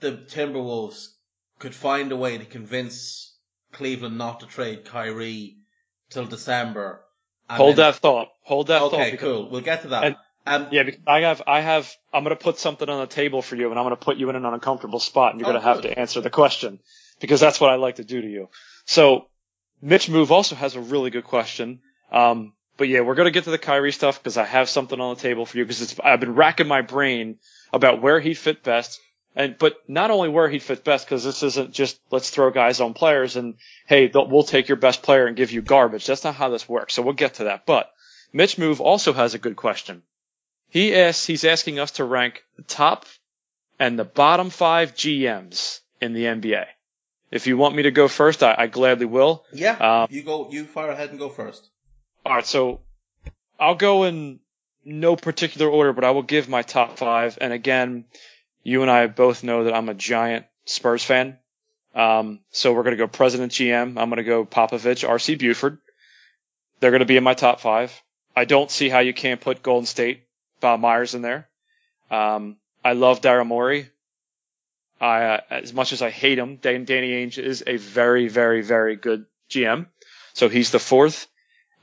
the 0.00 0.12
Timberwolves 0.12 1.13
could 1.64 1.74
find 1.74 2.12
a 2.12 2.16
way 2.16 2.36
to 2.38 2.44
convince 2.44 3.34
Cleveland 3.72 4.18
not 4.18 4.40
to 4.40 4.46
trade 4.46 4.84
Kyrie 4.84 5.56
till 6.10 6.26
December, 6.26 7.02
Hold 7.50 7.76
then- 7.76 7.86
that 7.92 7.96
thought. 7.96 8.28
Hold 8.42 8.66
that 8.68 8.80
thought. 8.80 8.94
Okay, 8.94 9.16
cool. 9.16 9.48
We'll 9.50 9.60
get 9.62 9.82
to 9.82 9.88
that. 9.88 10.04
And- 10.04 10.16
um, 10.46 10.68
Yeah, 10.70 10.82
because 10.82 11.00
I 11.06 11.20
have, 11.22 11.42
I 11.46 11.60
have, 11.60 11.90
I'm 12.12 12.22
going 12.22 12.36
to 12.36 12.42
put 12.42 12.58
something 12.58 12.88
on 12.88 13.00
the 13.00 13.06
table 13.06 13.40
for 13.42 13.56
you 13.56 13.70
and 13.70 13.78
I'm 13.78 13.84
going 13.86 13.96
to 13.96 14.04
put 14.04 14.18
you 14.18 14.28
in 14.30 14.36
an 14.36 14.44
uncomfortable 14.44 15.00
spot 15.00 15.32
and 15.32 15.40
you're 15.40 15.48
Oh, 15.48 15.52
going 15.52 15.62
to 15.62 15.68
have 15.68 15.82
to 15.82 15.98
answer 15.98 16.20
the 16.20 16.30
question 16.30 16.80
because 17.20 17.40
that's 17.40 17.60
what 17.60 17.70
I 17.70 17.76
like 17.76 17.96
to 17.96 18.04
do 18.04 18.20
to 18.20 18.28
you. 18.28 18.48
So 18.84 19.26
Mitch 19.80 20.08
Move 20.10 20.30
also 20.32 20.54
has 20.54 20.76
a 20.76 20.80
really 20.80 21.10
good 21.10 21.24
question. 21.24 21.80
Um, 22.12 22.52
but 22.76 22.88
yeah, 22.88 23.00
we're 23.00 23.14
gonna 23.14 23.30
get 23.30 23.44
to 23.44 23.50
the 23.50 23.58
Kyrie 23.58 23.92
stuff 23.92 24.20
because 24.20 24.36
I 24.36 24.44
have 24.44 24.68
something 24.68 25.00
on 25.00 25.14
the 25.14 25.20
table 25.20 25.46
for 25.46 25.56
you 25.58 25.64
because 25.64 25.98
I've 26.00 26.20
been 26.20 26.34
racking 26.34 26.66
my 26.66 26.82
brain 26.82 27.38
about 27.72 28.02
where 28.02 28.18
he'd 28.20 28.34
fit 28.34 28.62
best. 28.64 29.00
And 29.36 29.56
but 29.58 29.76
not 29.88 30.10
only 30.10 30.28
where 30.28 30.48
he'd 30.48 30.62
fit 30.62 30.84
best 30.84 31.06
because 31.06 31.24
this 31.24 31.42
isn't 31.42 31.72
just 31.72 31.98
let's 32.10 32.30
throw 32.30 32.50
guys 32.50 32.80
on 32.80 32.94
players 32.94 33.36
and 33.36 33.54
hey 33.86 34.10
we'll 34.14 34.44
take 34.44 34.68
your 34.68 34.76
best 34.76 35.02
player 35.02 35.26
and 35.26 35.36
give 35.36 35.50
you 35.50 35.60
garbage. 35.60 36.06
That's 36.06 36.24
not 36.24 36.36
how 36.36 36.50
this 36.50 36.68
works. 36.68 36.94
So 36.94 37.02
we'll 37.02 37.14
get 37.14 37.34
to 37.34 37.44
that. 37.44 37.66
But 37.66 37.90
Mitch 38.32 38.58
Move 38.58 38.80
also 38.80 39.12
has 39.12 39.34
a 39.34 39.38
good 39.38 39.56
question. 39.56 40.02
He 40.70 40.94
asks 40.94 41.26
he's 41.26 41.44
asking 41.44 41.78
us 41.78 41.92
to 41.92 42.04
rank 42.04 42.44
the 42.56 42.62
top 42.62 43.06
and 43.78 43.98
the 43.98 44.04
bottom 44.04 44.50
five 44.50 44.94
GMs 44.94 45.80
in 46.00 46.12
the 46.12 46.24
NBA. 46.24 46.66
If 47.30 47.48
you 47.48 47.56
want 47.56 47.74
me 47.74 47.82
to 47.84 47.90
go 47.90 48.06
first, 48.06 48.42
I, 48.44 48.54
I 48.56 48.66
gladly 48.68 49.06
will. 49.06 49.44
Yeah, 49.52 50.02
Um, 50.02 50.08
you 50.10 50.22
go. 50.22 50.48
You 50.50 50.64
fire 50.64 50.90
ahead 50.90 51.10
and 51.10 51.18
go 51.18 51.28
first. 51.28 51.68
All 52.24 52.34
right, 52.34 52.46
so 52.46 52.80
I'll 53.58 53.74
go 53.74 54.04
in 54.04 54.38
no 54.84 55.16
particular 55.16 55.68
order, 55.68 55.92
but 55.92 56.04
I 56.04 56.12
will 56.12 56.22
give 56.22 56.48
my 56.48 56.62
top 56.62 56.98
five. 56.98 57.38
And 57.40 57.52
again, 57.52 58.04
you 58.64 58.82
and 58.82 58.90
I 58.90 59.06
both 59.06 59.44
know 59.44 59.64
that 59.64 59.74
I'm 59.74 59.88
a 59.88 59.94
giant 59.94 60.46
Spurs 60.64 61.04
fan. 61.04 61.38
Um, 61.94 62.40
so 62.50 62.72
we're 62.72 62.82
going 62.82 62.96
to 62.96 63.02
go 63.02 63.06
President 63.06 63.52
GM. 63.52 63.96
I'm 63.96 64.10
going 64.10 64.16
to 64.16 64.24
go 64.24 64.44
Popovich, 64.44 65.08
RC 65.08 65.38
Buford. 65.38 65.78
They're 66.80 66.90
going 66.90 67.00
to 67.00 67.06
be 67.06 67.16
in 67.16 67.22
my 67.22 67.34
top 67.34 67.60
five. 67.60 67.92
I 68.34 68.46
don't 68.46 68.70
see 68.70 68.88
how 68.88 68.98
you 68.98 69.14
can't 69.14 69.40
put 69.40 69.62
Golden 69.62 69.86
State, 69.86 70.24
Bob 70.60 70.80
Myers 70.80 71.14
in 71.14 71.22
there. 71.22 71.48
Um, 72.10 72.56
I 72.84 72.94
love 72.94 73.20
Daryl 73.20 73.46
Morey. 73.46 73.88
I, 75.00 75.24
uh, 75.24 75.40
as 75.50 75.72
much 75.72 75.92
as 75.92 76.02
I 76.02 76.10
hate 76.10 76.38
him, 76.38 76.56
Dan, 76.56 76.84
Danny 76.84 77.10
Ainge 77.10 77.38
is 77.38 77.62
a 77.66 77.76
very, 77.76 78.28
very, 78.28 78.62
very 78.62 78.96
good 78.96 79.26
GM. 79.50 79.86
So 80.32 80.48
he's 80.48 80.70
the 80.70 80.78
fourth. 80.78 81.28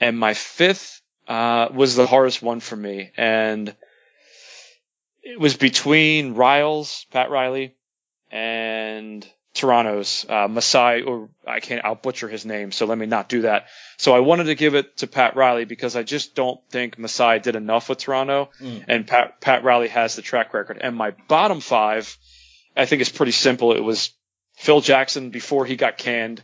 And 0.02 0.20
my 0.20 0.34
fifth 0.34 1.02
uh, 1.28 1.70
was 1.74 1.96
the 1.96 2.08
hardest 2.08 2.42
one 2.42 2.60
for 2.60 2.76
me, 2.76 3.12
and 3.16 3.76
it 5.24 5.40
was 5.40 5.56
between 5.58 6.34
Riles, 6.36 7.06
Pat 7.12 7.30
Riley, 7.30 7.76
and 8.32 9.28
Toronto's 9.54 10.26
uh, 10.30 10.48
Masai, 10.48 11.02
or 11.02 11.30
I 11.46 11.60
can't, 11.60 11.84
I'll 11.84 11.96
butcher 11.96 12.30
his 12.30 12.46
name, 12.46 12.72
so 12.72 12.86
let 12.86 12.98
me 12.98 13.06
not 13.06 13.28
do 13.28 13.42
that. 13.42 13.66
So 13.98 14.14
I 14.16 14.20
wanted 14.20 14.46
to 14.46 14.56
give 14.56 14.76
it 14.76 14.98
to 14.98 15.08
Pat 15.08 15.36
Riley 15.36 15.66
because 15.66 15.96
I 15.98 16.04
just 16.04 16.36
don't 16.36 16.60
think 16.70 16.98
Masai 16.98 17.40
did 17.40 17.56
enough 17.58 17.90
with 17.90 17.98
Toronto, 18.00 18.50
Mm. 18.62 18.86
and 18.88 19.08
Pat 19.08 19.42
Pat 19.42 19.64
Riley 19.64 19.90
has 19.90 20.16
the 20.16 20.22
track 20.22 20.54
record. 20.54 20.78
And 20.82 20.96
my 20.96 21.12
bottom 21.28 21.60
five, 21.60 22.18
I 22.78 22.86
think 22.86 23.02
it's 23.02 23.12
pretty 23.12 23.34
simple. 23.34 23.74
It 23.74 23.84
was 23.84 24.12
Phil 24.56 24.80
Jackson 24.80 25.30
before 25.32 25.66
he 25.66 25.76
got 25.76 25.98
canned. 25.98 26.44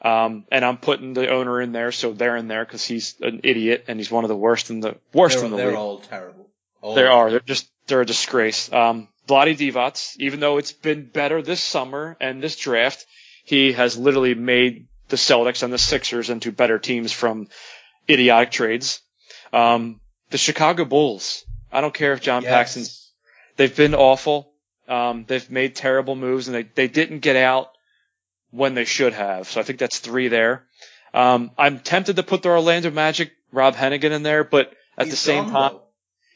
Um, 0.00 0.44
and 0.52 0.64
I'm 0.66 0.76
putting 0.76 1.14
the 1.14 1.30
owner 1.30 1.60
in 1.62 1.72
there, 1.72 1.90
so 1.90 2.12
they're 2.12 2.36
in 2.36 2.46
there 2.46 2.62
because 2.64 2.84
he's 2.84 3.14
an 3.22 3.40
idiot 3.42 3.86
and 3.88 3.98
he's 3.98 4.10
one 4.10 4.22
of 4.22 4.28
the 4.28 4.36
worst 4.36 4.68
in 4.70 4.80
the 4.80 4.98
worst 5.14 5.36
They're, 5.38 5.46
in 5.46 5.50
the 5.50 5.56
they're 5.56 5.66
league. 5.68 5.76
all 5.76 5.98
terrible. 5.98 6.50
All 6.82 6.94
They 6.94 7.06
are. 7.06 7.30
They're 7.30 7.40
just 7.40 7.70
they're 7.86 8.00
a 8.02 8.06
disgrace. 8.06 8.72
Um, 8.72 9.08
Vlade 9.28 9.56
Divac, 9.56 10.16
even 10.18 10.40
though 10.40 10.58
it's 10.58 10.72
been 10.72 11.06
better 11.06 11.40
this 11.42 11.60
summer 11.60 12.16
and 12.20 12.42
this 12.42 12.56
draft, 12.56 13.06
he 13.44 13.72
has 13.72 13.96
literally 13.96 14.34
made 14.34 14.86
the 15.08 15.16
Celtics 15.16 15.62
and 15.62 15.72
the 15.72 15.78
Sixers 15.78 16.30
into 16.30 16.52
better 16.52 16.78
teams 16.78 17.12
from 17.12 17.48
idiotic 18.08 18.50
trades. 18.50 19.00
Um, 19.52 20.00
the 20.30 20.38
Chicago 20.38 20.84
Bulls. 20.84 21.44
I 21.72 21.80
don't 21.80 21.94
care 21.94 22.12
if 22.12 22.20
John 22.20 22.42
Yes. 22.42 22.52
Paxson's. 22.52 23.10
They've 23.56 23.74
been 23.74 23.94
awful. 23.94 24.52
Um, 24.88 25.24
they've 25.26 25.50
made 25.50 25.74
terrible 25.74 26.14
moves 26.16 26.48
and 26.48 26.54
they 26.54 26.62
they 26.64 26.88
didn't 26.88 27.20
get 27.20 27.36
out 27.36 27.68
when 28.50 28.74
they 28.74 28.84
should 28.84 29.12
have. 29.14 29.48
So 29.48 29.60
I 29.60 29.64
think 29.64 29.78
that's 29.78 29.98
three 29.98 30.28
there. 30.28 30.66
Um, 31.14 31.50
I'm 31.56 31.78
tempted 31.80 32.16
to 32.16 32.22
put 32.22 32.42
the 32.42 32.48
Orlando 32.50 32.90
Magic, 32.90 33.32
Rob 33.52 33.74
Hennigan 33.74 34.10
in 34.10 34.22
there, 34.22 34.44
but 34.44 34.72
at 34.98 35.06
He's 35.06 35.12
the 35.14 35.16
same 35.16 35.50
time. 35.50 35.72
though. 35.74 35.83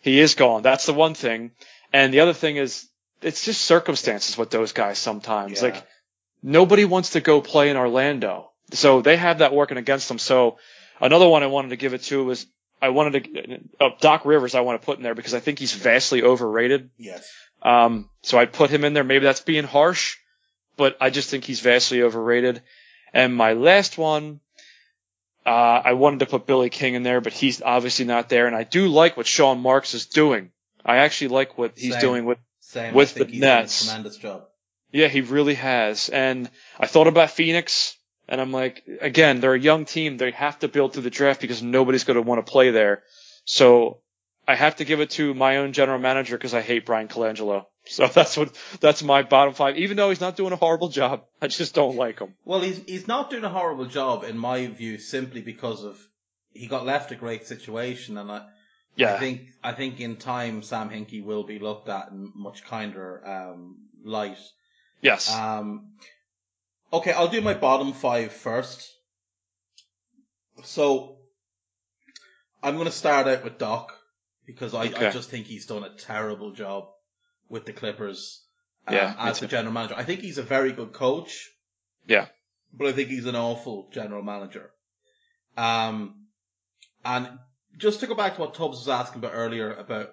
He 0.01 0.21
is 0.21 0.35
gone. 0.35 0.63
That's 0.63 0.87
the 0.87 0.95
one 0.95 1.15
thing. 1.15 1.53
And 1.93 2.13
the 2.13 2.21
other 2.21 2.33
thing 2.33 2.57
is, 2.57 2.89
it's 3.23 3.45
just 3.45 3.63
circumstances 3.63 4.39
with 4.39 4.51
those 4.51 4.73
guys 4.73 4.99
sometimes. 4.99 5.61
Yeah. 5.61 5.69
Like, 5.69 5.87
nobody 6.43 6.85
wants 6.85 7.11
to 7.11 7.21
go 7.21 7.41
play 7.41 7.71
in 7.71 7.77
Orlando. 7.77 8.51
So 8.73 9.01
they 9.01 9.17
have 9.17 9.39
that 9.39 9.55
working 9.55 9.79
against 9.79 10.09
them. 10.09 10.19
So 10.19 10.59
another 11.01 11.29
one 11.29 11.43
I 11.43 11.47
wanted 11.47 11.71
to 11.71 11.77
give 11.77 11.95
it 11.95 12.03
to 12.05 12.25
was, 12.25 12.47
I 12.81 12.91
wanted 12.91 13.25
to, 13.25 13.61
uh, 13.81 13.89
Doc 14.01 14.25
Rivers 14.25 14.55
I 14.55 14.61
want 14.61 14.81
to 14.81 14.87
put 14.87 14.99
in 14.99 15.03
there 15.03 15.15
because 15.15 15.35
I 15.35 15.41
think 15.41 15.59
he's 15.59 15.73
vastly 15.73 16.23
overrated. 16.23 16.91
Yes. 16.97 17.29
Um, 17.63 18.09
so 18.23 18.39
I 18.39 18.47
put 18.47 18.71
him 18.71 18.85
in 18.85 18.93
there. 18.93 19.03
Maybe 19.03 19.25
that's 19.25 19.41
being 19.41 19.65
harsh, 19.65 20.17
but 20.77 20.97
I 21.01 21.11
just 21.11 21.29
think 21.29 21.45
he's 21.45 21.61
vastly 21.61 22.03
overrated. 22.03 22.63
And 23.13 23.35
my 23.35 23.55
last 23.55 23.99
one, 23.99 24.39
uh, 25.47 25.51
I 25.85 25.93
wanted 25.95 26.21
to 26.21 26.27
put 26.27 26.47
Billy 26.47 26.71
King 26.71 26.95
in 26.95 27.03
there, 27.03 27.21
but 27.21 27.33
he's 27.33 27.63
obviously 27.63 28.05
not 28.05 28.29
there. 28.29 28.47
And 28.47 28.55
I 28.57 28.65
do 28.65 28.89
like 28.89 29.17
what 29.17 29.27
Sean 29.27 29.61
Marks 29.61 29.95
is 29.95 30.07
doing. 30.07 30.51
I 30.85 30.99
actually 30.99 31.29
like 31.29 31.59
what 31.59 31.73
he's 31.77 31.93
Same. 31.93 32.01
doing 32.01 32.25
with, 32.25 32.39
Same. 32.61 32.95
With 32.95 33.15
the 33.15 33.25
he's 33.25 33.41
done 33.41 33.51
a 33.51 33.61
Nets. 33.61 33.85
tremendous 33.87 34.17
job. 34.17 34.45
yeah, 34.93 35.09
he 35.09 35.21
really 35.23 35.55
has. 35.55 36.09
And 36.09 36.51
I 36.79 36.87
thought 36.87 37.07
about 37.07 37.31
Phoenix 37.31 37.97
and 38.29 38.41
I'm 38.41 38.53
like, 38.53 38.85
again, 39.01 39.41
they're 39.41 39.55
a 39.55 39.59
young 39.61 39.87
team. 39.87 40.19
They 40.19 40.31
have 40.33 40.59
to 40.61 40.69
build 40.69 40.93
through 40.93 41.03
the 41.05 41.11
draft 41.11 41.41
because 41.41 41.63
nobody's 41.63 42.05
going 42.05 42.17
to 42.17 42.23
want 42.23 42.45
to 42.45 42.51
play 42.51 42.71
there. 42.71 43.03
So 43.45 44.01
I 44.47 44.55
have 44.55 44.77
to 44.77 44.85
give 44.85 45.01
it 45.01 45.11
to 45.11 45.33
my 45.33 45.57
own 45.59 45.73
general 45.73 45.99
manager 45.99 46.37
because 46.37 46.53
I 46.53 46.61
hate 46.61 46.85
Bryan 46.85 47.09
Colangelo. 47.09 47.65
So 47.89 48.07
that's 48.15 48.37
what, 48.37 48.55
that's 48.81 49.03
my 49.03 49.23
bottom 49.23 49.55
five. 49.55 49.77
Even 49.79 49.97
though 49.97 50.11
he's 50.11 50.21
not 50.21 50.37
doing 50.37 50.53
a 50.53 50.57
horrible 50.57 50.89
job, 50.89 51.25
I 51.41 51.49
just 51.49 51.75
don't 51.75 51.97
like 51.97 52.21
him. 52.21 52.35
Well, 52.45 52.61
he's 52.61 52.83
he's 52.87 53.09
not 53.09 53.31
doing 53.31 53.45
a 53.45 53.49
horrible 53.49 53.87
job 53.87 54.25
in 54.25 54.39
my 54.39 54.67
view, 54.67 54.99
simply 54.99 55.41
because 55.41 55.85
of 55.85 55.99
he 56.53 56.67
got 56.67 56.85
left 56.85 57.13
a 57.13 57.15
great 57.15 57.47
situation, 57.47 58.19
and 58.19 58.31
I, 58.31 58.47
Yeah. 58.97 59.15
I 59.15 59.19
think 59.19 59.43
I 59.63 59.73
think 59.73 60.01
in 60.01 60.17
time 60.17 60.63
Sam 60.63 60.91
Hinkie 60.91 61.25
will 61.25 61.45
be 61.45 61.59
looked 61.59 61.89
at 61.89 62.11
in 62.11 62.33
much 62.35 62.65
kinder 62.65 63.23
um, 63.27 63.77
light. 64.05 64.39
yes. 65.01 65.33
Um, 65.33 65.93
okay, 66.93 67.13
I'll 67.13 67.29
do 67.29 67.41
my 67.41 67.55
bottom 67.55 67.93
five 67.93 68.33
first. 68.33 68.93
So 70.65 71.19
I'm 72.63 72.75
going 72.75 72.87
to 72.87 72.93
start 72.93 73.29
out 73.29 73.45
with 73.45 73.59
Doc 73.59 73.93
because 74.47 74.75
I, 74.75 74.85
I 74.85 75.11
just 75.11 75.31
think 75.31 75.47
he's 75.47 75.67
done 75.67 75.85
a 75.85 75.91
terrible 75.91 76.53
job 76.53 76.89
with 77.49 77.67
the 77.67 77.73
Clippers 77.73 78.43
um, 78.87 78.95
Yeah, 78.95 79.15
as 79.19 79.41
the 79.41 79.47
general 79.47 79.73
manager. 79.73 79.95
I 79.97 80.05
think 80.05 80.21
he's 80.21 80.39
a 80.39 80.43
very 80.43 80.73
good 80.73 80.93
coach. 80.93 81.51
Yeah. 82.07 82.27
But 82.73 82.89
I 82.89 82.93
think 82.93 83.09
he's 83.09 83.27
an 83.27 83.37
awful 83.37 83.89
general 83.93 84.23
manager. 84.23 84.71
Um, 85.57 86.27
and 87.05 87.29
just 87.77 88.01
to 88.01 88.07
go 88.07 88.15
back 88.15 88.35
to 88.35 88.41
what 88.41 88.55
Tubbs 88.55 88.79
was 88.79 88.89
asking 88.89 89.21
about 89.21 89.33
earlier 89.35 89.73
about 89.73 90.11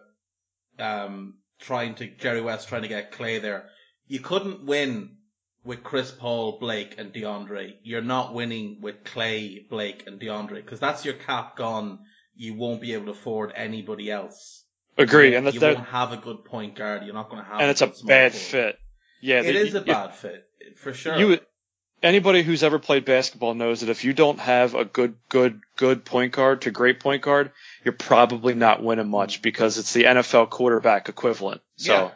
um, 0.80 1.36
trying 1.60 1.96
to 1.96 2.08
Jerry 2.08 2.42
West 2.42 2.68
trying 2.68 2.84
to 2.84 2.88
get 2.88 3.12
Klay 3.12 3.42
there, 3.42 3.70
you 4.08 4.20
couldn't 4.20 4.66
win 4.66 5.18
with 5.64 5.84
Chris 5.84 6.12
Paul, 6.12 6.60
Blake, 6.60 6.96
and 6.98 7.12
DeAndre. 7.12 7.76
You're 7.84 8.02
not 8.02 8.34
winning 8.34 8.80
with 8.82 9.04
Klay, 9.04 9.68
Blake, 9.68 10.04
and 10.06 10.20
DeAndre 10.20 10.56
because 10.56 10.80
that's 10.80 11.04
your 11.04 11.16
cap 11.16 11.56
gone. 11.56 12.00
You 12.36 12.54
won't 12.54 12.82
be 12.82 12.94
able 12.94 13.06
to 13.06 13.12
afford 13.12 13.52
anybody 13.56 14.12
else. 14.12 14.65
Agree. 14.98 15.36
And 15.36 15.46
that's 15.46 15.56
you 15.56 15.60
that, 15.62 15.76
won't 15.76 15.88
have 15.90 16.12
a 16.14 16.18
good 16.18 16.46
point 16.46 16.76
guard. 16.76 17.04
You're 17.04 17.14
not 17.14 17.30
going 17.30 17.44
to 17.44 17.50
have. 17.50 17.60
and 17.60 17.70
it's 17.70 17.82
a 17.82 17.92
bad 18.06 18.34
fit. 18.34 18.80
Yeah. 19.22 19.42
It 19.42 19.54
the- 19.54 19.60
is 19.60 19.76
a 19.76 19.80
you- 19.80 19.86
bad 19.86 20.14
fit 20.16 20.46
for 20.78 20.94
sure. 20.94 21.18
You, 21.18 21.40
anybody 22.02 22.44
who's 22.44 22.64
ever 22.64 22.80
played 22.80 23.04
basketball 23.06 23.54
knows 23.56 23.82
that 23.82 23.90
if 23.90 24.04
you 24.06 24.14
don't 24.14 24.40
have 24.40 24.74
a 24.76 24.86
good, 24.86 25.16
good, 25.30 25.60
good 25.76 26.06
point 26.06 26.32
guard 26.34 26.62
to 26.62 26.72
great 26.72 27.00
point 27.00 27.22
guard, 27.24 27.52
you're 27.84 27.94
probably 27.94 28.54
not 28.54 28.82
winning 28.84 29.10
much 29.10 29.42
because 29.42 29.78
it's 29.78 29.92
the 29.94 30.04
NFL 30.04 30.50
quarterback 30.50 31.10
equivalent. 31.10 31.62
So 31.78 31.94
Yeah. 31.94 32.12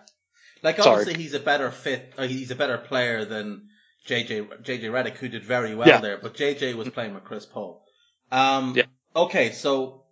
Like 0.61 0.77
Sorry. 0.77 0.99
obviously 0.99 1.21
he's 1.23 1.33
a 1.33 1.39
better 1.39 1.71
fit. 1.71 2.13
Uh, 2.17 2.27
he's 2.27 2.51
a 2.51 2.55
better 2.55 2.77
player 2.77 3.23
than 3.25 3.67
JJ 4.07 4.61
JJ 4.63 4.83
Redick, 4.83 5.15
who 5.17 5.27
did 5.29 5.43
very 5.45 5.73
well 5.75 5.87
Yeah. 5.87 5.99
there. 6.01 6.17
But 6.17 6.33
JJ 6.35 6.75
was 6.75 6.89
playing 6.89 7.13
with 7.13 7.23
Chris 7.23 7.45
Paul. 7.45 7.85
Um, 8.31 8.73
Yeah. 8.75 8.83
Okay, 9.15 9.51
so 9.51 10.03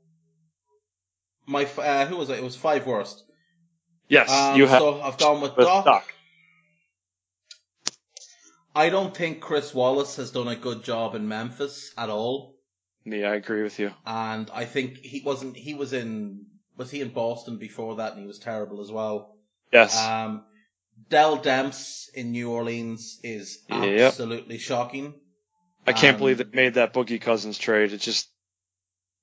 my 1.48 1.66
uh, 1.78 2.06
who 2.06 2.18
was 2.18 2.30
it? 2.30 2.38
It 2.38 2.44
was 2.44 2.56
five 2.56 2.86
worst. 2.86 3.24
yes, 4.10 4.30
Um, 4.30 4.58
you 4.58 4.68
have 4.68 4.80
So 4.80 5.02
I've 5.02 5.18
gone 5.18 5.42
with 5.42 5.58
with 5.58 5.66
Doc. 5.66 5.86
Doc. 5.86 6.14
I 8.76 8.90
don't 8.90 9.16
think 9.16 9.40
Chris 9.42 9.74
Wallace 9.74 10.18
has 10.18 10.32
done 10.32 10.48
a 10.48 10.56
good 10.56 10.84
job 10.84 11.16
in 11.16 11.28
Memphis 11.28 11.92
at 11.98 12.10
all, 12.10 12.56
Yeah, 13.06 13.32
I 13.32 13.36
agree 13.36 13.64
with 13.64 13.80
you. 13.80 13.92
and 14.06 14.52
I 14.54 14.66
think 14.66 14.98
he 14.98 15.22
wasn't. 15.22 15.58
He 15.58 15.74
was 15.74 15.94
in. 15.94 16.46
Was 16.78 16.92
he 16.92 17.02
in 17.02 17.10
Boston 17.10 17.58
before 17.58 17.96
that? 17.96 18.12
And 18.12 18.22
he 18.22 18.28
was 18.28 18.38
terrible 18.38 18.82
as 18.82 18.92
well. 18.92 19.36
Yes. 19.74 19.98
Um, 20.00 20.44
Dell 21.10 21.40
Demps 21.40 22.14
in 22.14 22.32
New 22.34 22.52
Orleans 22.52 23.20
is 23.24 23.64
Yep. 23.68 24.00
absolutely 24.12 24.60
shocking. 24.60 25.16
I 25.88 25.94
can't 25.94 26.16
um, 26.16 26.20
believe 26.20 26.38
they 26.38 26.44
made 26.44 26.76
that 26.76 26.94
Boogie 26.94 27.20
Cousins 27.22 27.58
trade. 27.58 27.94
It 27.94 27.98
just 28.02 28.30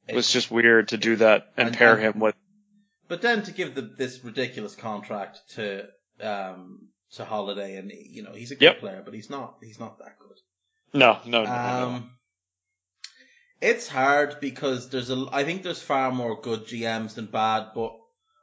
it 0.08 0.14
was 0.14 0.30
just 0.30 0.50
weird 0.50 0.88
to 0.88 0.96
do 0.96 1.16
that 1.16 1.52
and, 1.56 1.68
And- 1.68 1.76
pair 1.76 1.94
and- 1.94 2.02
him 2.02 2.20
with. 2.20 2.34
But 3.06 3.20
then 3.20 3.42
to 3.42 3.52
give 3.52 3.74
the, 3.74 3.82
this 3.82 4.24
ridiculous 4.24 4.74
contract 4.74 5.38
to 5.56 5.86
um 6.22 6.88
to 7.12 7.24
Holiday, 7.24 7.76
and 7.76 7.92
you 7.92 8.22
know 8.22 8.32
he's 8.32 8.50
a 8.50 8.54
good 8.54 8.62
Yep. 8.64 8.80
player, 8.80 9.02
but 9.04 9.12
he's 9.14 9.28
not 9.30 9.56
he's 9.62 9.78
not 9.78 9.98
that 9.98 10.18
good. 10.18 10.38
No, 10.94 11.18
no, 11.26 11.44
no, 11.44 11.44
no, 11.44 11.52
no. 11.52 11.86
Um, 11.96 12.10
It's 13.60 13.88
hard 13.88 14.40
because 14.40 14.88
there's 14.90 15.10
a. 15.10 15.26
I 15.32 15.44
think 15.44 15.62
there's 15.62 15.82
far 15.82 16.12
more 16.12 16.40
good 16.40 16.66
GMs 16.66 17.14
than 17.14 17.26
bad, 17.26 17.68
but 17.74 17.92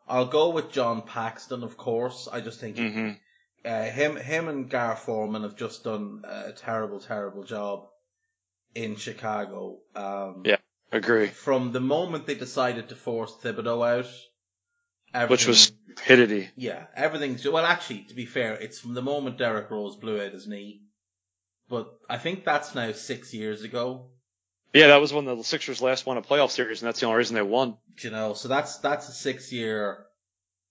I'll 0.07 0.25
go 0.27 0.49
with 0.51 0.71
John 0.71 1.01
Paxson, 1.03 1.63
of 1.63 1.75
course. 1.77 2.27
I 2.31 2.41
just 2.41 2.59
think 2.59 2.77
hmm 2.77 3.11
uh, 3.65 3.83
him, 3.83 4.15
him, 4.15 4.47
and 4.47 4.69
Gar 4.69 4.95
Forman 4.95 5.43
have 5.43 5.55
just 5.55 5.83
done 5.83 6.21
a 6.25 6.51
terrible, 6.53 6.99
terrible 6.99 7.43
job 7.43 7.87
in 8.73 8.95
Chicago. 8.95 9.77
Um, 9.95 10.41
Yeah. 10.45 10.57
Agree. 10.91 11.27
From 11.27 11.71
the 11.71 11.79
moment 11.79 12.25
they 12.27 12.35
decided 12.35 12.89
to 12.89 12.95
force 12.95 13.33
Thibodeau 13.41 14.05
out, 15.13 15.29
Which 15.29 15.45
was 15.47 15.71
everything- 15.71 15.95
stupidity. 15.95 16.49
yeah, 16.55 16.87
everything's 16.95 17.47
well. 17.47 17.65
Actually, 17.65 18.03
to 18.05 18.13
be 18.15 18.25
fair, 18.25 18.55
it's 18.55 18.79
from 18.79 18.93
the 18.93 19.01
moment 19.01 19.37
Derrick 19.37 19.69
Rose 19.69 19.95
blew 19.97 20.21
out 20.21 20.33
his 20.33 20.47
knee. 20.47 20.81
But 21.69 21.93
I 22.09 22.17
think 22.17 22.43
that's 22.43 22.75
now 22.75 22.91
six 22.91 23.33
years 23.33 23.63
ago. 23.63 24.09
Yeah, 24.73 24.87
that 24.87 25.01
was 25.01 25.11
when 25.13 25.25
the 25.25 25.41
Sixers 25.43 25.81
last 25.81 26.05
won 26.05 26.17
a 26.17 26.21
playoff 26.21 26.51
series, 26.51 26.81
and 26.81 26.87
that's 26.87 26.99
the 27.01 27.05
only 27.05 27.17
reason 27.17 27.35
they 27.35 27.41
won. 27.41 27.77
You 28.01 28.09
know, 28.09 28.33
so 28.33 28.47
that's 28.47 28.77
that's 28.77 29.09
a 29.09 29.13
six 29.13 29.51
year 29.51 30.05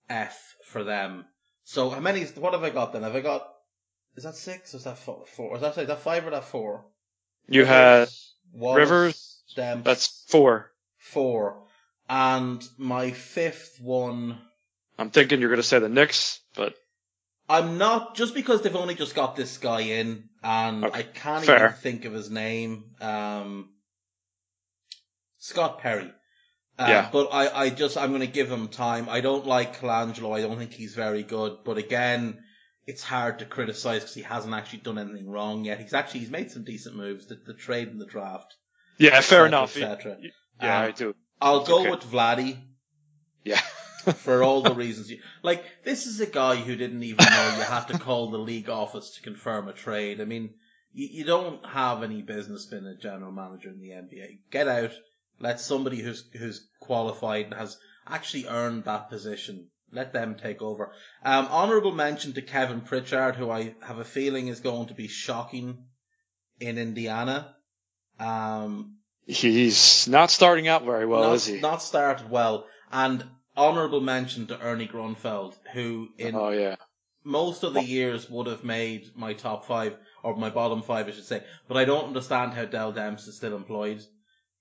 F 0.09 0.57
for 0.67 0.85
them. 0.85 1.27
So 1.65 1.91
how 1.91 2.01
many? 2.01 2.25
What 2.25 2.53
have 2.55 2.63
I 2.63 2.71
got 2.71 2.93
then? 2.93 3.03
Have 3.03 3.15
I 3.17 3.21
got? 3.21 3.47
Is 4.17 4.25
that 4.25 4.37
six? 4.37 4.75
Or 4.75 4.79
is 4.79 4.85
that 4.85 4.99
four? 4.99 5.55
Is 5.55 5.61
that 5.61 5.77
is 5.79 5.87
that 5.89 6.01
five 6.01 6.27
or 6.27 6.31
that 6.31 6.45
four? 6.45 6.87
You 7.47 7.65
had 7.67 8.09
Wallace, 8.53 8.79
Rivers, 8.79 9.40
That's 9.55 10.25
four. 10.29 10.71
four, 10.99 11.63
and 12.09 12.63
my 12.79 13.11
fifth 13.13 13.79
one. 13.81 14.39
I'm 14.99 15.11
thinking 15.11 15.41
you're 15.41 15.49
going 15.51 15.63
to 15.63 15.67
say 15.67 15.79
the 15.79 15.89
Knicks, 15.89 16.41
but 16.55 16.75
I'm 17.49 17.79
not 17.79 18.15
just 18.17 18.35
because 18.35 18.63
they've 18.63 18.77
only 18.77 18.95
just 18.95 19.15
got 19.15 19.35
this 19.37 19.59
guy 19.59 19.81
in, 19.81 20.25
and 20.43 20.85
Okay, 20.85 20.99
I 20.99 21.03
can't 21.03 21.45
fair. 21.45 21.57
even 21.67 21.73
think 21.73 22.05
of 22.05 22.13
his 22.13 22.31
name. 22.31 22.85
Um, 23.01 23.71
Scott 25.39 25.81
Perry. 25.81 26.11
Uh, 26.79 26.87
Yeah. 26.89 27.09
But 27.13 27.29
I, 27.33 27.49
I 27.65 27.71
just 27.71 27.97
I'm 27.97 28.11
going 28.11 28.21
to 28.21 28.27
give 28.27 28.51
him 28.51 28.69
time. 28.69 29.09
I 29.09 29.21
don't 29.21 29.47
like 29.47 29.81
Colangelo. 29.81 30.37
I 30.37 30.43
don't 30.43 30.59
think 30.59 30.73
he's 30.73 30.95
very 30.95 31.23
good. 31.23 31.59
But 31.65 31.79
again, 31.79 32.43
it's 32.87 33.03
hard 33.03 33.39
to 33.41 33.45
criticize 33.47 34.01
because 34.03 34.15
he 34.15 34.23
hasn't 34.23 34.55
actually 34.55 34.81
done 34.81 34.99
anything 34.99 35.29
wrong 35.31 35.65
yet. 35.65 35.81
He's 35.81 35.95
actually 35.95 36.21
he's 36.21 36.31
made 36.31 36.51
some 36.51 36.65
decent 36.65 36.97
moves. 36.97 37.27
The, 37.27 37.37
the 37.47 37.55
trade 37.55 37.89
and 37.89 38.01
the 38.01 38.07
draft. 38.07 38.55
Yeah, 39.01 39.17
et 39.17 39.23
fair 39.23 39.47
cetera, 39.47 39.49
enough. 39.49 39.77
et 39.77 39.81
cetera. 39.81 40.17
Yeah, 40.61 40.79
Um, 40.79 40.85
I 40.87 40.91
do. 40.93 41.15
I'll 41.41 41.65
go 41.65 41.81
Okay. 41.81 41.91
with 41.91 42.03
Vladdy. 42.05 42.59
Yeah. 43.45 43.61
for 44.17 44.43
all 44.43 44.63
the 44.63 44.75
reasons 44.85 45.11
you 45.11 45.19
like 45.43 45.63
this 45.85 46.07
is 46.07 46.21
a 46.21 46.27
guy 46.27 46.57
who 46.57 46.75
didn't 46.77 47.03
even 47.03 47.25
know 47.35 47.55
you 47.57 47.63
had 47.63 47.87
to 47.89 47.99
call 47.99 48.31
the 48.31 48.39
league 48.39 48.71
office 48.71 49.11
to 49.17 49.23
confirm 49.23 49.69
a 49.69 49.75
trade 49.75 50.23
i 50.23 50.25
mean 50.25 50.55
you, 50.93 51.07
you 51.19 51.25
don't 51.25 51.65
have 51.67 52.03
any 52.03 52.23
business 52.23 52.67
being 52.67 52.87
a 52.87 52.97
general 52.97 53.31
manager 53.31 53.69
in 53.69 53.79
the 53.79 53.91
nba 53.91 54.39
get 54.51 54.69
out 54.69 54.93
let 55.39 55.61
somebody 55.61 56.01
who's 56.01 56.25
who's 56.33 56.67
qualified 56.81 57.45
and 57.47 57.55
has 57.55 57.77
actually 58.07 58.47
earned 58.49 58.85
that 58.85 59.11
position 59.11 59.69
let 59.93 60.15
them 60.15 60.35
take 60.35 60.63
over 60.63 60.93
um 61.23 61.47
honorable 61.51 61.93
mention 61.93 62.33
to 62.33 62.41
kevin 62.43 62.81
pritchard 62.81 63.37
who 63.37 63.51
i 63.51 63.75
have 63.83 63.99
a 63.99 64.05
feeling 64.05 64.49
is 64.49 64.61
going 64.61 64.89
to 64.89 64.95
be 64.95 65.09
shocking 65.09 65.85
in 66.59 66.79
indiana 66.79 67.55
um 68.21 68.97
He's 69.27 70.09
not 70.09 70.31
starting 70.31 70.67
out 70.67 70.85
very 70.85 71.07
well, 71.07 71.23
not, 71.23 71.35
is 71.35 71.47
he? 71.47 71.61
Not 71.61 71.83
started 71.83 72.31
well. 72.31 72.67
And 72.91 73.25
honourable 73.57 74.01
mention 74.01 74.49
to 74.49 74.61
Ernie 74.61 74.89
Grunfeld, 74.89 75.55
who 75.73 76.09
in 76.19 76.35
oh 76.35 76.51
yeah. 76.51 76.77
most 77.23 77.63
of 77.63 77.75
the 77.75 77.85
years 77.85 78.29
would 78.29 78.49
have 78.49 78.65
made 78.65 79.11
my 79.15 79.35
top 79.35 79.67
five, 79.67 79.97
or 80.25 80.35
my 80.37 80.51
bottom 80.51 80.83
five, 80.83 81.07
I 81.07 81.13
should 81.13 81.25
say. 81.27 81.45
But 81.69 81.77
I 81.77 81.85
don't 81.85 82.07
understand 82.07 82.55
how 82.55 82.65
Dell 82.65 82.93
Demps 82.93 83.29
is 83.29 83.37
still 83.37 83.55
employed. 83.55 84.03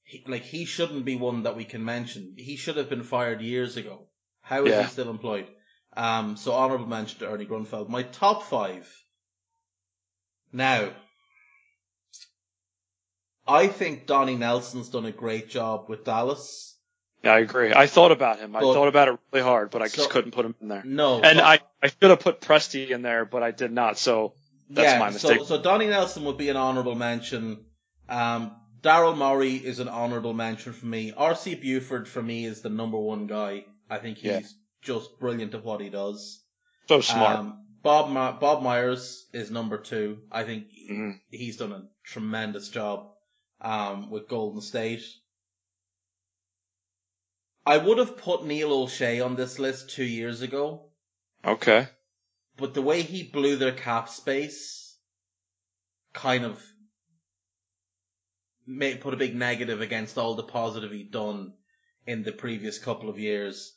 He, 0.04 0.24
like, 0.28 0.44
he 0.44 0.66
shouldn't 0.66 1.06
be 1.06 1.16
one 1.16 1.44
that 1.44 1.56
we 1.56 1.66
can 1.66 1.84
mention. 1.84 2.36
He 2.38 2.56
should 2.56 2.78
have 2.78 2.90
been 2.90 3.04
fired 3.04 3.42
years 3.42 3.76
ago. 3.78 4.08
How 4.42 4.66
is 4.66 4.72
Yeah. 4.72 4.84
he 4.84 4.90
still 4.90 5.10
employed? 5.10 5.48
Um, 5.96 6.38
so 6.38 6.54
honourable 6.54 6.88
mention 6.88 7.20
to 7.20 7.30
Ernie 7.30 7.46
Grunfeld. 7.46 7.90
My 7.90 8.04
top 8.04 8.44
five. 8.44 8.88
Now, 10.52 10.92
I 13.50 13.68
think 13.68 14.06
Donnie 14.06 14.36
Nelson's 14.36 14.90
done 14.90 15.06
a 15.06 15.12
great 15.12 15.50
job 15.50 15.86
with 15.90 16.04
Dallas. 16.06 16.78
Yeah, 17.24 17.34
I 17.34 17.40
agree. 17.40 17.74
I 17.74 17.88
thought 17.88 18.12
about 18.14 18.40
him. 18.40 18.56
I 18.56 18.62
thought 18.62 18.88
about 18.88 19.10
it 19.10 19.20
really 19.34 19.44
hard, 19.44 19.72
but 19.72 19.82
I 19.82 19.88
So- 19.88 19.98
just 19.98 20.10
couldn't 20.10 20.32
put 20.32 20.46
him 20.46 20.56
in 20.62 20.68
there. 20.70 20.84
No, 20.86 21.16
And 21.22 21.38
but- 21.40 21.44
I, 21.44 21.60
I 21.84 21.88
should 21.88 22.10
have 22.12 22.20
put 22.22 22.40
Presti 22.42 22.90
in 22.92 23.02
there, 23.02 23.26
but 23.26 23.44
I 23.44 23.52
did 23.52 23.72
not. 23.72 23.98
So 23.98 24.34
that's 24.70 25.00
my 25.00 25.10
mistake. 25.10 25.40
So, 25.40 25.46
so 25.46 25.62
Donnie 25.62 25.88
Nelson 25.88 26.24
would 26.26 26.38
be 26.38 26.50
an 26.50 26.56
honourable 26.58 26.96
mention. 26.96 27.66
Um, 28.08 28.56
Daryl 28.82 29.18
Morey 29.18 29.56
is 29.56 29.80
an 29.80 29.90
honourable 29.90 30.34
mention 30.34 30.72
for 30.72 30.86
me. 30.86 31.12
R.C. 31.16 31.56
Buford 31.56 32.08
for 32.08 32.22
me 32.24 32.46
is 32.46 32.62
the 32.62 32.70
number 32.70 32.98
one 32.98 33.28
guy. 33.28 33.66
I 33.90 33.98
think 33.98 34.18
he's 34.20 34.32
Yeah. 34.32 34.40
just 34.84 35.20
brilliant 35.20 35.54
at 35.54 35.64
what 35.66 35.82
he 35.82 35.90
does. 35.90 36.42
so 36.88 37.02
smart. 37.02 37.40
Um, 37.40 37.66
Bob 37.84 38.10
Ma- 38.10 38.32
Bob 38.32 38.64
Myers 38.64 39.28
is 39.34 39.52
number 39.52 39.78
two. 39.78 40.20
I 40.32 40.44
think 40.44 40.66
Mhm. 40.90 41.20
he's 41.30 41.58
done 41.58 41.72
a 41.72 41.84
tremendous 42.04 42.70
job 42.70 43.10
um, 43.62 44.10
with 44.10 44.28
Golden 44.30 44.62
State. 44.62 45.04
I 47.66 47.78
would 47.78 47.98
have 48.00 48.18
put 48.18 48.46
Neil 48.46 48.70
Olshey 48.72 49.24
on 49.24 49.36
this 49.36 49.60
list 49.60 49.92
two 49.92 50.04
years 50.06 50.42
ago. 50.42 50.86
Okay. 51.46 51.88
but 52.58 52.74
the 52.74 52.82
way 52.82 53.02
he 53.02 53.24
blew 53.24 53.56
their 53.56 53.72
cap 53.72 54.10
space 54.10 54.98
kind 56.14 56.44
of 56.44 56.62
made, 58.68 59.00
put 59.00 59.14
a 59.14 59.18
big 59.18 59.34
negative 59.36 59.80
against 59.80 60.18
all 60.18 60.36
the 60.36 60.44
positive 60.44 60.92
he'd 60.92 61.12
done 61.12 61.54
in 62.06 62.24
the 62.24 62.34
previous 62.34 62.78
couple 62.78 63.10
of 63.10 63.18
years. 63.18 63.74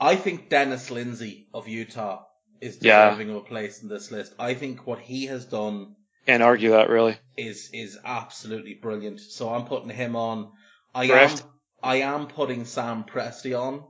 I 0.00 0.16
think 0.16 0.48
Dennis 0.48 0.90
Lindsay 0.90 1.48
of 1.52 1.68
Utah 1.68 2.24
is 2.62 2.78
Yeah. 2.80 3.10
deserving 3.10 3.30
of 3.30 3.36
a 3.36 3.40
place 3.42 3.82
in 3.82 3.88
this 3.90 4.10
list. 4.10 4.32
I 4.38 4.54
think 4.54 4.86
what 4.86 5.00
he 5.00 5.26
has 5.26 5.44
done 5.44 5.94
Can't 6.26 6.42
argue 6.42 6.70
that 6.70 6.88
really. 6.90 7.16
is 7.36 7.70
is 7.72 7.98
absolutely 8.04 8.74
brilliant. 8.74 9.20
So 9.20 9.48
I'm 9.48 9.64
putting 9.64 9.90
him 9.90 10.16
on. 10.16 10.50
I 10.94 11.04
am 11.04 11.36
I 11.82 11.96
am 12.00 12.26
putting 12.26 12.64
Sam 12.64 13.04
Presti 13.04 13.58
on 13.58 13.84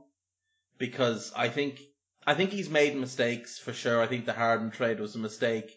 because 0.77 1.31
I 1.35 1.49
think 1.49 1.79
I 2.25 2.33
think 2.35 2.51
he's 2.51 2.69
made 2.69 2.95
mistakes 2.95 3.57
for 3.57 3.73
sure. 3.73 4.01
I 4.01 4.07
think 4.07 4.25
the 4.25 4.33
Harden 4.33 4.71
trade 4.71 4.99
was 4.99 5.15
a 5.15 5.19
mistake. 5.19 5.71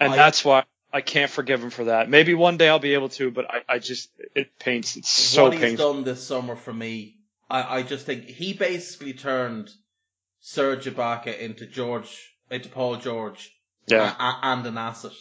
And 0.00 0.12
I- 0.12 0.16
that's 0.16 0.44
why 0.44 0.64
I 0.92 1.00
can't 1.00 1.30
forgive 1.30 1.62
him 1.62 1.70
for 1.70 1.84
that. 1.84 2.08
Maybe 2.08 2.34
one 2.34 2.56
day 2.56 2.68
I'll 2.68 2.78
be 2.78 2.94
able 2.94 3.08
to, 3.10 3.30
but 3.30 3.44
I, 3.50 3.74
I 3.74 3.78
just, 3.80 4.08
it 4.34 4.58
paints, 4.58 4.96
it's 4.96 5.10
so 5.10 5.44
what 5.44 5.54
he's 5.58 5.76
done 5.78 6.04
this 6.04 6.24
summer 6.26 6.54
for 6.56 6.72
me, 6.72 7.16
I, 7.50 7.78
I 7.78 7.82
just 7.82 8.06
think 8.06 8.24
he 8.26 8.52
basically 8.54 9.12
turned 9.12 9.68
Serge 10.40 10.84
Ibaka 10.86 11.38
into 11.38 11.66
George 11.66 12.32
into 12.50 12.68
Paul 12.68 12.96
George 12.96 13.50
Yeah. 13.88 14.14
a- 14.18 14.22
a- 14.22 14.40
and 14.44 14.64
an 14.66 14.78
asset 14.78 15.12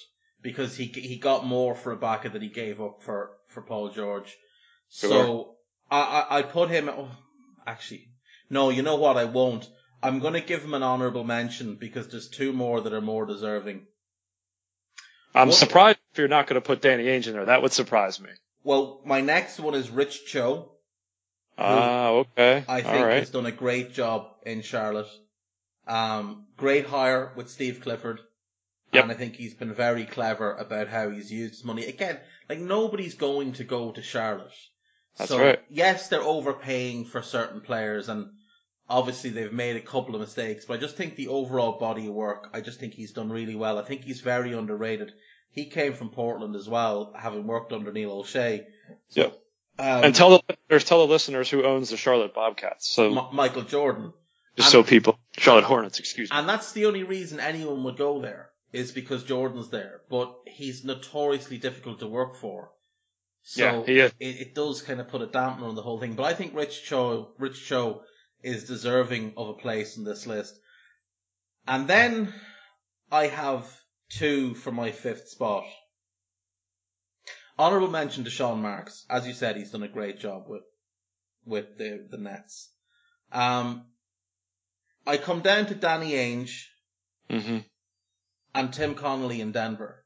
because 0.46 0.78
he 0.78 0.86
he 0.86 1.18
got 1.18 1.44
more 1.44 1.74
for 1.74 1.98
Ibaka 1.98 2.32
than 2.32 2.44
he 2.44 2.50
gave 2.50 2.80
up 2.80 3.02
for 3.02 3.32
for 3.48 3.64
Paul 3.64 3.90
George. 3.90 4.32
So 4.90 5.56
I, 5.90 6.00
I 6.00 6.38
I 6.38 6.42
put 6.44 6.70
him. 6.70 6.88
Oh, 6.88 7.10
actually, 7.66 8.10
no. 8.50 8.70
You 8.70 8.84
know 8.84 8.96
what? 8.96 9.18
I 9.18 9.26
won't. 9.26 9.68
I'm 10.04 10.20
going 10.20 10.34
to 10.34 10.42
give 10.42 10.64
him 10.64 10.76
an 10.76 10.84
honourable 10.84 11.24
mention 11.24 11.76
because 11.76 12.10
there's 12.10 12.30
two 12.30 12.54
more 12.54 12.80
that 12.82 12.94
are 12.94 13.02
more 13.02 13.26
deserving. 13.26 13.88
I'm 15.34 15.48
What- 15.48 15.58
surprised 15.58 15.98
if 16.14 16.20
you're 16.20 16.28
not 16.28 16.46
going 16.46 16.62
to 16.62 16.66
put 16.66 16.82
Danny 16.82 17.06
Ainge 17.06 17.26
in 17.28 17.34
there. 17.34 17.46
That 17.46 17.64
would 17.64 17.74
surprise 17.74 18.22
me. 18.22 18.30
Well, 18.64 19.02
my 19.04 19.22
next 19.22 19.60
one 19.60 19.74
is 19.74 19.90
Rich 19.90 20.28
Cho. 20.28 20.72
Ah, 21.58 22.10
okay. 22.10 22.64
I 22.68 22.82
think 22.82 23.06
right. 23.06 23.20
has 23.20 23.32
done 23.32 23.48
a 23.48 23.52
great 23.52 23.94
job 23.94 24.28
in 24.46 24.62
Charlotte. 24.62 25.10
Um, 25.88 26.46
great 26.58 26.86
hire 26.86 27.32
with 27.36 27.50
Steve 27.50 27.82
Clifford. 27.82 28.20
Yep. 28.96 29.04
And 29.04 29.12
I 29.12 29.16
think 29.16 29.36
he's 29.36 29.54
been 29.54 29.74
very 29.74 30.06
clever 30.06 30.54
about 30.56 30.88
how 30.88 31.10
he's 31.10 31.32
used 31.32 31.56
his 31.56 31.64
money. 31.64 31.86
Again, 31.86 32.20
like 32.50 32.60
nobody's 32.60 33.16
going 33.16 33.54
to 33.54 33.64
go 33.64 33.92
to 33.92 34.02
Charlotte. 34.02 34.52
That's 35.18 35.30
so, 35.30 35.40
right. 35.40 35.60
yes, 35.70 36.10
they're 36.10 36.22
overpaying 36.22 37.06
for 37.06 37.22
certain 37.22 37.62
players 37.62 38.10
and 38.10 38.28
obviously 38.90 39.30
they've 39.30 39.54
made 39.54 39.76
a 39.76 39.82
couple 39.82 40.16
of 40.16 40.22
mistakes, 40.22 40.66
but 40.66 40.76
I 40.76 40.78
just 40.78 40.98
think 40.98 41.16
the 41.16 41.30
overall 41.30 41.80
body 41.80 42.08
of 42.08 42.14
work, 42.14 42.50
I 42.54 42.62
just 42.62 42.80
think 42.80 42.94
he's 42.94 43.14
done 43.14 43.30
really 43.30 43.56
well. 43.56 43.80
I 43.80 43.84
think 43.84 44.04
he's 44.04 44.22
very 44.22 44.54
underrated. 44.54 45.12
He 45.52 45.66
came 45.66 45.94
from 45.94 46.10
Portland 46.10 46.56
as 46.56 46.68
well, 46.68 47.14
having 47.18 47.48
worked 47.48 47.72
under 47.72 47.92
Neil 47.92 48.12
Olshey. 48.12 48.66
So, 49.10 49.22
Yep. 49.22 49.42
Um, 49.78 50.04
and 50.06 50.16
tell 50.16 50.30
the 50.30 50.42
listeners, 50.48 50.84
tell 50.86 51.06
the 51.06 51.12
listeners 51.12 51.50
who 51.50 51.66
owns 51.66 51.90
the 51.90 51.98
Charlotte 51.98 52.34
Bobcats. 52.34 52.88
So 52.88 53.18
M- 53.18 53.36
Michael 53.36 53.64
Jordan. 53.64 54.14
just 54.56 54.68
and- 54.68 54.72
so 54.72 54.90
people, 54.90 55.20
Charlotte 55.38 55.66
Hornets, 55.66 56.00
excuse 56.00 56.32
me. 56.32 56.38
And 56.38 56.48
that's 56.48 56.72
the 56.72 56.86
only 56.86 57.04
reason 57.04 57.42
anyone 57.42 57.84
would 57.84 57.98
go 57.98 58.22
there 58.22 58.52
is 58.76 58.92
because 58.92 59.24
Jordan's 59.24 59.70
there. 59.70 60.02
But 60.10 60.36
he's 60.46 60.84
notoriously 60.84 61.58
difficult 61.58 62.00
to 62.00 62.08
work 62.08 62.36
for. 62.36 62.72
So 63.42 63.62
Yeah, 63.62 63.86
he 63.86 64.00
is. 64.00 64.14
It, 64.20 64.42
it 64.42 64.56
does 64.56 64.82
kind 64.82 65.00
of 65.00 65.08
put 65.08 65.22
a 65.22 65.28
dampener 65.28 65.64
on 65.64 65.76
the 65.76 65.82
whole 65.82 66.00
thing. 66.00 66.16
But 66.16 66.26
I 66.26 66.34
think 66.34 66.54
Rich 66.54 66.84
Cho, 66.84 67.34
Rich 67.40 67.66
Cho 67.66 68.02
is 68.44 68.68
deserving 68.68 69.34
of 69.38 69.50
a 69.50 69.54
place 69.54 69.98
in 69.98 70.04
this 70.04 70.28
list. 70.28 70.60
And 71.66 71.88
then 71.88 72.34
I 73.12 73.28
have 73.28 73.66
two 74.10 74.56
for 74.56 74.72
my 74.72 74.92
fifth 74.92 75.30
spot. 75.30 75.64
Honorable 77.58 77.90
mention 77.90 78.26
to 78.26 78.30
Sean 78.30 78.62
Marks. 78.62 79.06
As 79.10 79.26
you 79.26 79.34
said, 79.34 79.56
he's 79.56 79.72
done 79.72 79.84
a 79.84 79.88
great 79.88 80.20
job 80.20 80.44
with 80.48 80.64
with 81.46 81.78
the 81.78 82.06
the 82.10 82.18
Nets. 82.18 82.70
Um, 83.32 83.86
I 85.08 85.16
come 85.18 85.40
down 85.40 85.68
to 85.68 85.76
Danny 85.76 86.12
Ainge 86.12 86.66
hmm 87.30 87.60
and 88.56 88.74
Tim 88.74 88.96
Connelly 88.96 89.42
in 89.42 89.52
Denver, 89.52 90.04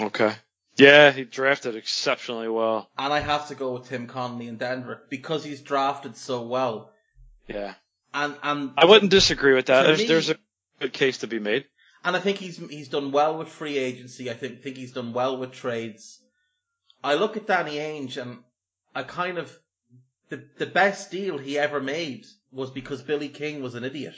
Okay. 0.00 0.32
Yeah, 0.76 1.10
he 1.12 1.24
drafted 1.24 1.76
exceptionally 1.76 2.48
well. 2.48 2.88
and 2.96 3.12
I 3.12 3.20
have 3.20 3.48
to 3.48 3.54
go 3.54 3.74
with 3.74 3.88
Tim 3.88 4.06
Connelly 4.06 4.48
in 4.48 4.56
Denver 4.56 5.02
because 5.10 5.44
he's 5.44 5.60
drafted 5.60 6.16
so 6.16 6.42
well. 6.42 6.92
Yeah. 7.46 7.74
And 8.14 8.36
and 8.42 8.70
I 8.78 8.86
wouldn't 8.86 9.10
disagree 9.10 9.54
with 9.54 9.66
that. 9.66 9.82
There's, 9.82 9.98
me- 9.98 10.06
there's 10.06 10.30
a 10.30 10.36
good 10.80 10.92
case 10.94 11.18
to 11.18 11.26
be 11.26 11.38
made. 11.38 11.66
And 12.04 12.16
I 12.16 12.20
think 12.20 12.38
he's 12.38 12.56
he's 12.56 12.88
done 12.88 13.12
well 13.12 13.36
with 13.38 13.48
free 13.48 13.76
agency. 13.78 14.30
I 14.30 14.34
think 14.34 14.62
think 14.62 14.76
he's 14.76 14.92
done 14.92 15.12
well 15.12 15.36
with 15.36 15.52
trades. 15.52 16.20
I 17.04 17.14
look 17.14 17.36
at 17.36 17.46
Danny 17.46 17.76
Ainge 17.76 18.16
and 18.16 18.38
I 18.94 19.02
kind 19.02 19.38
of 19.38 19.56
the 20.30 20.42
the 20.58 20.66
best 20.66 21.10
deal 21.10 21.36
he 21.38 21.58
ever 21.58 21.80
made 21.80 22.26
was 22.50 22.70
because 22.70 23.02
Billy 23.02 23.28
King 23.28 23.62
was 23.62 23.74
an 23.74 23.84
idiot. 23.84 24.14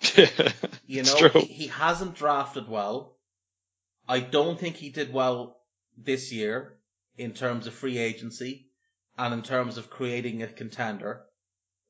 You 0.86 1.04
know, 1.04 1.28
he, 1.28 1.40
he 1.46 1.66
hasn't 1.68 2.16
drafted 2.16 2.68
well. 2.68 3.16
I 4.08 4.18
don't 4.18 4.58
think 4.58 4.74
he 4.76 4.90
did 4.90 5.12
well 5.12 5.56
this 5.96 6.32
year 6.32 6.78
in 7.16 7.32
terms 7.32 7.68
of 7.68 7.74
free 7.74 7.96
agency 7.98 8.66
and 9.16 9.32
in 9.32 9.42
terms 9.42 9.78
of 9.78 9.88
creating 9.88 10.42
a 10.42 10.48
contender. 10.48 11.22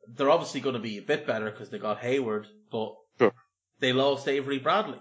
They're 0.07 0.29
obviously 0.29 0.61
going 0.61 0.75
to 0.75 0.81
be 0.81 0.99
a 0.99 1.03
bit 1.03 1.27
better 1.27 1.51
because 1.51 1.71
they 1.71 1.79
got 1.79 2.01
Hayward, 2.01 2.47
but 2.71 2.95
Sure. 3.19 3.33
they 3.79 3.93
lost 3.95 4.29
Avery 4.29 4.59
Bradley. 4.59 5.01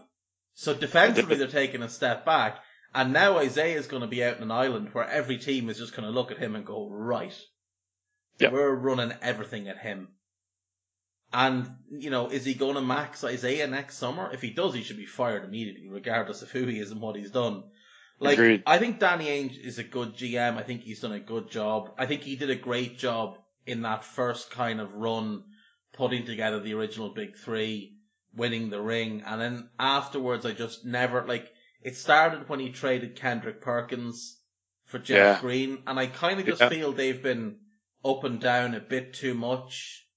So 0.54 0.74
defensively, 0.74 1.36
they're 1.36 1.48
taking 1.48 1.82
a 1.84 1.90
step 1.90 2.26
back. 2.26 2.60
And 2.94 3.12
now 3.12 3.38
Isaiah 3.38 3.78
is 3.78 3.88
going 3.88 4.02
to 4.02 4.08
be 4.08 4.24
out 4.24 4.38
in 4.38 4.44
an 4.44 4.52
island 4.52 4.90
where 4.94 5.08
every 5.10 5.38
team 5.40 5.70
is 5.70 5.78
just 5.78 5.94
going 5.96 6.06
to 6.08 6.12
look 6.18 6.32
at 6.32 6.38
him 6.38 6.56
and 6.56 6.66
go, 6.66 6.90
right, 6.90 7.38
Yep. 8.40 8.54
we're 8.54 8.74
running 8.76 9.14
everything 9.22 9.68
at 9.68 9.78
him. 9.78 10.10
And, 11.32 11.70
you 11.92 12.10
know, 12.10 12.30
is 12.30 12.44
he 12.44 12.56
going 12.56 12.76
to 12.76 12.82
max 12.82 13.24
Isaiah 13.24 13.68
next 13.68 13.98
summer? 13.98 14.32
If 14.34 14.42
he 14.42 14.50
does, 14.50 14.74
he 14.74 14.82
should 14.84 14.98
be 14.98 15.06
fired 15.06 15.44
immediately, 15.44 15.88
regardless 15.90 16.42
of 16.42 16.50
who 16.50 16.66
he 16.66 16.80
is 16.80 16.92
and 16.92 17.02
what 17.02 17.16
he's 17.16 17.32
done. 17.32 17.64
Like, 18.20 18.38
Agreed. 18.38 18.64
I 18.66 18.80
think 18.80 19.00
Danny 19.00 19.28
Ainge 19.28 19.58
is 19.58 19.78
a 19.78 19.84
good 19.84 20.16
GM. 20.16 20.58
I 20.58 20.64
think 20.64 20.82
he's 20.82 21.02
done 21.02 21.12
a 21.12 21.20
good 21.20 21.50
job. 21.52 21.94
I 21.98 22.06
think 22.08 22.22
he 22.22 22.36
did 22.36 22.50
a 22.50 22.56
great 22.56 22.98
job 22.98 23.38
in 23.66 23.84
that 23.84 24.04
first 24.04 24.50
kind 24.50 24.82
of 24.82 24.94
run, 24.96 25.44
putting 25.94 26.26
together 26.26 26.60
the 26.60 26.74
original 26.74 27.14
big 27.14 27.38
three, 27.38 27.98
winning 28.36 28.70
the 28.72 28.82
ring. 28.82 29.24
And 29.26 29.40
then 29.40 29.70
afterwards, 29.80 30.46
I 30.46 30.52
just 30.52 30.84
never, 30.84 31.26
like, 31.28 31.50
it 31.82 31.96
started 31.96 32.50
when 32.50 32.60
he 32.60 32.72
traded 32.72 33.16
Kendrick 33.16 33.62
Perkins 33.62 34.42
for 34.86 34.98
Jeff 34.98 35.38
Yeah. 35.38 35.42
Green. 35.42 35.84
And 35.86 36.00
I 36.00 36.08
kind 36.08 36.40
of 36.40 36.46
just 36.48 36.62
Yeah. 36.62 36.70
feel 36.70 36.92
they've 36.92 37.22
been 37.22 37.60
up 38.04 38.24
and 38.24 38.42
down 38.42 38.74
a 38.74 38.80
bit 38.80 39.14
too 39.14 39.36
much. 39.36 40.08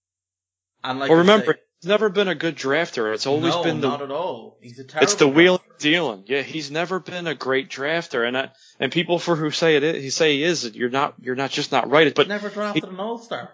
And 0.84 0.98
like 0.98 1.10
well, 1.10 1.18
remember, 1.20 1.54
say- 1.54 1.60
he's 1.80 1.88
never 1.88 2.08
been 2.08 2.28
a 2.28 2.34
good 2.34 2.56
drafter. 2.56 3.12
It's 3.14 3.26
always 3.26 3.54
no, 3.54 3.62
been 3.64 3.80
the 3.80 3.88
not 3.88 4.02
at 4.02 4.10
all. 4.10 4.58
He's 4.60 4.78
a 4.78 4.84
terrible. 4.84 5.04
it's 5.04 5.14
the 5.16 5.28
and 5.28 5.58
dealing. 5.78 6.24
Yeah, 6.26 6.42
he's 6.42 6.70
never 6.70 7.00
been 7.00 7.26
a 7.26 7.34
great 7.34 7.68
drafter, 7.70 8.26
and 8.26 8.36
I, 8.36 8.50
and 8.80 8.90
people 8.92 9.18
for 9.18 9.36
who 9.36 9.50
say 9.50 9.76
it, 9.76 9.82
is, 9.82 10.02
he 10.02 10.10
say 10.10 10.36
he 10.36 10.44
is, 10.44 10.74
you're 10.74 10.90
not, 10.90 11.14
you're 11.20 11.34
not 11.36 11.50
just 11.50 11.72
not 11.72 11.90
right. 11.90 12.14
But 12.14 12.28
never 12.28 12.48
drafted 12.48 12.84
an 12.84 12.98
All 13.00 13.18
Star. 13.18 13.50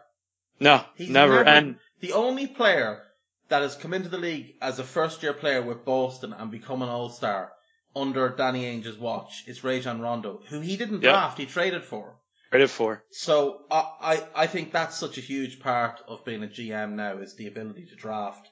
no, 0.61 0.85
He's 0.97 1.11
never. 1.11 1.45
And 1.45 1.77
the 2.01 2.13
only 2.13 2.47
player 2.47 3.03
that 3.49 3.63
has 3.63 3.75
come 3.77 3.95
into 3.95 4.09
the 4.09 4.19
league 4.19 4.55
as 4.61 4.79
a 4.79 4.85
first 4.85 5.23
year 5.23 5.33
player 5.33 5.63
with 5.63 5.85
Boston 5.85 6.35
and 6.37 6.51
become 6.51 6.83
an 6.83 6.89
All 6.89 7.09
Star 7.11 7.53
under 7.97 8.29
Danny 8.29 8.65
Ainge's 8.67 8.99
watch 8.99 9.45
is 9.47 9.65
Rajon 9.65 10.01
Rondo, 10.01 10.41
who 10.49 10.61
he 10.61 10.77
didn't 10.77 11.03
Yep. 11.03 11.13
draft, 11.13 11.39
he 11.39 11.47
traded 11.47 11.85
for. 11.85 12.15
Credit 12.51 12.71
for. 12.71 13.05
So 13.11 13.61
I, 13.71 13.85
I 14.01 14.43
I 14.43 14.47
think 14.47 14.73
that's 14.73 14.97
such 14.97 15.19
a 15.19 15.23
huge 15.23 15.61
part 15.61 16.01
of 16.09 16.25
being 16.25 16.43
a 16.43 16.47
GM 16.47 16.93
now 16.93 17.19
is 17.19 17.35
the 17.35 17.47
ability 17.47 17.87
to 17.87 17.97
draft. 17.97 18.49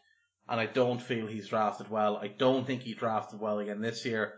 And 0.49 0.61
I 0.61 0.67
don't 0.67 1.03
feel 1.03 1.27
he's 1.27 1.49
drafted 1.49 1.91
well. 1.91 2.17
I 2.17 2.29
don't 2.29 2.67
think 2.67 2.83
he 2.83 2.95
drafted 2.95 3.41
well 3.41 3.59
again 3.59 3.81
this 3.81 4.05
year. 4.05 4.35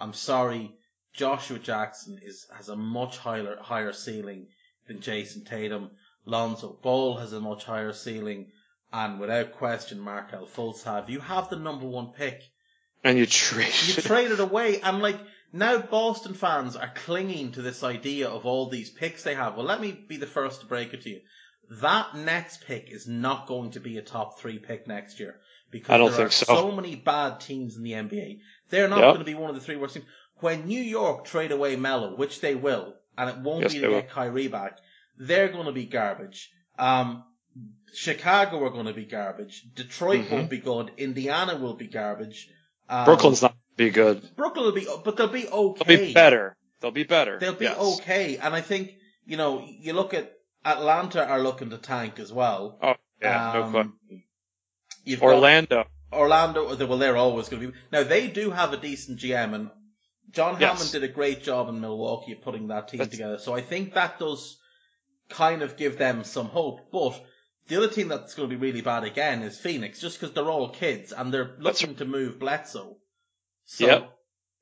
I'm 0.00 0.14
sorry. 0.14 0.74
Joshua 1.12 1.58
Jackson 1.58 2.20
is 2.22 2.46
has 2.56 2.70
a 2.70 2.76
much 2.76 3.18
higher 3.18 3.58
higher 3.60 3.92
ceiling 3.92 4.48
than 4.86 5.00
Jayson 5.00 5.44
Tatum. 5.44 5.90
Lonzo 6.24 6.78
Ball 6.82 7.18
has 7.18 7.32
a 7.32 7.40
much 7.40 7.64
higher 7.64 7.92
ceiling, 7.92 8.52
and 8.92 9.20
without 9.20 9.52
question, 9.52 10.00
Markelle 10.00 10.46
Fultz 10.46 10.84
have. 10.84 11.10
You 11.10 11.20
have 11.20 11.50
the 11.50 11.56
number 11.56 11.86
one 11.86 12.12
pick. 12.12 12.42
And 13.04 13.18
you 13.18 13.26
trade. 13.26 13.74
You 13.86 13.94
traded 14.02 14.40
away, 14.40 14.80
and 14.80 15.02
like 15.02 15.18
now, 15.52 15.78
Boston 15.78 16.34
fans 16.34 16.76
are 16.76 16.90
clinging 16.94 17.52
to 17.52 17.62
this 17.62 17.82
idea 17.82 18.28
of 18.28 18.46
all 18.46 18.68
these 18.68 18.90
picks 18.90 19.22
they 19.22 19.34
have. 19.34 19.56
Well, 19.56 19.66
let 19.66 19.80
me 19.80 19.92
be 19.92 20.16
the 20.16 20.26
first 20.26 20.60
to 20.60 20.66
break 20.66 20.94
it 20.94 21.02
to 21.02 21.10
you. 21.10 21.20
That 21.80 22.14
Nets 22.16 22.58
pick 22.66 22.90
is 22.90 23.06
not 23.06 23.46
going 23.46 23.72
to 23.72 23.80
be 23.80 23.98
a 23.98 24.02
top 24.02 24.38
three 24.38 24.58
pick 24.58 24.86
next 24.86 25.20
year 25.20 25.36
because 25.70 25.90
I 25.90 25.96
don't 25.98 26.08
there 26.10 26.16
think 26.18 26.28
are 26.28 26.32
so. 26.32 26.44
so 26.56 26.72
many 26.72 26.96
bad 26.96 27.40
teams 27.40 27.76
in 27.76 27.82
the 27.82 27.92
NBA. 27.92 28.40
They're 28.70 28.88
not 28.88 28.98
Yep. 29.00 29.06
going 29.14 29.18
to 29.20 29.24
be 29.24 29.34
one 29.34 29.48
of 29.50 29.54
the 29.56 29.62
three 29.62 29.76
worst 29.76 29.94
teams. 29.94 30.06
When 30.40 30.66
New 30.66 30.80
York 30.82 31.24
trade 31.24 31.52
away 31.52 31.76
Melo, 31.76 32.16
which 32.16 32.40
they 32.40 32.54
will, 32.54 32.94
and 33.16 33.30
it 33.30 33.38
won't 33.38 33.62
Yes, 33.62 33.74
be 33.74 33.80
to 33.80 33.88
will. 33.88 34.00
get 34.00 34.10
Kyrie 34.10 34.48
back, 34.48 34.78
they're 35.18 35.48
going 35.48 35.66
to 35.66 35.72
be 35.72 35.84
garbage. 35.86 36.50
Um, 36.78 37.24
Chicago 37.94 38.64
are 38.64 38.70
going 38.70 38.86
to 38.86 38.92
be 38.94 39.04
garbage. 39.04 39.62
Detroit 39.74 40.24
Mhm. 40.26 40.30
won't 40.30 40.50
be 40.50 40.58
good. 40.58 40.90
Indiana 40.96 41.56
will 41.56 41.74
be 41.74 41.86
garbage. 41.86 42.48
Um, 42.88 43.04
Brooklyn's 43.04 43.42
not 43.42 43.51
be 43.76 43.90
good. 43.90 44.34
Brooklyn 44.36 44.64
will 44.66 44.72
be, 44.72 44.86
but 45.04 45.16
they'll 45.16 45.28
be 45.28 45.48
okay. 45.48 45.84
They'll 45.86 46.06
be 46.06 46.12
better. 46.14 46.56
They'll 46.80 46.90
be 46.90 47.04
better. 47.04 47.38
They'll 47.38 47.54
be 47.54 47.64
yes. 47.66 47.78
okay. 48.00 48.36
And 48.36 48.54
I 48.54 48.60
think, 48.60 48.92
you 49.24 49.36
know, 49.36 49.64
you 49.66 49.92
look 49.92 50.14
at 50.14 50.32
Atlanta 50.64 51.24
are 51.26 51.40
looking 51.40 51.70
to 51.70 51.78
tank 51.78 52.18
as 52.18 52.32
well. 52.32 52.78
Oh 52.82 52.94
yeah, 53.20 53.52
no 53.54 53.62
Um, 53.62 53.70
question. 53.72 54.22
You've 55.04 55.22
Orlando. 55.22 55.86
Orlando, 56.12 56.76
well, 56.86 56.98
they're 56.98 57.16
always 57.16 57.48
going 57.48 57.62
to 57.62 57.68
be. 57.72 57.78
Now, 57.90 58.02
they 58.02 58.28
do 58.28 58.50
have 58.50 58.72
a 58.72 58.76
decent 58.76 59.18
GM, 59.18 59.54
and 59.54 59.70
John 60.30 60.60
Yes. 60.60 60.72
Hammond 60.74 60.92
did 60.92 61.04
a 61.04 61.08
great 61.12 61.42
job 61.42 61.68
in 61.68 61.80
Milwaukee 61.80 62.32
of 62.32 62.42
putting 62.42 62.68
that 62.68 62.88
team 62.88 62.98
That's- 62.98 63.16
together. 63.16 63.38
So 63.38 63.54
I 63.54 63.62
think 63.62 63.94
that 63.94 64.18
does 64.18 64.58
kind 65.30 65.62
of 65.62 65.76
give 65.76 65.96
them 65.98 66.24
some 66.24 66.46
hope. 66.46 66.90
But 66.92 67.18
the 67.68 67.78
other 67.78 67.88
team 67.88 68.08
that's 68.08 68.34
going 68.34 68.48
to 68.50 68.54
be 68.54 68.60
really 68.60 68.82
bad 68.82 69.04
again 69.04 69.42
is 69.42 69.58
Phoenix, 69.58 70.00
just 70.00 70.20
because 70.20 70.34
they're 70.34 70.50
all 70.50 70.68
kids 70.68 71.12
and 71.12 71.32
they're 71.32 71.56
That's- 71.58 71.80
looking 71.80 71.96
to 71.96 72.04
move 72.04 72.38
Bledsoe. 72.38 72.96
So 73.64 73.86
Yep. 73.86 74.18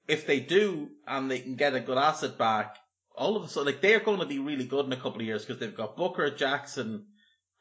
if 0.09 0.27
they 0.27 0.41
do 0.41 0.91
and 1.07 1.31
they 1.31 1.41
can 1.41 1.57
get 1.57 1.75
a 1.75 1.81
good 1.81 1.99
asset 1.99 2.39
back, 2.39 2.77
all 3.15 3.37
of 3.37 3.45
a 3.45 3.49
sudden, 3.49 3.73
like 3.73 3.83
they're 3.83 4.01
going 4.01 4.21
to 4.21 4.27
be 4.27 4.39
really 4.39 4.65
good 4.65 4.87
in 4.87 4.93
a 4.93 4.97
couple 4.97 5.21
of 5.21 5.27
years 5.27 5.45
because 5.45 5.61
they've 5.61 5.77
got 5.77 5.97
Booker, 5.97 6.31
Jackson, 6.31 7.07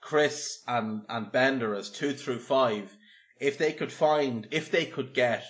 Chriss, 0.02 0.60
and 0.67 1.04
and 1.10 1.32
Bender 1.32 1.75
as 1.75 1.89
two 1.89 2.13
through 2.13 2.39
five. 2.39 2.95
If 3.39 3.58
they 3.58 3.73
could 3.73 3.91
find, 3.91 4.47
if 4.52 4.71
they 4.71 4.86
could 4.86 5.13
get, 5.13 5.43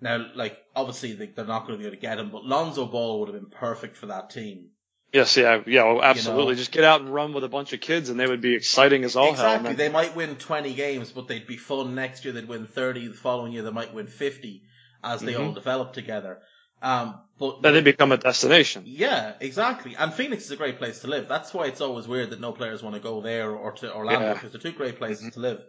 now 0.00 0.26
like 0.34 0.58
obviously 0.74 1.12
they, 1.12 1.26
they're 1.26 1.44
not 1.44 1.66
going 1.66 1.74
to 1.74 1.78
be 1.78 1.86
able 1.86 1.96
to 1.96 2.00
get 2.00 2.18
him, 2.18 2.30
but 2.30 2.44
Lonzo 2.44 2.86
Ball 2.86 3.20
would 3.20 3.28
have 3.28 3.40
been 3.40 3.50
perfect 3.50 3.96
for 3.96 4.06
that 4.06 4.30
team. 4.30 4.70
Yes, 5.12 5.36
yeah, 5.36 5.62
yeah, 5.66 5.84
well, 5.84 6.02
absolutely. 6.02 6.54
know. 6.54 6.54
Just 6.54 6.72
get 6.72 6.82
out 6.82 7.00
and 7.00 7.12
run 7.14 7.34
with 7.34 7.44
a 7.44 7.48
bunch 7.48 7.72
of 7.72 7.80
kids, 7.80 8.08
and 8.08 8.18
they 8.18 8.26
would 8.26 8.40
be 8.40 8.56
exciting 8.56 9.04
as 9.04 9.14
all 9.14 9.32
hell. 9.32 9.54
exactly, 9.54 9.74
they 9.74 9.88
might 9.88 10.16
win 10.16 10.36
twenty 10.36 10.74
games, 10.74 11.12
but 11.12 11.28
they'd 11.28 11.46
be 11.46 11.56
fun 11.56 11.94
next 11.94 12.24
year. 12.24 12.34
They'd 12.34 12.48
win 12.48 12.66
thirty. 12.66 13.06
The 13.06 13.14
following 13.14 13.52
year, 13.52 13.62
they 13.62 13.70
might 13.70 13.94
win 13.94 14.08
fifty 14.08 14.64
as 15.04 15.20
they 15.20 15.34
all 15.34 15.50
Mhm. 15.52 15.54
develop 15.54 15.92
together. 15.92 16.40
Um, 16.82 17.20
but 17.38 17.62
Then 17.62 17.74
they 17.74 17.80
become 17.82 18.12
a 18.12 18.16
destination. 18.16 18.82
Yeah, 18.86 19.34
exactly. 19.40 19.94
And 19.96 20.12
Phoenix 20.12 20.44
is 20.44 20.50
a 20.50 20.56
great 20.56 20.78
place 20.78 21.00
to 21.00 21.06
live. 21.06 21.28
That's 21.28 21.54
why 21.54 21.66
it's 21.66 21.80
always 21.80 22.06
weird 22.06 22.30
that 22.30 22.40
no 22.40 22.52
players 22.52 22.82
want 22.82 22.94
to 22.96 23.00
go 23.00 23.20
there 23.20 23.50
or 23.50 23.72
to 23.72 23.94
Orlando 23.94 24.26
Yeah. 24.26 24.34
because 24.34 24.52
they're 24.52 24.60
two 24.60 24.72
great 24.76 24.98
places 24.98 25.32
to 25.34 25.40
live. 25.40 25.60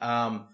Um, 0.00 0.48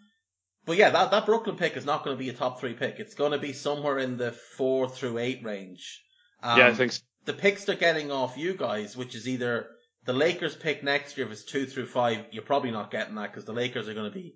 but 0.67 0.77
yeah, 0.77 0.91
that, 0.91 1.11
that 1.13 1.25
Brooklyn 1.27 1.57
pick 1.57 1.77
is 1.77 1.85
not 1.87 2.05
going 2.05 2.17
to 2.17 2.19
be 2.19 2.29
a 2.31 2.33
top 2.35 2.61
three 2.61 2.75
pick. 2.75 2.97
It's 2.99 3.15
going 3.15 3.33
to 3.33 3.39
be 3.39 3.53
somewhere 3.53 3.99
in 3.99 4.17
the 4.17 4.33
four 4.33 4.89
through 4.89 5.19
eight 5.19 5.43
range. 5.45 6.03
Um, 6.43 6.59
yeah, 6.59 6.67
I 6.69 6.75
think 6.75 6.93
so. 6.93 7.03
the 7.25 7.33
picks 7.33 7.65
they're 7.65 7.77
getting 7.77 8.11
off 8.11 8.37
you 8.37 8.55
guys, 8.55 8.97
which 8.97 9.15
is 9.15 9.29
either 9.29 9.69
the 10.05 10.13
Lakers 10.13 10.57
pick 10.57 10.83
next 10.83 11.17
year 11.17 11.27
if 11.27 11.33
it's 11.33 11.45
two 11.45 11.65
through 11.67 11.87
five, 11.87 12.27
you're 12.33 12.43
probably 12.43 12.71
not 12.71 12.91
getting 12.91 13.15
that 13.17 13.31
because 13.31 13.45
the 13.45 13.53
Lakers 13.53 13.89
are 13.89 13.95
going 13.95 14.11
to 14.11 14.15
be 14.15 14.35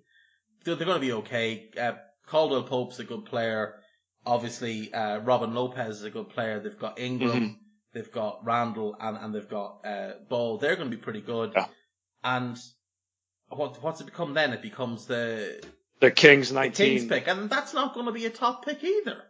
they're, 0.63 0.75
they're 0.75 0.85
going 0.87 0.99
to 1.01 1.05
be 1.05 1.13
okay. 1.13 1.69
Uh, 1.79 1.93
Caldwell 2.27 2.63
Pope's 2.63 2.99
a 2.99 3.03
good 3.03 3.25
player. 3.25 3.75
Obviously, 4.25 4.93
uh, 4.93 5.19
Robin 5.19 5.53
Lopez 5.53 5.97
is 5.97 6.03
a 6.03 6.09
good 6.09 6.29
player. 6.29 6.59
They've 6.59 6.77
got 6.79 6.99
Ingram, 6.99 7.31
Mhm. 7.41 7.55
they've 7.93 8.11
got 8.11 8.45
Randle, 8.45 8.95
and, 8.99 9.17
and 9.17 9.35
they've 9.35 9.49
got 9.49 9.85
uh, 9.85 10.11
Ball. 10.29 10.57
They're 10.57 10.75
going 10.75 10.89
to 10.89 10.95
be 10.95 11.01
pretty 11.01 11.21
good. 11.21 11.51
Yeah. 11.55 11.65
And 12.23 12.57
what 13.49 13.81
what's 13.83 14.01
it 14.01 14.05
become 14.05 14.33
then? 14.33 14.53
It 14.53 14.61
becomes 14.61 15.05
the, 15.07 15.61
The 15.99 16.09
Kings 16.11 16.49
the 16.49 16.55
19. 16.55 16.85
Kings 16.97 17.05
pick, 17.05 17.27
and 17.27 17.49
that's 17.49 17.73
not 17.73 17.93
going 17.93 18.05
to 18.05 18.11
be 18.13 18.25
a 18.25 18.29
top 18.29 18.65
pick 18.65 18.83
either. 18.83 19.21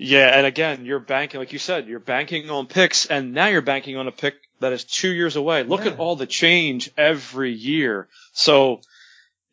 Yeah, 0.00 0.28
and 0.38 0.46
again, 0.46 0.84
you're 0.84 1.00
banking, 1.00 1.40
like 1.40 1.52
you 1.52 1.58
said, 1.58 1.88
you're 1.88 1.98
banking 1.98 2.48
on 2.50 2.66
picks, 2.68 3.06
and 3.06 3.34
now 3.34 3.48
you're 3.48 3.62
banking 3.62 3.96
on 3.96 4.06
a 4.06 4.12
pick 4.12 4.34
that 4.60 4.72
is 4.72 4.84
two 4.84 5.10
years 5.12 5.34
away. 5.36 5.64
Look 5.64 5.84
Yeah. 5.84 5.90
at 5.92 5.98
all 5.98 6.14
the 6.16 6.26
change 6.26 6.90
every 6.96 7.52
year. 7.52 8.08
So, 8.32 8.80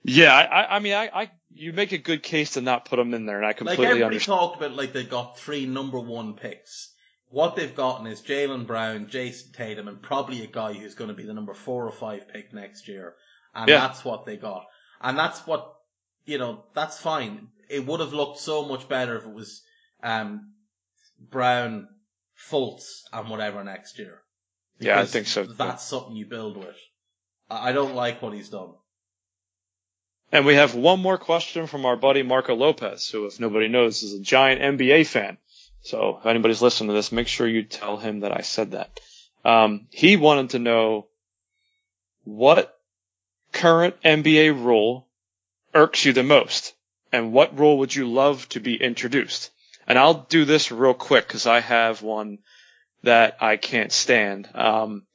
yeah, 0.04 0.34
I, 0.34 0.44
I, 0.44 0.76
I 0.76 0.80
mean, 0.80 0.94
I, 0.94 1.10
I, 1.14 1.32
you 1.56 1.74
make 1.74 1.92
a 1.94 1.98
good 1.98 2.22
case 2.22 2.52
to 2.54 2.62
not 2.62 2.86
put 2.86 2.98
them 2.98 3.14
in 3.14 3.26
there, 3.26 3.38
and 3.38 3.46
I 3.46 3.54
completely 3.54 3.86
Like 3.86 3.92
everybody 3.92 4.16
understand. 4.16 4.40
talked 4.40 4.58
about, 4.58 4.74
like 4.76 4.94
they 4.94 5.04
got 5.04 5.40
three 5.40 5.66
number 5.66 6.00
one 6.00 6.34
picks. 6.36 6.92
what 7.30 7.56
they've 7.56 7.76
gotten 7.76 8.08
is 8.08 8.22
Jaylen 8.22 8.66
Brown, 8.68 9.08
Jayson 9.08 9.52
Tatum, 9.54 9.88
and 9.88 10.02
probably 10.02 10.44
a 10.44 10.48
guy 10.48 10.74
who's 10.74 10.96
going 10.96 11.10
to 11.10 11.14
be 11.16 11.24
the 11.26 11.34
number 11.34 11.54
four 11.54 11.86
or 11.86 11.92
five 11.92 12.30
pick 12.30 12.54
next 12.54 12.88
year. 12.88 13.16
And 13.54 13.68
Yeah. 13.70 13.80
that's 13.80 14.06
what 14.06 14.26
they 14.26 14.38
got. 14.38 14.66
And 15.02 15.18
that's 15.18 15.46
what, 15.48 15.74
you 16.26 16.38
know, 16.38 16.64
that's 16.74 16.98
fine. 17.00 17.50
It 17.70 17.86
would 17.86 18.00
have 18.00 18.14
looked 18.14 18.40
so 18.40 18.66
much 18.66 18.88
better 18.88 19.18
if 19.18 19.26
it 19.26 19.34
was, 19.34 19.62
um, 20.04 20.54
Brown, 21.20 21.88
Fultz, 22.50 23.02
and 23.12 23.30
whatever 23.30 23.64
next 23.64 23.98
year. 24.00 24.22
Yeah, 24.80 25.00
I 25.00 25.06
think 25.06 25.28
so. 25.28 25.44
That's 25.46 25.84
something 25.84 26.16
you 26.16 26.26
build 26.28 26.58
with. 26.58 26.78
I 27.50 27.72
don't 27.72 27.96
like 27.96 28.22
what 28.22 28.34
he's 28.34 28.50
done. 28.50 28.74
And 30.32 30.46
we 30.46 30.56
have 30.56 30.76
one 30.76 31.00
more 31.00 31.18
question 31.18 31.68
from 31.68 31.86
our 31.86 31.96
buddy 31.96 32.24
Marco 32.24 32.56
Lopez, 32.56 33.08
who, 33.10 33.26
if 33.26 33.40
nobody 33.40 33.68
knows, 33.68 34.04
is 34.04 34.14
a 34.14 34.20
giant 34.20 34.80
NBA 34.80 35.08
fan. 35.08 35.38
So 35.82 36.18
if 36.20 36.26
anybody's 36.26 36.62
listening 36.62 36.90
to 36.90 36.96
this, 36.96 37.12
make 37.12 37.28
sure 37.28 37.48
you 37.48 37.64
tell 37.64 37.98
him 37.98 38.22
that 38.22 38.32
I 38.32 38.42
said 38.42 38.72
that. 38.72 39.00
Um, 39.46 39.88
he 39.92 40.18
wanted 40.18 40.52
to 40.52 40.60
know 40.60 41.08
what 42.24 42.76
current 43.52 43.96
NBA 44.04 44.64
rule 44.64 45.08
irks 45.74 46.04
you 46.04 46.14
the 46.14 46.24
most, 46.24 46.74
and 47.12 47.32
what 47.32 47.60
rule 47.60 47.78
would 47.78 47.96
you 47.96 48.08
love 48.08 48.50
to 48.50 48.60
be 48.60 48.76
introduced? 48.76 49.52
And 49.88 50.00
I'll 50.00 50.26
do 50.28 50.46
this 50.46 50.72
real 50.72 50.96
quick 50.96 51.28
because 51.28 51.46
I 51.46 51.60
have 51.60 52.02
one 52.02 52.40
that 53.04 53.38
I 53.40 53.58
can't 53.58 53.92
stand, 53.92 54.50
um, 54.56 55.06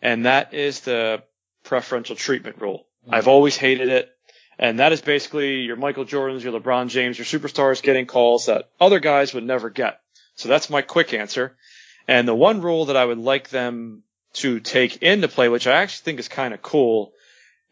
and 0.00 0.26
that 0.26 0.54
is 0.54 0.80
the 0.80 1.24
preferential 1.64 2.14
treatment 2.14 2.60
rule. 2.60 2.86
I've 3.10 3.26
always 3.26 3.56
hated 3.56 3.88
it. 3.88 4.08
And 4.58 4.78
that 4.78 4.92
is 4.92 5.00
basically 5.00 5.62
your 5.62 5.76
Michael 5.76 6.04
Jordans, 6.04 6.42
your 6.42 6.58
LeBron 6.58 6.88
James, 6.88 7.18
your 7.18 7.24
superstars 7.24 7.82
getting 7.82 8.06
calls 8.06 8.46
that 8.46 8.68
other 8.80 9.00
guys 9.00 9.34
would 9.34 9.44
never 9.44 9.70
get. 9.70 10.00
So 10.34 10.48
that's 10.48 10.70
my 10.70 10.82
quick 10.82 11.14
answer. 11.14 11.56
And 12.06 12.26
the 12.28 12.34
one 12.34 12.60
rule 12.60 12.86
that 12.86 12.96
I 12.96 13.04
would 13.04 13.18
like 13.18 13.48
them 13.48 14.02
to 14.34 14.60
take 14.60 15.02
into 15.02 15.28
play, 15.28 15.48
which 15.48 15.66
I 15.66 15.72
actually 15.82 16.04
think 16.04 16.20
is 16.20 16.28
kind 16.28 16.54
of 16.54 16.62
cool, 16.62 17.12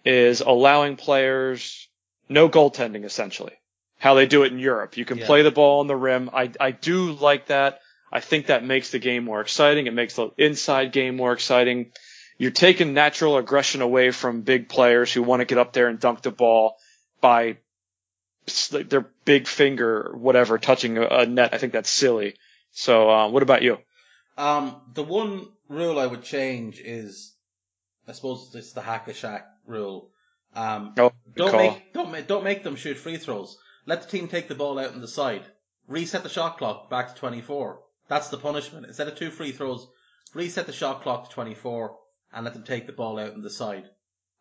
is 0.05 0.41
allowing 0.41 0.97
players 0.97 1.89
no 2.29 2.49
goaltending 2.49 3.05
essentially. 3.05 3.53
How 3.99 4.15
they 4.15 4.27
do 4.27 4.45
it 4.45 4.53
in 4.53 4.59
Europe. 4.59 4.97
You 4.97 5.05
can 5.05 5.19
Yeah. 5.19 5.27
play 5.27 5.43
the 5.43 5.51
ball 5.51 5.81
on 5.81 5.87
the 5.87 5.97
rim. 5.97 6.31
I, 6.33 6.51
I 6.59 6.71
do 6.71 7.13
like 7.13 7.47
that. 7.47 7.81
I 8.11 8.21
think 8.21 8.47
that 8.47 8.65
makes 8.65 8.91
the 8.91 8.99
game 8.99 9.25
more 9.25 9.41
exciting. 9.41 9.87
It 9.87 9.95
makes 9.95 10.15
the 10.15 10.31
inside 10.39 10.93
game 10.93 11.17
more 11.17 11.33
exciting. 11.33 11.93
You're 12.41 12.53
taking 12.53 12.95
natural 12.95 13.37
aggression 13.37 13.83
away 13.83 14.13
from 14.13 14.41
big 14.41 14.71
players 14.71 15.13
who 15.13 15.23
want 15.23 15.41
to 15.41 15.45
get 15.45 15.59
up 15.59 15.75
there 15.75 15.89
and 15.89 16.01
dunk 16.01 16.23
the 16.23 16.31
ball 16.31 16.79
by 17.21 17.59
their 18.71 19.07
big 19.27 19.47
finger 19.47 20.07
or 20.07 20.17
whatever 20.17 20.57
touching 20.57 20.97
a, 20.97 21.27
net. 21.27 21.53
I 21.53 21.59
think 21.59 21.75
that's 21.75 21.91
silly. 21.91 22.37
So, 22.71 23.11
uh, 23.11 23.29
what 23.29 23.43
about 23.43 23.61
you? 23.61 23.77
Um, 24.39 24.81
the 24.95 25.03
one 25.03 25.49
rule 25.69 25.99
I 25.99 26.07
would 26.07 26.23
change 26.23 26.81
is, 26.81 27.35
I 28.09 28.13
suppose 28.13 28.55
it's 28.55 28.73
the 28.73 28.81
hack 28.81 29.07
a 29.09 29.13
Shaq 29.13 29.43
rule. 29.67 30.09
Um, 30.55 30.95
Oh, 30.97 31.13
don't 31.37 31.51
call. 31.51 31.61
make 31.61 31.93
don't 31.93 32.11
make 32.11 32.27
don't 32.27 32.45
make 32.45 32.63
them 32.63 32.77
shoot 32.77 32.97
free 32.97 33.19
throws. 33.19 33.59
Let 33.85 34.01
the 34.01 34.09
team 34.09 34.29
take 34.29 34.49
the 34.49 34.55
ball 34.55 34.79
out 34.79 34.95
on 34.95 35.03
the 35.03 35.09
side. 35.09 35.43
Reset 35.89 36.23
the 36.23 36.31
shot 36.31 36.57
clock 36.57 36.89
back 36.89 37.09
to 37.09 37.21
twenty 37.21 37.43
four. 37.43 37.83
That's 38.09 38.31
the 38.31 38.39
punishment. 38.39 38.87
Instead 38.87 39.09
of 39.09 39.17
two 39.17 39.31
free 39.31 39.53
throws, 39.53 39.87
reset 40.33 40.65
the 40.65 40.73
shot 40.73 41.03
clock 41.03 41.29
to 41.29 41.35
twenty 41.35 41.55
four 41.55 41.99
and 42.33 42.45
let 42.45 42.55
them 42.55 42.63
take 42.65 42.87
the 42.87 42.93
ball 42.93 43.19
out 43.19 43.35
on 43.35 43.43
the 43.43 43.51
side. 43.51 43.85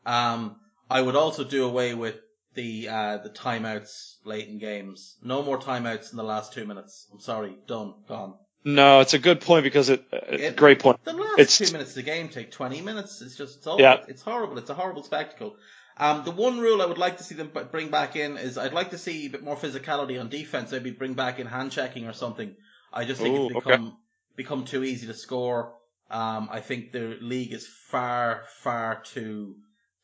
Um, 0.06 0.58
I 0.90 1.02
would 1.02 1.16
also 1.16 1.44
do 1.44 1.66
away 1.66 1.94
with 1.94 2.16
the 2.56 2.90
uh, 2.90 3.18
the 3.18 3.30
timeouts 3.30 4.16
late 4.26 4.48
in 4.48 4.60
games. 4.60 5.18
No 5.24 5.44
more 5.44 5.60
timeouts 5.60 6.12
in 6.12 6.18
the 6.18 6.24
last 6.24 6.54
two 6.54 6.66
minutes. 6.66 7.08
I'm 7.14 7.20
sorry, 7.20 7.56
done, 7.68 7.94
gone. 8.08 8.36
No, 8.66 9.00
it's 9.00 9.14
a 9.14 9.20
good 9.20 9.40
point 9.40 9.64
because 9.64 9.90
it, 9.90 10.04
it's 10.12 10.54
a 10.54 10.58
great 10.58 10.80
point. 10.80 11.04
The 11.06 11.14
last 11.14 11.40
It's- 11.40 11.58
two 11.58 11.72
minutes 11.72 11.92
of 11.92 11.96
the 11.96 12.02
game 12.04 12.28
take 12.28 12.52
20 12.52 12.82
minutes. 12.82 13.22
It's 13.22 13.38
just, 13.38 13.60
it's, 13.60 13.68
all, 13.68 13.80
Yeah. 13.80 14.04
it's 14.10 14.22
horrible. 14.22 14.58
It's 14.58 14.70
a 14.70 14.74
horrible 14.74 15.04
spectacle. 15.04 15.56
Um, 15.96 16.26
the 16.26 16.32
one 16.32 16.60
rule 16.60 16.82
I 16.82 16.86
would 16.86 16.98
like 16.98 17.20
to 17.20 17.24
see 17.24 17.36
them 17.36 17.52
bring 17.72 17.88
back 17.90 18.18
in 18.18 18.38
is 18.38 18.58
I'd 18.58 18.74
like 18.74 18.90
to 18.92 18.98
see 18.98 19.28
a 19.28 19.30
bit 19.30 19.44
more 19.44 19.56
physicality 19.56 20.20
on 20.20 20.28
defense. 20.28 20.72
Maybe 20.74 20.92
bring 20.92 21.14
back 21.14 21.40
in 21.40 21.48
hand 21.48 21.72
checking 21.72 22.06
or 22.08 22.12
something. 22.14 22.54
I 22.92 23.06
just 23.06 23.22
think 23.22 23.38
Ooh, 23.38 23.46
it's 23.48 23.56
okay. 23.58 23.70
become, 23.72 23.98
become 24.36 24.66
too 24.66 24.84
easy 24.84 25.08
to 25.08 25.14
score. 25.14 25.74
Um, 26.12 26.50
I 26.52 26.60
think 26.62 26.92
the 26.92 27.18
league 27.22 27.54
is 27.54 27.68
far, 27.68 28.44
far 28.62 29.02
too 29.04 29.56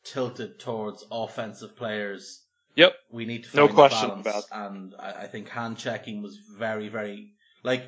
tilted 0.04 0.58
towards 0.60 1.04
offensive 1.10 1.76
players. 1.76 2.42
Yep. 2.76 2.94
We 3.10 3.24
need 3.24 3.44
to 3.44 3.56
No 3.56 3.66
find 3.66 3.74
question 3.76 4.08
the 4.18 4.22
balance. 4.22 4.48
And 4.52 4.94
I, 4.98 5.12
I 5.22 5.26
think 5.26 5.48
hand 5.48 5.78
checking 5.78 6.22
was 6.22 6.36
very, 6.58 6.88
very 6.88 7.32
like 7.62 7.84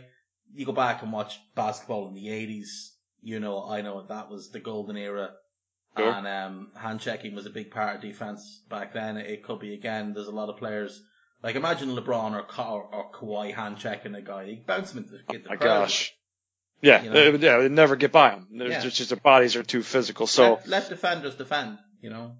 you 0.54 0.64
go 0.66 0.72
back 0.72 1.02
and 1.02 1.12
watch 1.12 1.38
basketball 1.54 2.08
in 2.08 2.14
the 2.14 2.30
eighties. 2.30 2.94
You 3.22 3.38
know, 3.40 3.68
I 3.68 3.82
know 3.82 4.04
that 4.06 4.30
was 4.30 4.50
the 4.50 4.60
golden 4.60 4.96
era, 4.96 5.30
Sure. 5.96 6.10
and 6.12 6.26
um, 6.26 6.70
hand 6.76 7.00
checking 7.00 7.34
was 7.34 7.46
a 7.46 7.50
big 7.50 7.70
part 7.70 7.96
of 7.96 8.00
defense 8.02 8.62
back 8.70 8.94
then. 8.94 9.16
It 9.16 9.42
could 9.42 9.58
be 9.60 9.74
again. 9.74 10.14
There's 10.14 10.28
a 10.28 10.32
lot 10.32 10.48
of 10.48 10.56
players. 10.56 11.02
Like 11.42 11.54
imagine 11.56 11.90
LeBron 11.94 12.32
or 12.32 12.42
Ka- 12.44 12.74
or, 12.76 13.12
Kawhi 13.12 13.54
hand 13.54 13.78
checking 13.78 14.14
a 14.14 14.22
guy. 14.22 14.46
He 14.46 14.54
bounce 14.56 14.92
him 14.92 14.98
into 14.98 15.10
the, 15.12 15.18
get 15.28 15.44
the 15.44 15.50
My 15.50 15.56
crowd. 15.56 15.82
gosh. 15.82 16.12
Yeah, 16.80 17.02
You 17.02 17.10
know? 17.10 17.16
it, 17.16 17.40
yeah, 17.40 17.58
it'd 17.58 17.72
never 17.72 17.96
get 17.96 18.12
by 18.12 18.30
them. 18.30 18.46
There's 18.52 18.70
Yeah. 18.72 18.80
just, 18.82 18.96
just 18.96 19.10
their 19.10 19.18
bodies 19.18 19.56
are 19.56 19.62
too 19.62 19.82
physical. 19.82 20.26
So 20.26 20.54
let, 20.54 20.68
let 20.68 20.88
defenders 20.88 21.34
defend. 21.34 21.78
You 22.00 22.10
know. 22.10 22.36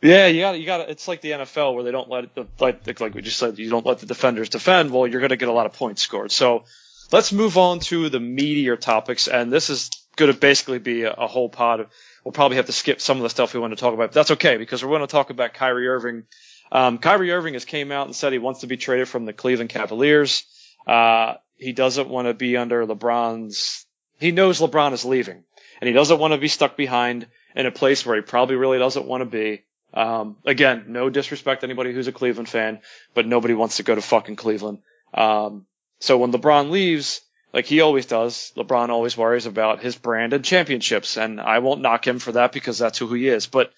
yeah, 0.00 0.28
you 0.28 0.40
got 0.40 0.58
you 0.60 0.66
got 0.66 0.88
It's 0.88 1.08
like 1.08 1.20
the 1.20 1.32
NFL 1.32 1.74
where 1.74 1.82
they 1.82 1.90
don't 1.90 2.08
let 2.08 2.24
it, 2.24 2.48
like 2.60 3.00
like 3.00 3.14
we 3.14 3.22
just 3.22 3.38
said, 3.38 3.58
you 3.58 3.68
don't 3.70 3.84
let 3.84 3.98
the 3.98 4.06
defenders 4.06 4.48
defend. 4.48 4.92
Well, 4.92 5.06
you're 5.06 5.20
going 5.20 5.30
to 5.30 5.36
get 5.36 5.48
a 5.48 5.52
lot 5.52 5.66
of 5.66 5.72
points 5.72 6.02
scored. 6.02 6.30
So 6.30 6.64
let's 7.10 7.32
move 7.32 7.58
on 7.58 7.80
to 7.80 8.08
the 8.08 8.18
meatier 8.18 8.78
topics, 8.78 9.26
and 9.26 9.52
this 9.52 9.70
is 9.70 9.90
going 10.16 10.32
to 10.32 10.38
basically 10.38 10.78
be 10.78 11.02
a, 11.02 11.12
a 11.12 11.26
whole 11.26 11.48
pod. 11.48 11.88
We'll 12.24 12.32
probably 12.32 12.58
have 12.58 12.66
to 12.66 12.72
skip 12.72 13.00
some 13.00 13.16
of 13.16 13.22
the 13.24 13.30
stuff 13.30 13.54
we 13.54 13.60
want 13.60 13.72
to 13.72 13.76
talk 13.80 13.94
about. 13.94 14.08
But 14.08 14.14
that's 14.14 14.30
okay 14.32 14.56
because 14.56 14.84
we're 14.84 14.90
going 14.90 15.00
to 15.00 15.06
talk 15.08 15.30
about 15.30 15.54
Kyrie 15.54 15.88
Irving. 15.88 16.24
Um, 16.70 16.98
Kyrie 16.98 17.32
Irving 17.32 17.54
has 17.54 17.64
came 17.64 17.90
out 17.90 18.06
and 18.06 18.14
said 18.14 18.32
he 18.32 18.38
wants 18.38 18.60
to 18.60 18.68
be 18.68 18.76
traded 18.76 19.08
from 19.08 19.24
the 19.24 19.32
Cleveland 19.32 19.70
Cavaliers. 19.70 20.44
Uh, 20.86 21.34
he 21.60 21.72
doesn't 21.72 22.08
want 22.08 22.26
to 22.26 22.34
be 22.34 22.56
under 22.56 22.86
LeBron's. 22.86 23.86
He 24.18 24.32
knows 24.32 24.60
LeBron 24.60 24.92
is 24.92 25.04
leaving, 25.04 25.44
and 25.80 25.88
he 25.88 25.92
doesn't 25.92 26.18
want 26.18 26.32
to 26.32 26.38
be 26.38 26.48
stuck 26.48 26.76
behind 26.76 27.26
in 27.54 27.66
a 27.66 27.70
place 27.70 28.04
where 28.04 28.16
he 28.16 28.22
probably 28.22 28.56
really 28.56 28.78
doesn't 28.78 29.06
want 29.06 29.20
to 29.20 29.26
be. 29.26 29.62
Um, 29.92 30.36
again, 30.44 30.86
no 30.88 31.10
disrespect 31.10 31.60
to 31.60 31.66
anybody 31.66 31.92
who's 31.92 32.08
a 32.08 32.12
Cleveland 32.12 32.48
fan, 32.48 32.80
but 33.12 33.26
nobody 33.26 33.54
wants 33.54 33.76
to 33.76 33.82
go 33.82 33.94
to 33.94 34.00
fucking 34.00 34.36
Cleveland. 34.36 34.78
Um, 35.12 35.66
so 35.98 36.16
when 36.16 36.32
LeBron 36.32 36.70
leaves, 36.70 37.20
like 37.52 37.66
he 37.66 37.80
always 37.80 38.06
does, 38.06 38.52
LeBron 38.56 38.88
always 38.88 39.16
worries 39.16 39.46
about 39.46 39.82
his 39.82 39.96
brand 39.96 40.32
and 40.32 40.44
championships, 40.44 41.18
and 41.18 41.40
I 41.40 41.58
won't 41.58 41.82
knock 41.82 42.06
him 42.06 42.20
for 42.20 42.32
that 42.32 42.52
because 42.52 42.78
that's 42.78 42.98
who 42.98 43.12
he 43.12 43.28
is. 43.28 43.46
But 43.46 43.72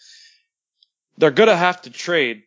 they're 1.19 1.31
gonna 1.31 1.57
have 1.57 1.83
to 1.83 1.91
trade 1.91 2.45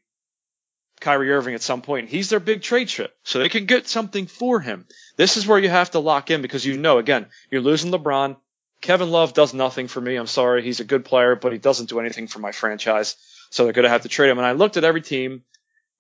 Kyrie 1.06 1.32
Irving 1.32 1.54
at 1.54 1.62
some 1.62 1.84
point. 1.84 2.10
He's 2.10 2.30
their 2.30 2.40
big 2.40 2.64
trade 2.64 2.88
chip, 2.88 3.16
so 3.24 3.38
they 3.38 3.48
can 3.48 3.66
get 3.66 3.88
something 3.88 4.26
for 4.26 4.60
him. 4.60 4.88
This 5.18 5.38
is 5.38 5.46
where 5.46 5.60
you 5.60 5.70
have 5.70 5.92
to 5.92 6.00
lock 6.00 6.32
in 6.32 6.42
because 6.42 6.66
you 6.66 6.80
know, 6.80 6.98
again, 6.98 7.28
you're 7.52 7.62
losing 7.62 7.92
LeBron. 7.92 8.38
Kevin 8.82 9.12
Love 9.12 9.34
does 9.34 9.54
nothing 9.54 9.88
for 9.88 10.02
me. 10.02 10.16
I'm 10.16 10.26
sorry. 10.26 10.64
He's 10.64 10.80
a 10.80 10.84
good 10.84 11.06
player, 11.06 11.36
but 11.36 11.52
he 11.52 11.60
doesn't 11.60 11.90
do 11.90 12.00
anything 12.00 12.26
for 12.26 12.40
my 12.40 12.52
franchise. 12.52 13.18
So 13.52 13.64
they're 13.64 13.74
going 13.74 13.84
to 13.84 13.90
have 13.90 14.02
to 14.02 14.10
trade 14.10 14.32
him. 14.32 14.40
And 14.40 14.48
I 14.48 14.54
looked 14.54 14.78
at 14.78 14.84
every 14.84 15.04
team. 15.04 15.44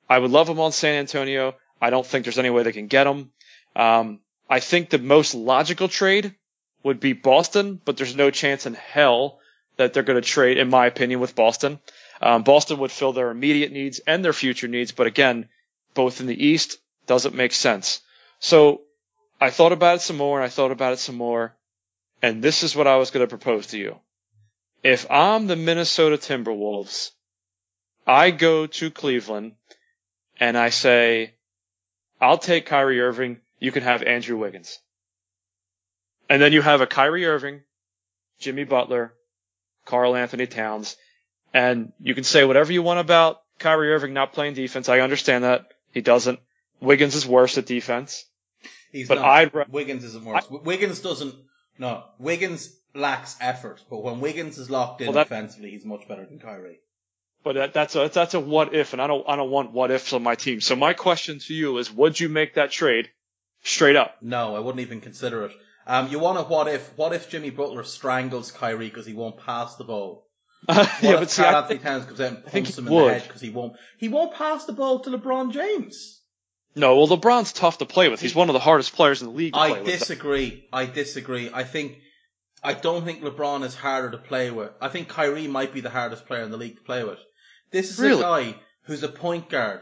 I 0.10 0.18
would 0.18 0.32
love 0.32 0.49
him 0.49 0.60
on 0.60 0.72
San 0.72 0.95
Antonio. 0.95 1.53
I 1.80 1.91
don't 1.91 2.06
think 2.06 2.26
there's 2.26 2.39
any 2.39 2.49
way 2.49 2.64
they 2.64 2.72
can 2.72 2.88
get 2.88 3.06
him. 3.06 3.30
Um, 3.76 4.22
I 4.49 4.60
think 4.60 4.89
the 4.89 4.97
most 4.97 5.36
logical 5.36 5.88
trade 5.88 6.34
would 6.82 6.99
be 6.99 7.14
Boston, 7.14 7.80
but 7.86 7.95
there's 7.95 8.16
no 8.16 8.32
chance 8.32 8.66
in 8.66 8.74
hell 8.74 9.39
that 9.78 9.93
they're 9.93 10.01
going 10.01 10.22
to 10.22 10.28
trade, 10.28 10.58
in 10.58 10.70
my 10.70 10.88
opinion, 10.88 11.20
with 11.20 11.36
Boston. 11.36 11.80
Um, 12.22 12.43
Boston 12.43 12.80
would 12.80 12.91
fill 12.91 13.13
their 13.13 13.32
immediate 13.32 13.72
needs 13.72 13.99
and 13.99 14.24
their 14.24 14.34
future 14.34 14.68
needs, 14.68 14.91
but 14.91 15.07
again, 15.07 15.49
both 15.93 16.22
in 16.22 16.28
the 16.28 16.45
East 16.45 16.78
doesn't 17.07 17.36
make 17.36 17.53
sense. 17.53 18.01
So 18.39 18.82
I 19.39 19.49
thought 19.49 19.72
about 19.72 19.97
it 19.97 20.01
some 20.01 20.18
more 20.18 20.38
and 20.38 20.45
I 20.45 20.49
thought 20.49 20.72
about 20.72 20.93
it 20.93 20.99
some 20.99 21.16
more. 21.16 21.55
And 22.22 22.41
this 22.41 22.63
is 22.63 22.76
what 22.76 22.88
I 22.88 22.95
was 22.97 23.11
going 23.11 23.24
to 23.24 23.38
propose 23.38 23.68
to 23.68 23.78
you. 23.78 23.97
If 24.84 25.09
I'm 25.09 25.47
the 25.47 25.55
Minnesota 25.55 26.18
Timberwolves, 26.18 27.11
I 28.07 28.32
go 28.32 28.68
to 28.68 28.91
Cleveland 28.91 29.53
and 30.39 30.57
I 30.57 30.70
say, 30.70 31.34
I'll 32.22 32.38
take 32.38 32.66
Kyrie 32.66 33.01
Irving. 33.01 33.39
You 33.59 33.72
can 33.72 33.84
have 33.84 34.03
Andrew 34.03 34.38
Wiggins. 34.38 34.80
And 36.30 36.41
then 36.41 36.53
you 36.53 36.61
have 36.61 36.82
a 36.82 36.88
Kyrie 36.88 37.26
Irving, 37.26 37.61
Jimmy 38.39 38.63
Butler, 38.63 39.13
Karl-Anthony 39.86 40.47
Towns, 40.47 40.97
and 41.56 41.93
you 42.01 42.14
can 42.14 42.26
say 42.26 42.43
whatever 42.43 42.74
you 42.74 42.84
want 42.84 42.99
about 42.99 43.41
Kyrie 43.60 43.93
Irving 43.93 44.14
not 44.14 44.34
playing 44.34 44.56
defense. 44.56 44.89
I 44.89 44.99
understand 44.99 45.45
that. 45.45 45.68
He 45.93 46.01
doesn't. 46.01 46.39
Wiggins 46.82 47.16
is 47.16 47.26
worse 47.26 47.58
at 47.58 47.66
defense. 47.66 48.26
He's 48.91 49.08
But 49.08 49.16
not. 49.16 49.26
I'd 49.26 49.53
ra- 49.56 49.66
Wiggins 49.70 50.03
isn't 50.03 50.26
worse. 50.26 50.45
Wiggins 50.49 50.99
doesn't. 50.99 51.34
No, 51.80 52.03
Wiggins 52.20 52.76
lacks 52.93 53.38
effort, 53.39 53.82
but 53.89 54.03
when 54.03 54.20
Wiggins 54.20 54.58
is 54.58 54.70
locked 54.70 54.99
in 55.01 55.08
Well, 55.08 55.14
that- 55.14 55.28
offensively, 55.28 55.72
he's 55.72 55.86
much 55.86 56.08
better 56.10 56.26
than 56.26 56.39
Kyrie. 56.39 56.80
But 57.43 57.53
that, 57.56 57.74
that's 57.74 57.95
a 57.95 58.10
that's 58.10 58.34
a 58.34 58.39
what 58.39 58.74
if, 58.74 58.91
and 58.93 59.01
I 59.01 59.08
don't 59.08 59.24
I 59.28 59.36
don't 59.38 59.51
want 59.51 59.72
what 59.72 59.91
ifs 59.91 60.12
on 60.14 60.24
my 60.24 60.36
team. 60.36 60.60
So 60.60 60.76
my 60.76 60.93
question 60.93 61.39
to 61.39 61.53
you 61.53 61.78
is, 61.78 61.89
would 61.91 62.20
you 62.20 62.28
make 62.28 62.56
that 62.56 62.72
trade 62.72 63.10
straight 63.64 63.95
up? 63.95 64.18
No, 64.22 64.56
I 64.56 64.60
wouldn't 64.60 64.82
even 64.82 64.99
consider 64.99 65.45
it. 65.45 65.51
Um, 65.88 66.10
you 66.10 66.20
want 66.20 66.38
to 66.39 66.43
what 66.43 66.68
if? 66.68 66.97
What 66.97 67.14
if 67.14 67.30
Jimmy 67.30 67.51
Butler 67.51 67.84
strangles 67.84 68.51
Kyrie 68.51 68.89
because 68.89 69.06
he 69.06 69.14
won't 69.14 69.38
pass 69.38 69.76
the 69.76 69.84
ball? 69.86 70.25
yeah, 71.01 71.18
but 71.20 71.30
see, 71.30 71.43
I 71.43 71.53
Anthony 71.59 71.68
think, 71.80 71.84
Towns 71.84 72.05
comes 72.05 72.22
out 72.22 72.32
and 72.53 72.66
he 72.66 72.72
him 72.72 72.88
in 72.88 72.93
would. 72.93 73.05
the 73.09 73.13
head 73.13 73.24
because 73.28 73.41
he 73.41 73.49
won't? 73.49 73.74
He 73.97 74.07
won't 74.09 74.34
pass 74.34 74.66
the 74.66 74.74
ball 74.74 74.99
to 74.99 75.09
LeBron 75.09 75.51
James. 75.51 76.22
no, 76.76 76.95
well, 76.97 77.07
LeBron's 77.07 77.53
tough 77.53 77.78
to 77.80 77.86
play 77.86 78.09
with. 78.09 78.20
He's 78.22 78.36
one 78.36 78.49
of 78.49 78.53
the 78.53 78.59
hardest 78.59 78.95
players 78.95 79.22
in 79.22 79.28
the 79.30 79.34
league 79.34 79.53
to 79.53 79.59
play 79.59 79.70
I 79.70 79.72
with. 79.82 79.86
disagree. 79.86 80.68
I 80.74 80.86
disagree. 80.86 81.49
I 81.53 81.63
think 81.63 81.97
I 82.63 82.74
don't 82.74 83.05
think 83.05 83.22
LeBron 83.22 83.63
is 83.63 83.76
harder 83.76 84.11
to 84.11 84.18
play 84.18 84.49
with. 84.51 84.72
I 84.82 84.89
think 84.89 85.07
Kyrie 85.07 85.47
might 85.47 85.74
be 85.74 85.82
the 85.82 85.89
hardest 85.91 86.26
player 86.26 86.41
in 86.41 86.51
the 86.51 86.57
league 86.57 86.78
to 86.78 86.84
play 86.84 87.03
with. 87.03 87.20
This 87.72 87.91
is 87.91 87.99
Really? 87.99 88.20
a 88.20 88.24
guy 88.24 88.55
who's 88.84 89.03
a 89.03 89.07
point 89.09 89.49
guard 89.49 89.82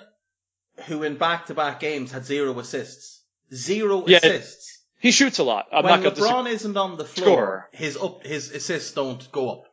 who 0.87 1.03
in 1.03 1.17
back 1.17 1.45
to 1.47 1.53
back 1.53 1.79
games 1.79 2.11
had 2.11 2.25
zero 2.25 2.57
assists. 2.59 3.21
Zero 3.53 4.03
Yeah, 4.07 4.17
assists. 4.17 4.79
He 4.99 5.11
shoots 5.11 5.37
a 5.39 5.43
lot. 5.43 5.67
I'm 5.71 5.83
when 5.83 5.93
not 5.93 6.03
going 6.03 6.15
to 6.15 6.21
LeBron 6.21 6.49
isn't 6.49 6.75
on 6.77 6.97
the 6.97 7.03
floor, 7.05 7.27
Scorer. 7.27 7.69
his 7.73 7.97
up 7.97 8.25
his 8.25 8.51
assists 8.51 8.93
don't 8.93 9.31
go 9.31 9.49
up. 9.51 9.63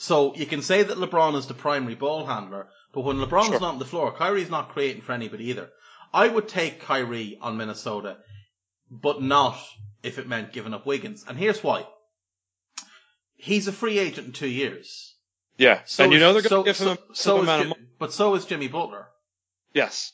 So 0.00 0.32
you 0.36 0.46
can 0.46 0.62
say 0.62 0.84
that 0.84 0.96
LeBron 0.96 1.34
is 1.34 1.46
the 1.48 1.54
primary 1.54 1.96
ball 1.96 2.24
handler, 2.24 2.68
but 2.92 3.00
when 3.00 3.16
LeBron's 3.16 3.46
Sure. 3.48 3.58
not 3.60 3.72
on 3.74 3.78
the 3.80 3.84
floor, 3.84 4.12
Kyrie's 4.12 4.48
not 4.48 4.68
creating 4.70 5.02
for 5.02 5.10
anybody 5.12 5.46
either. 5.50 5.70
I 6.14 6.28
would 6.28 6.48
take 6.48 6.80
Kyrie 6.80 7.36
on 7.42 7.56
Minnesota, 7.56 8.18
but 8.90 9.20
not 9.20 9.58
if 10.04 10.18
it 10.18 10.28
meant 10.28 10.52
giving 10.52 10.72
up 10.72 10.86
Wiggins. 10.86 11.24
And 11.26 11.36
here's 11.36 11.64
why. 11.64 11.84
He's 13.34 13.66
a 13.66 13.72
free 13.72 13.98
agent 13.98 14.28
in 14.28 14.32
two 14.32 14.46
years. 14.48 15.16
Yeah, 15.56 15.82
So 15.84 16.04
and 16.04 16.12
you 16.12 16.18
is- 16.18 16.22
know 16.22 16.32
they're 16.32 16.42
so, 16.42 16.62
going 16.62 16.64
to 16.64 16.70
give 16.72 16.78
him 16.88 16.98
so, 17.12 17.12
so 17.14 17.40
amount 17.40 17.62
of 17.62 17.68
money. 17.70 17.82
but 17.98 18.12
so 18.12 18.36
is 18.36 18.44
Jimmy 18.46 18.68
Butler. 18.68 19.08
Yes. 19.74 20.12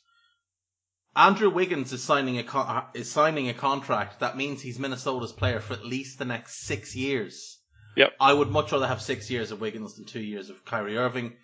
Andrew 1.14 1.51
Wiggins 1.51 1.93
is 1.93 2.03
signing 2.03 2.39
a 2.39 2.43
con- 2.43 2.87
is 2.95 3.12
signing 3.12 3.51
a 3.51 3.55
contract 3.55 4.20
that 4.20 4.37
means 4.39 4.62
he's 4.62 4.78
Minnesota's 4.78 5.32
player 5.32 5.61
for 5.61 5.74
at 5.74 5.85
least 5.85 6.18
the 6.18 6.24
next 6.24 6.62
six 6.66 6.97
years. 6.97 7.59
Yep. 7.97 8.14
I 8.20 8.32
would 8.32 8.51
much 8.51 8.72
rather 8.72 8.86
have 8.86 9.01
six 9.01 9.30
years 9.30 9.51
of 9.51 9.61
Wiggins 9.61 9.95
than 9.95 10.05
two 10.05 10.20
years 10.20 10.51
of 10.51 10.64
Kyrie 10.64 10.97
Irving. 10.97 11.36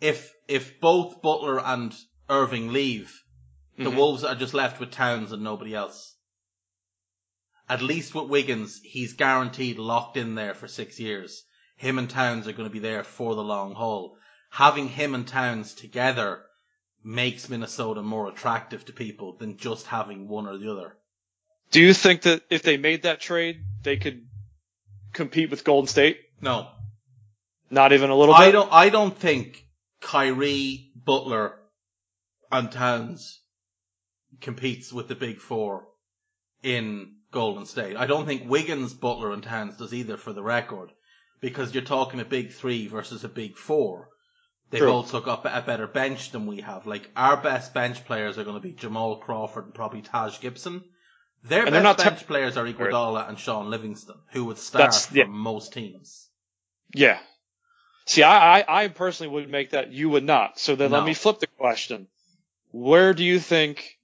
If 0.00 0.32
if 0.48 0.80
both 0.80 1.22
Butler 1.22 1.60
and 1.60 1.94
Irving 2.28 2.72
leave, 2.72 3.22
the 3.78 3.90
Mhm. 3.90 3.96
Wolves 3.96 4.24
are 4.24 4.34
just 4.34 4.54
left 4.54 4.80
with 4.80 4.90
Towns 4.90 5.32
and 5.32 5.42
nobody 5.42 5.74
else. 5.74 6.16
At 7.68 7.80
least 7.80 8.14
with 8.14 8.28
Wiggins, 8.28 8.80
he's 8.82 9.14
guaranteed 9.14 9.78
locked 9.78 10.16
in 10.16 10.34
there 10.34 10.54
for 10.54 10.68
six 10.68 11.00
years. 11.00 11.44
Him 11.76 11.98
and 11.98 12.10
Towns 12.10 12.46
are 12.46 12.52
going 12.52 12.68
to 12.68 12.72
be 12.72 12.78
there 12.78 13.02
for 13.04 13.34
the 13.34 13.42
long 13.42 13.74
haul. 13.74 14.18
Having 14.50 14.88
him 14.90 15.14
and 15.14 15.26
Towns 15.26 15.74
together 15.74 16.44
makes 17.02 17.48
Minnesota 17.48 18.02
more 18.02 18.28
attractive 18.28 18.84
to 18.84 18.92
people 18.92 19.36
than 19.36 19.56
just 19.56 19.86
having 19.86 20.28
one 20.28 20.46
or 20.46 20.58
the 20.58 20.70
other. 20.70 20.96
Do 21.70 21.80
you 21.80 21.94
think 21.94 22.22
that 22.22 22.42
if 22.50 22.62
they 22.62 22.76
made 22.76 23.02
that 23.02 23.20
trade, 23.20 23.64
they 23.82 23.96
could 23.96 24.26
compete 25.14 25.50
with 25.50 25.64
Golden 25.64 25.88
State? 25.88 26.18
No, 26.40 26.68
Not 27.70 27.92
even 27.92 28.10
a 28.10 28.16
little 28.16 28.34
bit. 28.34 28.40
I 28.42 28.50
don't. 28.50 28.72
I 28.72 28.88
don't 28.90 29.16
think 29.16 29.66
Kyrie, 30.00 30.92
Butler, 30.94 31.54
and 32.52 32.70
Towns 32.70 33.40
competes 34.40 34.92
with 34.92 35.08
the 35.08 35.14
big 35.14 35.38
four 35.38 35.86
in 36.62 37.14
Golden 37.30 37.64
State. 37.66 37.96
I 37.96 38.06
don't 38.06 38.26
think 38.26 38.48
Wiggins, 38.48 38.92
Butler, 38.94 39.32
and 39.32 39.42
Towns 39.42 39.76
does 39.76 39.94
either 39.94 40.16
for 40.16 40.32
the 40.32 40.42
record, 40.42 40.90
because 41.40 41.72
you're 41.72 41.82
talking 41.82 42.20
a 42.20 42.24
big 42.24 42.52
three 42.52 42.86
versus 42.86 43.24
a 43.24 43.28
big 43.28 43.56
four. 43.56 44.08
They've 44.70 44.80
True. 44.80 44.92
also 44.92 45.20
got 45.20 45.44
a 45.46 45.62
better 45.62 45.86
bench 45.86 46.32
than 46.32 46.46
we 46.46 46.60
have. 46.62 46.86
Like 46.86 47.10
our 47.16 47.36
best 47.36 47.72
bench 47.74 48.04
players 48.04 48.38
are 48.38 48.44
going 48.44 48.56
to 48.56 48.68
be 48.68 48.72
Jamal 48.72 49.18
Crawford 49.18 49.66
and 49.66 49.74
probably 49.74 50.02
Taj 50.02 50.40
Gibson. 50.40 50.84
Their 51.44 51.62
And 51.66 51.72
best 51.72 51.82
not 51.82 51.98
bench 51.98 52.26
players 52.26 52.56
are 52.56 52.64
Iguodala 52.64 53.28
and 53.28 53.38
Shaun 53.38 53.68
Livingston, 53.70 54.16
who 54.32 54.46
would 54.46 54.58
start 54.58 54.80
That's- 54.80 55.06
for 55.06 55.16
yeah. 55.18 55.24
most 55.24 55.72
teams. 55.72 56.28
Yeah. 56.94 57.18
See, 58.06 58.22
I, 58.22 58.60
I, 58.60 58.84
I 58.84 58.88
personally 58.88 59.32
would 59.32 59.50
make 59.50 59.70
that. 59.70 59.92
You 59.92 60.10
would 60.10 60.24
not. 60.24 60.58
So 60.58 60.74
then 60.76 60.90
No. 60.90 60.98
let 60.98 61.06
me 61.06 61.14
flip 61.14 61.38
the 61.40 61.46
question. 61.46 62.06
Where 62.70 63.14
do 63.14 63.24
you 63.24 63.38
think? 63.38 63.98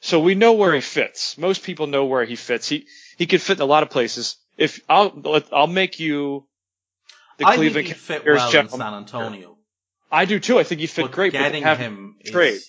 So 0.00 0.20
we 0.20 0.34
know 0.34 0.52
where 0.54 0.74
he 0.74 0.80
fits. 0.80 1.36
Most 1.38 1.62
people 1.62 1.86
know 1.86 2.06
where 2.06 2.24
he 2.24 2.36
fits. 2.36 2.68
He 2.68 2.86
he 3.18 3.26
could 3.26 3.42
fit 3.42 3.58
in 3.58 3.62
a 3.62 3.66
lot 3.66 3.82
of 3.82 3.90
places. 3.90 4.36
If 4.56 4.80
I'll 4.88 5.12
let- 5.24 5.52
I'll 5.52 5.66
make 5.66 6.00
you 6.00 6.46
the 7.38 7.46
I 7.46 7.56
Cleveland 7.56 7.86
think 7.88 7.98
fit 7.98 8.24
well 8.26 8.46
in 8.54 8.68
San. 8.68 8.94
Antonio. 8.94 9.58
I 10.10 10.24
do 10.24 10.38
too. 10.40 10.58
I 10.58 10.64
think 10.64 10.80
he'd 10.80 10.88
fit 10.88 11.02
but 11.02 11.12
great. 11.12 11.32
but 11.32 11.38
getting 11.40 11.62
him 11.64 12.16
is- 12.20 12.30
trade. 12.30 12.60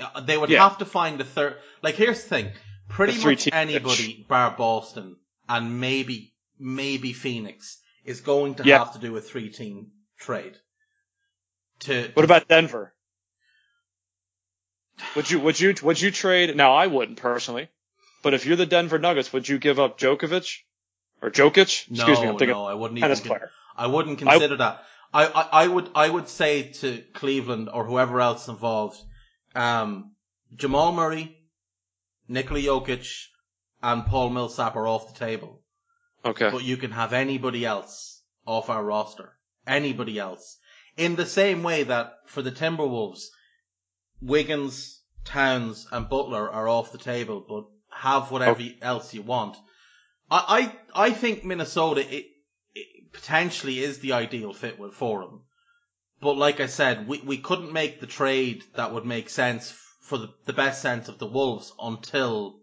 Uh, 0.00 0.20
They 0.20 0.36
would 0.38 0.50
Yeah. 0.50 0.62
have 0.68 0.78
to 0.78 0.84
find 0.84 1.20
a 1.20 1.24
third. 1.24 1.56
Like 1.82 1.94
here's 1.96 2.22
the 2.22 2.28
thing: 2.28 2.52
pretty 2.88 3.22
much 3.24 3.48
anybody, 3.52 4.24
bar 4.28 4.54
Boston 4.56 5.16
and 5.48 5.80
maybe 5.80 6.34
maybe 6.58 7.12
Phoenix, 7.12 7.78
is 8.04 8.20
going 8.20 8.56
to 8.56 8.64
Yeah. 8.64 8.78
have 8.78 8.92
to 8.94 8.98
do 8.98 9.16
a 9.16 9.20
three 9.20 9.50
team 9.50 9.92
trade. 10.18 10.56
To 11.80 12.10
What 12.14 12.24
about 12.24 12.48
Denver? 12.48 12.92
Would 15.14 15.30
you 15.30 15.38
would 15.40 15.60
you 15.60 15.74
would 15.82 16.00
you 16.00 16.10
trade? 16.10 16.56
Now 16.56 16.74
I 16.74 16.88
wouldn't 16.88 17.18
personally, 17.18 17.68
but 18.22 18.34
if 18.34 18.46
you're 18.46 18.56
the 18.56 18.66
Denver 18.66 18.98
Nuggets, 18.98 19.32
would 19.32 19.48
you 19.48 19.58
give 19.58 19.78
up 19.78 19.98
Djokovic 19.98 20.56
or 21.22 21.30
Jokic? 21.30 21.88
no, 21.90 22.04
Excuse 22.04 22.20
me, 22.20 22.26
I'm 22.28 22.38
thinking 22.38 22.48
no, 22.56 22.64
I 22.64 22.74
wouldn't 22.74 22.98
even. 22.98 23.16
con- 23.16 23.40
I 23.76 23.86
wouldn't 23.86 24.18
consider 24.18 24.56
that. 24.56 24.82
I, 25.14 25.26
I, 25.26 25.48
I 25.64 25.68
would 25.68 25.88
I 25.94 26.08
would 26.08 26.28
say 26.28 26.72
to 26.80 26.98
Cleveland 27.14 27.68
or 27.72 27.84
whoever 27.86 28.20
else 28.20 28.48
involved, 28.48 28.98
um, 29.54 30.12
Jamal 30.56 30.92
Murray, 30.92 31.37
Nikola 32.28 32.60
Jokic, 32.60 33.26
and 33.82 34.06
Paul 34.06 34.30
Millsap 34.30 34.76
are 34.76 34.86
off 34.86 35.12
the 35.12 35.18
table. 35.18 35.62
Okay. 36.24 36.50
but 36.50 36.64
you 36.64 36.76
can 36.76 36.90
have 36.90 37.12
anybody 37.12 37.64
else 37.64 38.22
off 38.44 38.70
our 38.70 38.84
roster. 38.84 39.32
Anybody 39.66 40.18
else. 40.18 40.58
In 40.96 41.16
the 41.16 41.26
same 41.26 41.62
way 41.62 41.84
that 41.84 42.14
for 42.26 42.42
the 42.42 42.50
Timberwolves, 42.50 43.26
Wiggins, 44.20 45.00
Towns, 45.24 45.86
and 45.92 46.08
Butler 46.08 46.50
are 46.50 46.68
off 46.68 46.92
the 46.92 46.98
table, 46.98 47.44
but 47.48 47.66
have 47.90 48.30
whatever 48.30 48.62
else 48.82 49.14
you 49.14 49.22
want. 49.22 49.56
I, 50.30 50.72
I, 50.94 51.06
I 51.08 51.10
think 51.10 51.44
Minnesota 51.44 52.00
it, 52.00 52.26
it 52.74 53.12
potentially 53.12 53.78
is 53.78 54.00
the 54.00 54.12
ideal 54.12 54.52
fit 54.52 54.78
for 54.92 55.22
him. 55.22 55.42
But 56.20 56.36
like 56.36 56.60
I 56.60 56.66
said, 56.66 57.06
we, 57.06 57.20
we 57.20 57.38
couldn't 57.38 57.72
make 57.72 58.00
the 58.00 58.06
trade 58.06 58.64
that 58.74 58.92
would 58.92 59.04
make 59.04 59.28
sense 59.28 59.70
for 60.08 60.16
the, 60.18 60.32
the 60.46 60.54
best 60.54 60.80
sense 60.80 61.08
of 61.08 61.18
the 61.18 61.26
Wolves 61.26 61.72
until 61.78 62.60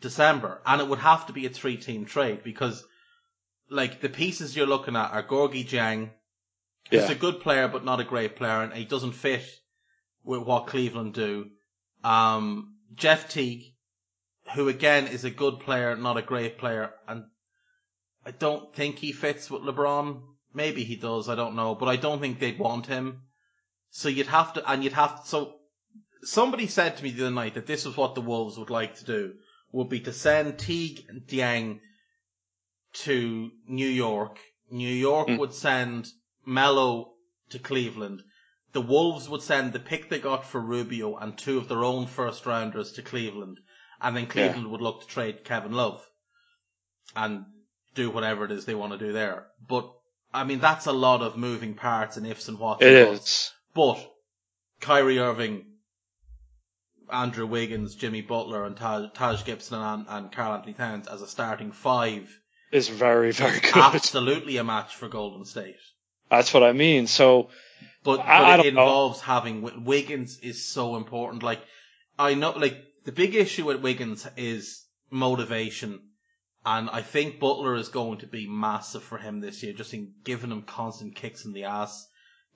December, 0.00 0.60
and 0.66 0.80
it 0.80 0.88
would 0.88 0.98
have 0.98 1.26
to 1.26 1.32
be 1.32 1.46
a 1.46 1.48
three 1.50 1.76
team 1.76 2.04
trade 2.04 2.42
because, 2.42 2.84
like, 3.70 4.00
the 4.00 4.08
pieces 4.08 4.56
you're 4.56 4.66
looking 4.66 4.96
at 4.96 5.12
are 5.12 5.22
Gorgui 5.22 5.64
Dieng, 5.64 6.10
who's 6.90 7.08
Yeah. 7.08 7.12
a 7.12 7.14
good 7.14 7.40
player 7.40 7.68
but 7.68 7.84
not 7.84 8.00
a 8.00 8.04
great 8.04 8.34
player, 8.36 8.62
and 8.62 8.72
he 8.72 8.84
doesn't 8.84 9.12
fit 9.12 9.46
with 10.24 10.42
what 10.42 10.66
Cleveland 10.66 11.14
do. 11.14 11.50
Um, 12.02 12.78
Jeff 12.94 13.28
Teague, 13.28 13.72
who 14.54 14.68
again 14.68 15.06
is 15.06 15.24
a 15.24 15.30
good 15.30 15.60
player, 15.60 15.96
not 15.96 16.16
a 16.16 16.22
great 16.22 16.58
player, 16.58 16.92
and 17.06 17.24
I 18.26 18.32
don't 18.32 18.74
think 18.74 18.98
he 18.98 19.12
fits 19.12 19.50
with 19.50 19.62
LeBron. 19.62 20.20
Maybe 20.52 20.82
he 20.84 20.96
does, 20.96 21.28
I 21.28 21.36
don't 21.36 21.54
know, 21.56 21.74
but 21.76 21.88
I 21.88 21.96
don't 21.96 22.20
think 22.20 22.40
they'd 22.40 22.58
want 22.58 22.86
him. 22.86 23.22
So 23.90 24.08
you'd 24.08 24.26
have 24.26 24.54
to, 24.54 24.70
and 24.70 24.82
you'd 24.82 24.92
have 24.94 25.22
to, 25.22 25.28
so 25.28 25.54
somebody 26.24 26.66
said 26.66 26.96
to 26.96 27.04
me 27.04 27.10
the 27.10 27.26
other 27.26 27.34
night 27.34 27.54
that 27.54 27.66
this 27.66 27.86
is 27.86 27.96
what 27.96 28.14
the 28.14 28.20
Wolves 28.20 28.58
would 28.58 28.70
like 28.70 28.96
to 28.96 29.04
do, 29.04 29.34
would 29.72 29.88
be 29.88 30.00
to 30.00 30.12
send 30.12 30.58
Teague 30.58 31.04
and 31.08 31.26
Dieng 31.26 31.80
to 33.04 33.50
New 33.66 33.88
York. 33.88 34.38
New 34.70 34.92
York 34.92 35.28
Mm. 35.28 35.38
would 35.38 35.52
send 35.54 36.08
Melo 36.46 37.14
to 37.50 37.58
Cleveland. 37.58 38.22
The 38.72 38.80
Wolves 38.80 39.28
would 39.28 39.42
send 39.42 39.72
the 39.72 39.78
pick 39.78 40.08
they 40.08 40.18
got 40.18 40.44
for 40.44 40.60
Rubio 40.60 41.16
and 41.16 41.36
two 41.38 41.58
of 41.58 41.68
their 41.68 41.84
own 41.84 42.06
first 42.06 42.46
rounders 42.46 42.92
to 42.92 43.02
Cleveland. 43.02 43.58
And 44.00 44.16
then 44.16 44.26
Cleveland 44.26 44.70
would 44.70 44.80
look 44.80 45.00
to 45.00 45.06
trade 45.06 45.44
Kevin 45.44 45.72
Love 45.72 46.04
and 47.14 47.44
do 47.94 48.10
whatever 48.10 48.44
it 48.44 48.50
is 48.50 48.64
they 48.64 48.74
want 48.74 48.92
to 48.92 48.98
do 48.98 49.12
there. 49.12 49.46
But, 49.66 49.90
I 50.32 50.44
mean, 50.44 50.58
that's 50.58 50.86
a 50.86 50.92
lot 50.92 51.22
of 51.22 51.36
moving 51.36 51.74
parts 51.74 52.16
and 52.16 52.26
ifs 52.26 52.48
and 52.48 52.58
whats 52.58 52.82
It 52.82 52.94
and 52.94 53.14
is. 53.14 53.52
But 53.72 54.04
Kyrie 54.80 55.20
Irving, 55.20 55.64
Andrew 57.12 57.46
Wiggins, 57.46 57.94
Jimmy 57.94 58.22
Butler, 58.22 58.64
and 58.64 58.76
Taj, 58.76 59.10
Taj 59.14 59.44
Gibson 59.44 59.80
and, 59.80 60.06
and 60.08 60.32
Karl-Anthony 60.32 60.74
Towns 60.74 61.06
as 61.08 61.22
a 61.22 61.26
starting 61.26 61.72
five, 61.72 62.28
Is 62.72 62.88
very 62.88 63.32
very 63.32 63.60
good. 63.60 63.76
absolutely 63.76 64.56
a 64.56 64.64
match 64.64 64.94
for 64.96 65.08
Golden 65.08 65.44
State. 65.44 65.76
That's 66.30 66.52
what 66.54 66.62
I 66.62 66.72
mean. 66.72 67.06
So 67.06 67.50
But, 68.02 68.18
but 68.18 68.26
I 68.26 68.54
it 68.54 68.62
don't 68.64 68.74
know. 68.74 68.82
involves 68.82 69.20
having 69.20 69.84
Wiggins 69.84 70.38
is 70.38 70.64
so 70.66 70.96
important. 70.96 71.42
Like 71.42 71.60
I 72.18 72.34
know, 72.34 72.50
like 72.52 72.76
the 73.04 73.12
big 73.12 73.34
issue 73.34 73.64
with 73.66 73.80
Wiggins 73.80 74.26
is 74.36 74.84
motivation, 75.10 76.00
and 76.64 76.88
I 76.90 77.02
think 77.02 77.38
Butler 77.40 77.74
is 77.76 77.88
going 77.88 78.18
to 78.18 78.26
be 78.26 78.46
massive 78.48 79.02
for 79.02 79.18
him 79.18 79.40
this 79.40 79.62
year, 79.62 79.72
just 79.72 79.92
in 79.94 80.12
giving 80.24 80.50
him 80.50 80.62
constant 80.62 81.14
kicks 81.16 81.44
in 81.44 81.52
the 81.52 81.64
ass, 81.64 82.06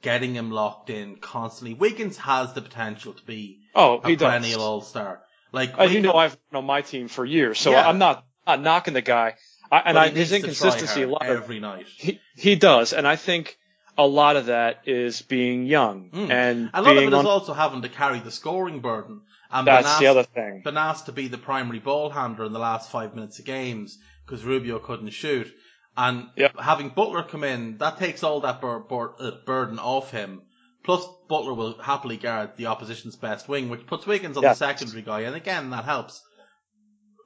getting 0.03 0.34
him 0.34 0.51
locked 0.51 0.90
in 0.90 1.16
constantly. 1.16 1.74
Wiggins 1.74 2.16
has 2.18 2.53
the 2.53 2.62
potential 2.62 3.12
to 3.12 3.22
be 3.24 3.61
oh, 3.74 4.01
a 4.05 4.16
perennial 4.16 4.61
All 4.62 4.80
Star. 4.80 5.20
Like 5.53 5.76
As 5.78 5.92
you 5.92 6.01
know, 6.01 6.12
I've 6.12 6.36
been 6.51 6.59
on 6.59 6.64
my 6.66 6.82
team 6.82 7.09
for 7.09 7.24
years, 7.24 7.59
so 7.59 7.70
Yeah. 7.72 7.88
I'm 7.88 7.99
not 7.99 8.24
not 8.46 8.61
knocking 8.62 8.94
the 8.94 9.03
guy. 9.03 9.34
I, 9.70 9.78
and 9.84 9.99
I, 9.99 10.09
his 10.09 10.32
inconsistency, 10.32 11.03
a 11.03 11.09
lot 11.09 11.28
of 11.28 11.36
every 11.36 11.61
night. 11.61 11.86
he 11.88 12.20
he 12.36 12.57
does, 12.57 12.92
and 12.92 13.07
I 13.07 13.16
think 13.16 13.59
a 13.99 14.07
lot 14.07 14.36
of 14.36 14.46
that 14.46 14.82
is 14.86 15.22
being 15.22 15.66
young 15.66 16.11
Mm. 16.11 16.30
and 16.30 16.70
A 16.72 16.80
lot 16.82 16.96
of 16.96 17.03
it 17.03 17.09
is 17.09 17.14
on. 17.14 17.26
also 17.26 17.53
having 17.53 17.82
to 17.82 17.88
carry 17.88 18.20
the 18.20 18.30
scoring 18.30 18.80
burden. 18.80 19.22
And 19.51 19.66
That's 19.66 19.94
been 19.94 20.05
the 20.05 20.11
other 20.11 20.22
thing. 20.24 20.61
been 20.62 20.76
asked 20.76 21.07
to 21.07 21.12
be 21.12 21.28
the 21.28 21.38
primary 21.38 21.78
ball 21.80 22.11
handler 22.11 22.44
in 22.44 22.53
the 22.53 22.59
last 22.59 22.90
five 22.90 23.14
minutes 23.14 23.38
of 23.38 23.46
games 23.46 23.99
because 24.26 24.44
Rubio 24.44 24.78
couldn't 24.78 25.11
shoot. 25.11 25.53
And 26.01 26.28
having 26.57 26.90
Butler 26.90 27.24
come 27.24 27.42
in, 27.42 27.78
that 27.78 27.99
takes 27.99 28.22
all 28.22 28.40
that 28.42 28.61
bur- 28.61 28.78
bur- 28.78 29.14
uh, 29.18 29.30
burden 29.44 29.80
off 29.80 30.12
him. 30.12 30.42
Plus, 30.84 31.05
Butler 31.28 31.55
will 31.55 31.76
happily 31.82 32.16
guard 32.16 32.51
the 32.57 32.66
opposition's 32.66 33.16
best 33.16 33.49
wing, 33.49 33.68
which 33.68 33.84
puts 33.86 34.07
Wiggins 34.07 34.36
on 34.36 34.44
Yes. 34.44 34.61
the 34.61 34.66
secondary 34.66 35.03
guy, 35.03 35.22
and 35.22 35.34
again, 35.34 35.70
that 35.70 35.84
helps. 35.84 36.22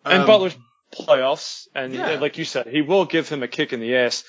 and 0.06 0.22
Um, 0.22 0.26
Butler's 0.26 0.56
playoffs, 0.92 1.66
and 1.74 1.92
Yeah. 1.94 2.14
like 2.18 2.38
you 2.38 2.44
said, 2.46 2.66
he 2.66 2.80
will 2.82 3.04
give 3.04 3.28
him 3.28 3.42
a 3.42 3.48
kick 3.48 3.72
in 3.74 3.80
the 3.80 3.94
ass. 3.94 4.24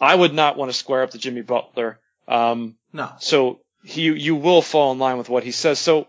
I 0.00 0.14
would 0.14 0.32
not 0.32 0.56
want 0.56 0.70
to 0.70 0.76
square 0.78 1.02
up 1.02 1.10
to 1.10 1.18
Jimmy 1.18 1.42
Butler. 1.42 1.98
Um, 2.28 2.76
No. 2.92 3.10
so 3.18 3.60
he, 3.84 4.02
you 4.04 4.36
will 4.36 4.62
fall 4.62 4.92
in 4.92 4.98
line 5.00 5.18
with 5.18 5.28
what 5.28 5.42
he 5.42 5.50
says. 5.50 5.78
So 5.80 6.06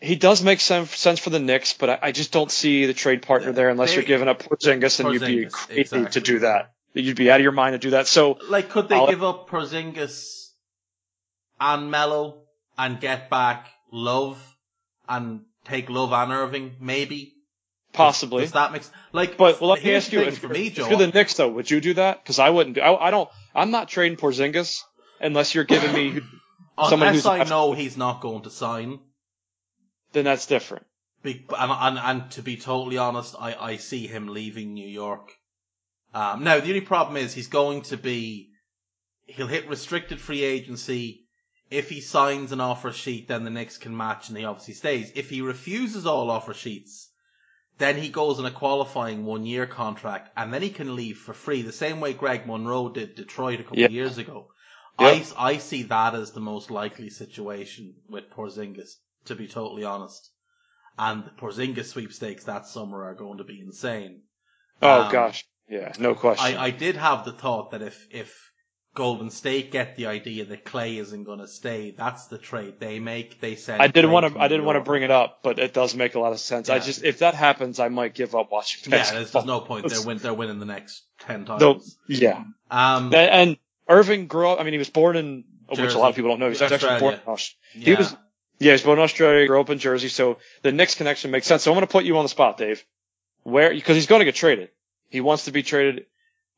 he 0.00 0.16
does 0.16 0.42
make 0.42 0.60
some 0.60 0.86
sense 0.86 1.20
for 1.20 1.30
the 1.30 1.38
Knicks, 1.38 1.72
but 1.72 1.88
I, 1.88 1.98
I 2.02 2.12
just 2.12 2.32
don't 2.32 2.50
see 2.50 2.86
the 2.86 2.94
trade 2.94 3.22
partner 3.22 3.52
there 3.52 3.68
unless 3.70 3.90
They- 3.90 3.94
you're 3.96 4.04
giving 4.04 4.28
up 4.28 4.42
Porzingis, 4.42 4.98
and 5.00 5.12
you'd 5.14 5.24
be 5.24 5.46
crazy 5.46 5.80
exactly. 5.80 6.10
to 6.12 6.20
do 6.20 6.38
that. 6.40 6.72
You'd 6.92 7.16
be 7.16 7.30
out 7.30 7.40
of 7.40 7.42
your 7.44 7.52
mind 7.52 7.74
to 7.74 7.78
do 7.78 7.90
that. 7.90 8.06
So 8.08 8.38
Like, 8.48 8.68
could 8.70 8.88
they 8.88 8.96
I'll- 8.96 9.08
give 9.08 9.22
up 9.22 9.48
Porzingis 9.48 10.48
and 11.60 11.90
Melo 11.90 12.42
and 12.76 13.00
get 13.00 13.30
back 13.30 13.68
Love 13.92 14.38
and 15.08 15.42
take 15.64 15.88
Love 15.90 16.12
and 16.12 16.32
Irving? 16.32 16.76
Maybe. 16.80 17.34
possibly. 17.92 18.42
Does 18.42 18.52
that 18.52 18.72
makes 18.72 18.90
like? 19.12 19.36
But 19.36 19.60
well, 19.60 19.70
let 19.70 19.84
me 19.84 19.94
ask 19.94 20.12
you: 20.12 20.20
if, 20.20 20.38
for 20.38 20.48
me, 20.48 20.68
if 20.68 20.78
you're 20.78 20.96
the 20.96 21.08
Knicks, 21.08 21.34
though, 21.34 21.48
would 21.48 21.70
you 21.70 21.80
do 21.80 21.94
that? 21.94 22.22
Because 22.22 22.38
I 22.38 22.50
wouldn't. 22.50 22.76
Do, 22.76 22.80
I, 22.82 23.08
I 23.08 23.10
don't. 23.10 23.28
I'm 23.54 23.70
not 23.70 23.88
trading 23.88 24.16
Porzingis 24.16 24.80
unless 25.20 25.54
you're 25.54 25.64
giving 25.64 25.92
me. 25.92 26.20
someone 26.88 27.08
unless 27.08 27.24
who's- 27.24 27.26
I 27.26 27.44
know 27.44 27.72
he's 27.72 27.96
not 27.96 28.20
going 28.20 28.42
to 28.42 28.50
sign. 28.50 29.00
then 30.12 30.24
that's 30.24 30.46
different. 30.46 30.86
Be- 31.22 31.44
And, 31.58 31.70
and, 31.72 31.98
and 31.98 32.30
to 32.32 32.42
be 32.42 32.56
totally 32.56 32.96
honest, 32.96 33.34
I, 33.38 33.54
I 33.54 33.76
see 33.76 34.06
him 34.06 34.28
leaving 34.28 34.72
New 34.72 34.88
York. 34.88 35.30
Um, 36.12 36.44
now, 36.44 36.58
the 36.60 36.68
only 36.68 36.80
problem 36.80 37.16
is 37.16 37.32
he's 37.32 37.48
going 37.48 37.82
to 37.82 37.96
be, 37.96 38.50
he'll 39.26 39.46
hit 39.46 39.68
restricted 39.68 40.20
free 40.20 40.42
agency. 40.42 41.26
If 41.70 41.88
he 41.88 42.00
signs 42.00 42.50
an 42.50 42.60
offer 42.60 42.90
sheet, 42.92 43.28
then 43.28 43.44
the 43.44 43.50
Knicks 43.50 43.78
can 43.78 43.96
match 43.96 44.28
and 44.28 44.36
he 44.36 44.44
obviously 44.44 44.74
stays. 44.74 45.12
If 45.14 45.30
he 45.30 45.40
refuses 45.40 46.04
all 46.06 46.30
offer 46.30 46.52
sheets, 46.52 47.08
then 47.78 47.96
he 47.96 48.08
goes 48.08 48.38
on 48.40 48.44
a 48.46 48.50
qualifying 48.50 49.24
one 49.24 49.46
year 49.46 49.66
contract 49.66 50.30
and 50.36 50.52
then 50.52 50.62
he 50.62 50.70
can 50.70 50.96
leave 50.96 51.16
for 51.18 51.32
free, 51.32 51.62
the 51.62 51.72
same 51.72 52.00
way 52.00 52.12
Greg 52.12 52.46
Monroe 52.46 52.88
did 52.88 53.14
Detroit 53.14 53.60
a 53.60 53.62
couple 53.62 53.78
Yeah. 53.78 53.86
of 53.86 53.92
years 53.92 54.18
ago. 54.18 54.48
Yeah. 54.98 55.06
I, 55.06 55.26
I 55.38 55.56
see 55.58 55.84
that 55.84 56.14
as 56.14 56.32
the 56.32 56.40
most 56.40 56.70
likely 56.70 57.08
situation 57.08 57.94
with 58.08 58.30
Porzingis, 58.30 58.96
to 59.26 59.34
be 59.34 59.46
totally 59.48 59.84
honest. 59.84 60.30
And 60.98 61.24
the 61.24 61.30
Porzingis 61.30 61.86
sweepstakes 61.86 62.44
that 62.44 62.66
summer 62.66 63.04
are 63.04 63.14
going 63.14 63.38
to 63.38 63.44
be 63.44 63.60
insane. 63.60 64.22
Oh 64.82 65.04
Um, 65.04 65.12
gosh, 65.12 65.46
yeah, 65.70 65.92
no 65.98 66.14
question. 66.14 66.56
I, 66.56 66.64
I 66.64 66.70
did 66.70 66.96
have 66.96 67.24
the 67.24 67.32
thought 67.32 67.70
that 67.70 67.80
if, 67.82 68.06
if 68.10 68.50
Golden 68.94 69.30
State 69.30 69.70
get 69.70 69.94
the 69.96 70.06
idea 70.06 70.44
that 70.46 70.64
Klay 70.64 70.98
isn't 70.98 71.22
going 71.22 71.38
to 71.38 71.46
stay, 71.46 71.92
that's 71.92 72.26
the 72.26 72.38
trade 72.38 72.80
they 72.80 72.98
make. 72.98 73.40
They 73.40 73.54
send. 73.54 73.80
I 73.80 73.86
didn't 73.86 74.10
want 74.10 74.34
to. 74.34 74.40
I 74.40 74.48
didn't 74.48 74.66
want 74.66 74.76
to 74.76 74.82
bring 74.82 75.04
it 75.04 75.12
up, 75.12 75.40
but 75.44 75.60
it 75.60 75.72
does 75.72 75.94
make 75.94 76.16
a 76.16 76.20
lot 76.20 76.32
of 76.32 76.40
sense. 76.40 76.68
I 76.68 76.80
just, 76.80 77.04
if 77.04 77.20
that 77.20 77.34
happens, 77.34 77.78
I 77.78 77.88
might 77.88 78.14
give 78.14 78.34
up 78.34 78.50
watching. 78.50 78.92
Yeah, 78.92 79.08
there's, 79.12 79.30
there's 79.30 79.44
no 79.44 79.60
point. 79.60 79.88
They're 79.88 80.02
win, 80.02 80.18
They're 80.18 80.34
winning 80.34 80.58
the 80.58 80.66
next 80.66 81.04
ten 81.20 81.44
No, 81.44 81.74
times. 81.74 81.96
yeah, 82.08 82.42
Um, 82.70 83.14
and, 83.14 83.14
and 83.14 83.56
Irving 83.88 84.26
grew 84.26 84.48
up. 84.48 84.60
I 84.60 84.64
mean, 84.64 84.72
he 84.72 84.78
was 84.78 84.90
born 84.90 85.16
in, 85.16 85.44
which 85.68 85.78
a 85.78 85.98
lot 85.98 86.08
of 86.10 86.16
people 86.16 86.30
don't 86.30 86.40
know. 86.40 86.48
He's 86.48 86.60
actually 86.60 86.98
born 86.98 87.14
in 87.14 87.20
Australia. 87.20 87.22
Australia. 87.28 87.84
He 87.84 87.94
was, 87.94 88.16
yeah, 88.58 88.72
he's 88.72 88.82
born 88.82 88.98
in 88.98 89.04
Australia, 89.04 89.46
grew 89.46 89.60
up 89.60 89.70
in 89.70 89.78
Jersey, 89.78 90.08
so 90.08 90.38
the 90.62 90.72
Knicks 90.72 90.96
connection 90.96 91.30
makes 91.30 91.46
sense. 91.46 91.62
So 91.62 91.70
I'm 91.70 91.76
going 91.76 91.86
to 91.86 91.92
put 91.92 92.04
you 92.04 92.18
on 92.18 92.24
the 92.24 92.28
spot, 92.28 92.58
Dave. 92.58 92.84
Where, 93.44 93.72
because 93.72 93.96
he's 93.96 94.06
going 94.06 94.18
to 94.18 94.24
get 94.24 94.34
traded. 94.34 94.68
He 95.10 95.20
wants 95.20 95.44
to 95.44 95.52
be 95.52 95.62
traded, 95.62 96.06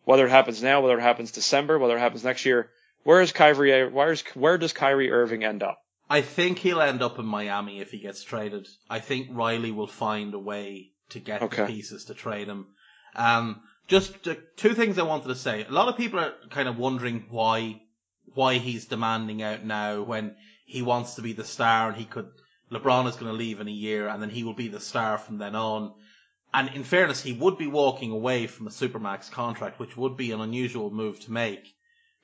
whether 0.05 0.27
it 0.27 0.31
happens 0.31 0.63
now, 0.63 0.81
whether 0.81 0.99
it 0.99 1.03
happens 1.03 1.33
December, 1.33 1.79
whether 1.79 1.97
it 1.97 2.01
happens 2.01 2.23
next 2.23 2.45
year. 2.45 2.71
Where 3.03 3.21
is 3.21 3.33
Kyrie? 3.33 3.89
Where's 3.89 4.23
where 4.35 4.59
does 4.59 4.73
Kyrie 4.73 5.11
Irving 5.11 5.43
end 5.43 5.63
up? 5.63 5.83
I 6.09 6.21
think 6.21 6.59
he'll 6.59 6.83
end 6.83 7.03
up 7.03 7.19
in 7.19 7.25
Miami 7.25 7.81
if 7.81 7.91
he 7.91 7.99
gets 7.99 8.23
traded. 8.23 8.69
I 8.89 9.01
think 9.01 9.29
Riley 9.31 9.73
will 9.73 9.87
find 9.87 10.35
a 10.35 10.39
way 10.39 10.93
to 11.11 11.19
get 11.19 11.41
the 11.41 11.67
pieces 11.67 12.05
to 12.07 12.15
trade 12.15 12.49
him. 12.49 12.67
Um, 13.17 13.63
just 13.89 14.29
uh, 14.29 14.35
two 14.57 14.75
things 14.75 14.99
I 14.99 15.05
wanted 15.05 15.29
to 15.29 15.35
say. 15.35 15.65
A 15.65 15.71
lot 15.71 15.89
of 15.89 15.97
people 15.97 16.21
are 16.21 16.35
kind 16.51 16.69
of 16.69 16.79
wondering 16.79 17.27
why 17.31 17.81
why 18.35 18.59
he's 18.59 18.87
demanding 18.87 19.43
out 19.43 19.65
now 19.65 20.03
when 20.03 20.37
he 20.67 20.83
wants 20.83 21.15
to 21.15 21.23
be 21.23 21.33
the 21.33 21.45
star 21.45 21.89
and 21.89 21.97
he 21.97 22.05
could. 22.05 22.29
LeBron 22.71 23.07
is 23.07 23.17
going 23.17 23.31
to 23.31 23.37
leave 23.37 23.61
in 23.61 23.69
a 23.69 23.73
year 23.73 24.09
and 24.09 24.23
then 24.23 24.31
he 24.31 24.45
will 24.45 24.55
be 24.55 24.69
the 24.69 24.81
star 24.81 25.19
from 25.19 25.39
then 25.39 25.55
on. 25.55 25.93
And 26.55 26.69
in 26.75 26.85
fairness, 26.85 27.23
he 27.23 27.33
would 27.33 27.57
be 27.57 27.67
walking 27.67 28.11
away 28.11 28.47
from 28.47 28.67
a 28.67 28.71
supermax 28.71 29.31
contract, 29.31 29.79
which 29.79 29.97
would 29.97 30.17
be 30.17 30.33
an 30.33 30.41
unusual 30.41 30.91
move 30.91 31.19
to 31.21 31.33
make. 31.33 31.75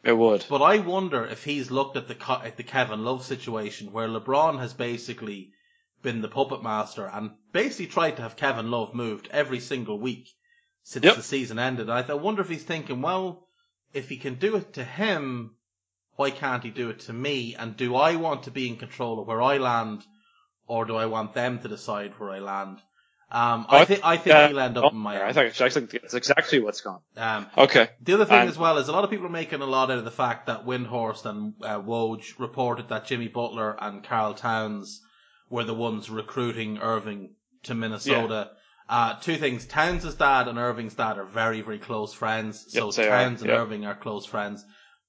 It 0.05 0.13
would. 0.17 0.45
But 0.49 0.63
I 0.63 0.79
wonder 0.79 1.25
if 1.25 1.45
he's 1.45 1.71
looked 1.71 1.97
at 1.97 2.09
the 2.09 2.33
at 2.45 2.57
the 2.57 2.63
Kevin 2.63 3.05
Love 3.05 3.25
situation 3.25 3.91
where 3.91 4.07
LeBron 4.07 4.59
has 4.59 4.75
basically 4.75 5.53
been 6.03 6.21
the 6.21 6.29
puppet 6.29 6.63
master 6.63 7.07
and 7.07 7.33
basically 7.53 7.87
tried 7.87 8.17
to 8.17 8.23
have 8.23 8.37
Kevin 8.37 8.71
Love 8.71 8.95
moved 8.95 9.29
every 9.33 9.61
single 9.61 9.99
week 9.99 10.29
since 10.85 11.05
Yep. 11.05 11.17
the 11.17 11.23
season 11.23 11.59
ended. 11.59 11.91
I, 11.91 12.03
I 12.03 12.15
wonder 12.15 12.43
if 12.43 12.49
he's 12.49 12.63
thinking, 12.63 13.03
well, 13.03 13.49
if 13.93 14.09
he 14.09 14.17
can 14.17 14.35
do 14.37 14.57
it 14.57 14.75
to 14.75 14.85
him, 14.85 15.57
why 16.17 16.31
can't 16.31 16.63
he 16.63 16.71
do 16.71 16.91
it 16.91 17.01
to 17.01 17.13
me? 17.13 17.57
And 17.57 17.77
do 17.77 17.97
I 17.97 18.17
want 18.17 18.45
to 18.45 18.51
be 18.51 18.69
in 18.69 18.77
control 18.77 19.21
of 19.21 19.27
where 19.27 19.43
I 19.43 19.59
land, 19.59 20.05
or 20.67 20.85
do 20.85 20.97
I 20.97 21.07
want 21.07 21.35
them 21.35 21.59
to 21.61 21.69
decide 21.69 22.13
where 22.19 22.31
I 22.31 22.39
land? 22.39 22.79
Um, 23.31 23.67
I 23.69 23.81
I- 23.81 23.85
think 23.85 24.01
I 24.05 24.17
think 24.17 24.35
Uh, 24.37 24.49
he'll 24.49 24.61
end 24.61 24.79
up 24.79 24.85
oh, 24.85 24.89
in 24.89 24.97
Miami. 24.97 25.25
I 25.25 25.33
think, 25.35 25.61
I 25.61 25.69
think 25.69 25.91
that's 25.91 26.15
exactly 26.15 26.61
what's 26.61 26.81
gone. 26.81 27.01
um, 27.17 27.47
Okay. 27.59 27.91
the 28.01 28.15
other 28.15 28.25
thing 28.25 28.39
And- 28.41 28.49
as 28.49 28.57
well 28.57 28.79
is 28.79 28.89
a 28.89 28.93
lot 28.93 29.05
of 29.05 29.11
people 29.11 29.27
are 29.27 29.31
making 29.31 29.61
a 29.61 29.67
lot 29.67 29.91
out 29.91 29.99
of 29.99 30.05
the 30.05 30.11
fact 30.11 30.47
that 30.47 30.65
Windhorst 30.65 31.27
and 31.27 31.53
uh, 31.63 31.79
Woj 31.81 32.39
reported 32.39 32.89
that 32.89 33.05
Jimmy 33.05 33.29
Butler 33.29 33.77
and 33.81 34.03
Karl 34.03 34.33
Towns 34.35 35.03
were 35.51 35.65
the 35.65 35.75
ones 35.75 36.09
recruiting 36.09 36.79
Irving 36.79 37.35
to 37.65 37.75
Minnesota. 37.75 38.51
Uh, 38.89 39.15
two 39.21 39.37
things. 39.37 39.67
Towns' 39.67 40.15
dad 40.15 40.49
and 40.49 40.59
Irving's 40.59 40.95
dad 40.95 41.19
are 41.19 41.25
very, 41.27 41.61
very 41.61 41.79
close 41.79 42.15
friends. 42.15 42.65
So 42.73 42.87
Yes, 42.87 42.97
they 42.97 43.09
are. 43.09 43.11
Towns 43.25 43.43
and 43.43 43.51
Yep. 43.51 43.61
Irving 43.61 43.85
are 43.85 43.95
close 43.95 44.25
friends. 44.25 44.65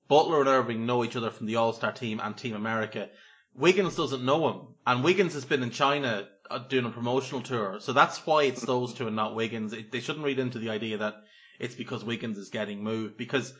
Butler 0.09 0.41
and 0.41 0.49
Irving 0.49 0.85
know 0.85 1.05
each 1.05 1.15
other 1.15 1.29
from 1.29 1.45
the 1.47 1.55
All-Star 1.55 1.93
team 1.93 2.19
and 2.21 2.35
Team 2.35 2.55
America. 2.55 3.07
Wiggins 3.55 3.95
doesn't 3.95 4.25
know 4.25 4.49
him. 4.49 4.61
And 4.85 5.03
Wiggins 5.05 5.33
has 5.35 5.45
been 5.45 5.63
in 5.63 5.71
China 5.71 6.27
Uh, 6.49 6.57
doing 6.59 6.85
a 6.85 6.89
promotional 6.89 7.41
tour. 7.41 7.79
So 7.79 7.93
that's 7.93 8.25
why 8.25 8.43
it's 8.43 8.61
those 8.61 8.93
two 8.95 9.05
and 9.07 9.15
not 9.15 9.35
Wiggins. 9.35 9.71
It, 9.73 9.91
they 9.91 9.99
shouldn't 9.99 10.25
read 10.25 10.39
into 10.39 10.57
the 10.57 10.69
idea 10.71 10.97
that 10.97 11.15
it's 11.59 11.75
because 11.75 12.03
Wiggins 12.03 12.37
is 12.39 12.49
getting 12.49 12.83
moved 12.83 13.17
because 13.17 13.53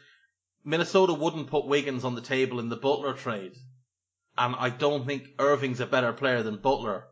Minnesota 0.66 1.14
wouldn't 1.14 1.48
put 1.52 1.68
Wiggins 1.68 2.04
on 2.04 2.16
the 2.16 2.22
table 2.22 2.60
in 2.60 2.70
the 2.70 2.76
Butler 2.76 3.14
trade. 3.14 3.54
And 4.38 4.56
I 4.58 4.70
don't 4.70 5.06
think 5.06 5.28
Irving's 5.38 5.82
a 5.82 5.86
better 5.86 6.14
player 6.14 6.42
than 6.42 6.58
Butler. 6.58 7.06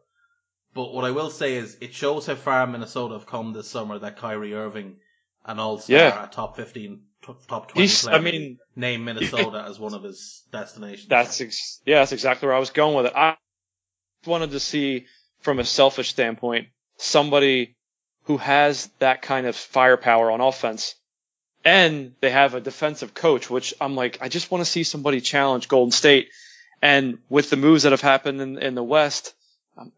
But 0.74 0.94
what 0.94 1.06
I 1.06 1.12
will 1.12 1.30
say 1.30 1.56
is 1.56 1.78
it 1.82 1.94
shows 1.94 2.26
how 2.26 2.36
far 2.36 2.66
Minnesota 2.66 3.14
have 3.16 3.26
come 3.28 3.54
this 3.54 3.70
summer 3.70 4.00
that 4.00 4.18
Kyrie 4.18 4.54
Irving, 4.56 4.98
an 5.46 5.60
all-star, 5.60 5.96
Yeah. 5.98 6.24
a 6.24 6.28
top 6.28 6.56
15, 6.56 7.02
top 7.48 7.70
20 7.72 7.82
He's, 7.82 8.04
player, 8.04 8.16
I 8.16 8.20
mean, 8.20 8.58
named 8.76 9.06
Minnesota 9.06 9.64
as 9.68 9.80
one 9.80 9.94
of 9.94 10.04
his 10.04 10.44
destinations. 10.52 11.08
that's, 11.08 11.40
ex- 11.42 11.82
yeah, 11.86 12.00
that's 12.00 12.14
exactly 12.14 12.48
where 12.48 12.56
I 12.56 12.60
was 12.60 12.70
going 12.72 12.96
with 12.96 13.08
it. 13.08 13.14
I 13.16 13.36
wanted 14.26 14.52
to 14.52 14.60
see 14.60 15.06
from 15.42 15.60
a 15.60 15.64
selfish 15.66 16.10
standpoint, 16.10 16.68
somebody 16.98 17.76
who 18.24 18.38
has 18.38 18.90
that 19.00 19.22
kind 19.22 19.48
of 19.48 19.56
firepower 19.56 20.32
on 20.32 20.42
offense 20.42 20.96
and 21.64 22.14
they 22.22 22.30
have 22.30 22.54
a 22.54 22.62
defensive 22.62 23.14
coach, 23.14 23.50
which 23.50 23.74
I'm 23.82 23.96
like, 23.96 24.20
I 24.22 24.30
just 24.30 24.52
want 24.52 24.64
to 24.64 24.70
see 24.70 24.84
somebody 24.84 25.22
challenge 25.22 25.68
Golden 25.68 25.92
State. 25.92 26.30
And 26.82 27.18
with 27.30 27.50
the 27.50 27.58
moves 27.58 27.84
that 27.84 27.92
have 27.92 28.02
happened 28.02 28.40
in, 28.40 28.58
in 28.58 28.76
the 28.76 28.84
West, 28.84 29.34
um, 29.78 29.92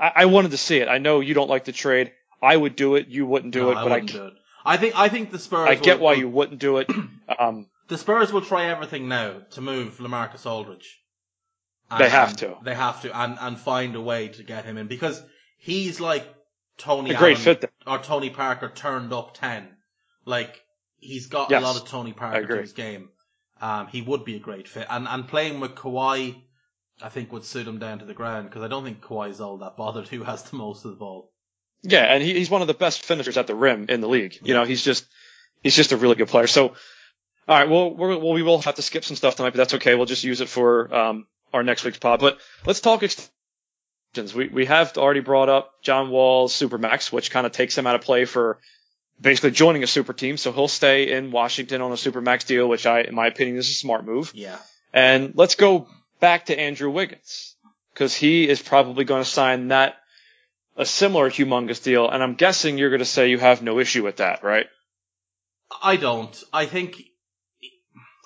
I, 0.00 0.12
I 0.16 0.24
wanted 0.26 0.50
to 0.50 0.56
see 0.56 0.78
it. 0.78 0.88
I 0.88 0.98
know 0.98 1.20
you 1.20 1.32
don't 1.34 1.48
like 1.48 1.64
the 1.64 1.72
trade. 1.72 2.12
I 2.42 2.56
would 2.56 2.76
do 2.76 2.96
it. 2.96 3.08
You 3.08 3.24
wouldn't 3.26 3.52
do 3.54 3.60
No, 3.62 3.70
it, 3.70 3.74
but 3.74 3.80
I, 3.80 3.94
wouldn't 3.94 4.12
do 4.12 4.26
it. 4.26 4.32
I 4.64 4.76
think 4.76 4.98
I 4.98 5.08
think 5.08 5.30
the 5.30 5.38
Spurs. 5.38 5.68
I 5.68 5.74
get 5.76 5.98
will- 5.98 6.04
why 6.06 6.12
will- 6.12 6.18
you 6.18 6.28
wouldn't 6.28 6.60
do 6.60 6.78
it. 6.78 6.90
Um, 7.38 7.66
The 7.88 7.96
Spurs 7.96 8.34
will 8.34 8.42
try 8.42 8.66
everything 8.66 9.08
now 9.08 9.36
to 9.52 9.62
move 9.62 9.96
LaMarcus 9.96 10.44
Aldridge. 10.44 11.00
They 11.98 12.08
have 12.08 12.36
to. 12.38 12.56
They 12.62 12.74
have 12.74 13.02
to, 13.02 13.16
and 13.18 13.36
and 13.40 13.58
find 13.58 13.94
a 13.96 14.00
way 14.00 14.28
to 14.28 14.42
get 14.42 14.64
him 14.64 14.76
in 14.78 14.86
because 14.86 15.22
he's 15.58 16.00
like 16.00 16.26
Tony 16.78 17.12
a 17.12 17.18
great 17.18 17.38
fit 17.38 17.60
there. 17.60 17.70
or 17.86 17.98
Tony 17.98 18.30
Parker 18.30 18.70
turned 18.74 19.12
up 19.12 19.34
ten. 19.34 19.68
Like 20.24 20.60
he's 20.98 21.26
got 21.26 21.50
Yes, 21.50 21.62
a 21.62 21.66
lot 21.66 21.76
of 21.76 21.88
Tony 21.88 22.12
Parker 22.12 22.46
to 22.46 22.60
his 22.60 22.72
game. 22.72 23.10
Um, 23.60 23.86
he 23.86 24.02
would 24.02 24.24
be 24.24 24.36
a 24.36 24.40
great 24.40 24.68
fit, 24.68 24.86
and 24.90 25.06
and 25.06 25.28
playing 25.28 25.60
with 25.60 25.74
Kawhi, 25.74 26.34
I 27.02 27.08
think 27.08 27.32
would 27.32 27.44
suit 27.44 27.66
him 27.68 27.78
down 27.78 28.00
to 28.00 28.04
the 28.04 28.14
ground 28.14 28.48
because 28.48 28.62
I 28.62 28.68
don't 28.68 28.84
think 28.84 29.00
Kawhi's 29.00 29.40
all 29.40 29.58
that 29.58 29.76
bothered 29.76 30.08
who 30.08 30.22
has 30.24 30.42
the 30.44 30.56
most 30.56 30.84
of 30.84 30.90
the 30.90 30.96
ball. 30.96 31.30
Yeah, 31.82 32.04
and 32.04 32.22
he, 32.22 32.34
he's 32.34 32.50
one 32.50 32.62
of 32.62 32.66
the 32.68 32.74
best 32.74 33.02
finishers 33.04 33.36
at 33.36 33.46
the 33.46 33.54
rim 33.54 33.86
in 33.88 34.00
the 34.00 34.08
league. 34.08 34.38
You 34.42 34.54
know, 34.54 34.64
he's 34.64 34.82
just 34.82 35.06
he's 35.62 35.76
just 35.76 35.92
a 35.92 35.96
really 35.96 36.14
good 36.16 36.28
player. 36.28 36.46
So, 36.46 36.68
all 36.68 37.58
right, 37.58 37.68
well, 37.68 37.94
we're, 37.94 38.16
well, 38.18 38.32
we 38.32 38.42
will 38.42 38.60
have 38.62 38.74
to 38.76 38.82
skip 38.82 39.04
some 39.04 39.16
stuff 39.16 39.36
tonight, 39.36 39.50
but 39.50 39.58
that's 39.58 39.74
okay. 39.74 39.94
We'll 39.94 40.06
just 40.06 40.24
use 40.24 40.40
it 40.40 40.48
for 40.48 40.92
um, 40.94 41.26
our 41.54 41.62
next 41.62 41.84
week's 41.84 41.98
pod. 41.98 42.20
But 42.20 42.38
let's 42.66 42.80
talk 42.80 43.02
extensions. 43.02 44.34
We 44.34 44.48
we 44.48 44.66
have 44.66 44.96
already 44.98 45.20
brought 45.20 45.48
up 45.48 45.82
John 45.82 46.10
Wall's 46.10 46.52
supermax, 46.52 47.10
which 47.10 47.30
kind 47.30 47.46
of 47.46 47.52
takes 47.52 47.78
him 47.78 47.86
out 47.86 47.94
of 47.94 48.02
play 48.02 48.26
for 48.26 48.58
basically 49.20 49.52
joining 49.52 49.82
a 49.82 49.86
super 49.86 50.12
team. 50.12 50.36
So 50.36 50.52
he'll 50.52 50.68
stay 50.68 51.12
in 51.12 51.30
Washington 51.30 51.80
on 51.80 51.92
a 51.92 51.96
supermax 51.96 52.46
deal, 52.46 52.68
which 52.68 52.86
I, 52.86 53.02
in 53.02 53.14
my 53.14 53.28
opinion, 53.28 53.56
is 53.56 53.70
a 53.70 53.74
smart 53.74 54.04
move. 54.04 54.32
Yeah. 54.34 54.58
And 54.92 55.32
let's 55.34 55.54
go 55.54 55.88
back 56.20 56.46
to 56.46 56.58
Andrew 56.58 56.90
Wiggins 56.90 57.56
because 57.92 58.14
he 58.14 58.48
is 58.48 58.60
probably 58.60 59.04
going 59.04 59.22
to 59.22 59.28
sign 59.28 59.68
that 59.68 59.96
a 60.76 60.84
similar 60.84 61.30
humongous 61.30 61.82
deal. 61.82 62.08
And 62.08 62.22
I'm 62.22 62.34
guessing 62.34 62.78
you're 62.78 62.90
going 62.90 63.00
to 63.00 63.04
say 63.04 63.30
you 63.30 63.38
have 63.38 63.62
no 63.62 63.78
issue 63.78 64.04
with 64.04 64.16
that, 64.16 64.42
right? 64.42 64.66
I 65.82 65.96
don't. 65.96 66.42
I 66.52 66.66
think, 66.66 67.02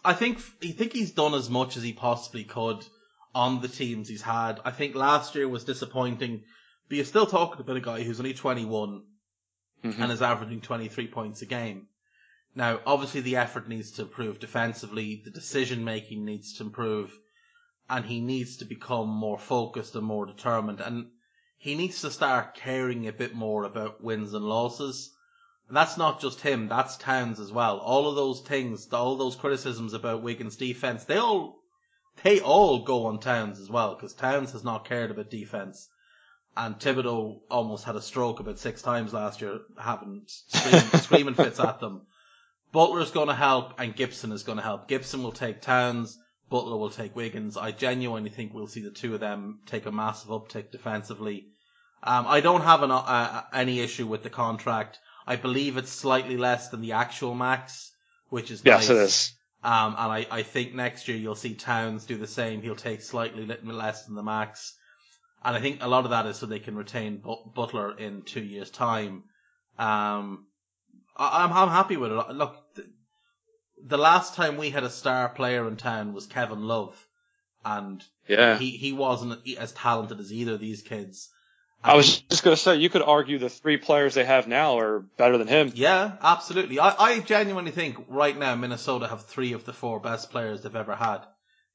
I 0.04 0.12
think, 0.12 0.38
I 0.62 0.72
think 0.72 0.92
he's 0.92 1.12
done 1.12 1.34
as 1.34 1.48
much 1.48 1.76
as 1.76 1.82
he 1.82 1.92
possibly 1.92 2.44
could 2.44 2.84
on 3.34 3.60
the 3.60 3.68
teams 3.68 4.08
he's 4.08 4.22
had. 4.22 4.60
I 4.64 4.70
think 4.70 4.94
last 4.94 5.34
year 5.34 5.48
was 5.48 5.64
disappointing, 5.64 6.42
but 6.88 6.96
you're 6.96 7.04
still 7.04 7.26
talking 7.26 7.60
about 7.60 7.76
a 7.76 7.80
guy 7.80 8.02
who's 8.02 8.20
only 8.20 8.34
21 8.34 9.02
Mm-hmm. 9.84 10.02
and 10.02 10.10
is 10.10 10.22
averaging 10.22 10.60
23 10.60 11.06
points 11.06 11.42
a 11.42 11.46
game. 11.46 11.86
Now, 12.52 12.80
obviously 12.84 13.20
the 13.20 13.36
effort 13.36 13.68
needs 13.68 13.92
to 13.92 14.02
improve 14.02 14.40
defensively, 14.40 15.22
the 15.24 15.30
decision 15.30 15.84
making 15.84 16.24
needs 16.24 16.54
to 16.54 16.64
improve, 16.64 17.16
and 17.88 18.04
he 18.04 18.20
needs 18.20 18.56
to 18.56 18.64
become 18.64 19.08
more 19.08 19.38
focused 19.38 19.94
and 19.94 20.04
more 20.04 20.26
determined, 20.26 20.80
and 20.80 21.10
he 21.58 21.76
needs 21.76 22.00
to 22.00 22.10
start 22.10 22.56
caring 22.56 23.06
a 23.06 23.12
bit 23.12 23.36
more 23.36 23.62
about 23.62 24.02
wins 24.02 24.34
and 24.34 24.44
losses. 24.44 25.14
And 25.68 25.76
that's 25.76 25.96
not 25.96 26.20
just 26.20 26.40
him, 26.40 26.66
that's 26.66 26.96
Towns 26.96 27.38
as 27.38 27.52
well. 27.52 27.78
All 27.78 28.08
of 28.08 28.16
those 28.16 28.40
things, 28.40 28.92
all 28.92 29.16
those 29.16 29.36
criticisms 29.36 29.92
about 29.94 30.22
Wiggins' 30.22 30.56
defense, 30.56 31.04
they 31.04 31.18
all, 31.18 31.62
they 32.22 32.40
all 32.40 32.80
go 32.84 33.06
on 33.06 33.20
Towns 33.20 33.60
as 33.60 33.70
well, 33.70 33.94
because 33.94 34.14
Towns 34.14 34.52
has 34.52 34.64
not 34.64 34.84
cared 34.88 35.10
about 35.10 35.30
defense. 35.30 35.88
And 36.56 36.78
Thibodeau 36.78 37.40
almost 37.50 37.84
had 37.84 37.94
a 37.94 38.02
stroke 38.02 38.40
about 38.40 38.58
six 38.58 38.82
times 38.82 39.12
last 39.12 39.40
year, 39.40 39.60
having 39.78 40.22
screaming, 40.26 40.80
screaming 41.00 41.34
fits 41.34 41.60
at 41.60 41.78
them. 41.78 42.02
Butler's 42.72 43.12
going 43.12 43.28
to 43.28 43.34
help, 43.34 43.78
and 43.78 43.94
Gibson 43.94 44.32
is 44.32 44.42
going 44.42 44.58
to 44.58 44.64
help. 44.64 44.88
Gibson 44.88 45.22
will 45.22 45.32
take 45.32 45.60
Towns, 45.62 46.18
Butler 46.50 46.76
will 46.76 46.90
take 46.90 47.14
Wiggins. 47.14 47.56
I 47.56 47.70
genuinely 47.72 48.30
think 48.30 48.52
we'll 48.52 48.66
see 48.66 48.82
the 48.82 48.90
two 48.90 49.14
of 49.14 49.20
them 49.20 49.60
take 49.66 49.86
a 49.86 49.92
massive 49.92 50.30
uptick 50.30 50.70
defensively. 50.72 51.46
Um, 52.02 52.26
I 52.26 52.40
don't 52.40 52.62
have 52.62 52.82
an, 52.82 52.90
uh, 52.90 53.42
any 53.52 53.80
issue 53.80 54.06
with 54.06 54.22
the 54.22 54.30
contract. 54.30 54.98
I 55.26 55.36
believe 55.36 55.76
it's 55.76 55.90
slightly 55.92 56.36
less 56.36 56.68
than 56.70 56.80
the 56.80 56.92
actual 56.92 57.34
max, 57.34 57.92
which 58.30 58.50
is 58.50 58.62
Yes, 58.64 58.88
nice. 58.88 58.90
it 58.90 58.96
is. 58.96 59.32
Um, 59.62 59.96
and 59.98 60.12
I, 60.12 60.26
I 60.30 60.42
think 60.42 60.74
next 60.74 61.08
year 61.08 61.16
you'll 61.16 61.34
see 61.34 61.54
Towns 61.54 62.06
do 62.06 62.16
the 62.16 62.26
same. 62.26 62.62
He'll 62.62 62.76
take 62.76 63.02
slightly 63.02 63.44
less 63.64 64.04
than 64.04 64.14
the 64.14 64.22
max. 64.22 64.76
And 65.44 65.56
I 65.56 65.60
think 65.60 65.82
a 65.82 65.88
lot 65.88 66.04
of 66.04 66.10
that 66.10 66.26
is 66.26 66.36
so 66.36 66.46
they 66.46 66.60
can 66.60 66.76
retain 66.76 67.22
Butler 67.54 67.96
in 67.96 68.22
two 68.22 68.42
years' 68.42 68.70
time. 68.70 69.24
Um, 69.78 70.46
I, 71.16 71.44
I'm, 71.44 71.52
I'm 71.52 71.68
happy 71.68 71.96
with 71.96 72.12
it. 72.12 72.30
Look, 72.30 72.56
the, 72.74 72.86
the 73.84 73.98
last 73.98 74.34
time 74.34 74.56
we 74.56 74.70
had 74.70 74.84
a 74.84 74.90
star 74.90 75.28
player 75.28 75.66
in 75.66 75.76
town 75.76 76.12
was 76.12 76.26
Kevin 76.26 76.62
Love. 76.62 76.96
And 77.64 78.04
Yeah. 78.28 78.58
he, 78.58 78.70
he 78.70 78.92
wasn't 78.92 79.40
as 79.58 79.72
talented 79.72 80.20
as 80.20 80.32
either 80.32 80.54
of 80.54 80.60
these 80.60 80.82
kids. 80.82 81.30
I 81.82 81.94
was 81.94 82.20
just 82.22 82.42
going 82.42 82.56
to 82.56 82.60
say, 82.60 82.76
you 82.76 82.90
could 82.90 83.02
argue 83.02 83.38
the 83.38 83.48
three 83.48 83.76
players 83.76 84.14
they 84.14 84.24
have 84.24 84.48
now 84.48 84.78
are 84.78 85.00
better 85.16 85.38
than 85.38 85.46
him. 85.46 85.72
Yeah, 85.74 86.16
absolutely. 86.20 86.80
I, 86.80 86.94
I 86.98 87.20
genuinely 87.20 87.70
think 87.70 88.04
right 88.08 88.36
now 88.36 88.54
Minnesota 88.56 89.06
have 89.06 89.26
three 89.26 89.52
of 89.52 89.64
the 89.64 89.72
four 89.72 90.00
best 90.00 90.30
players 90.30 90.62
they've 90.62 90.74
ever 90.74 90.96
had. 90.96 91.20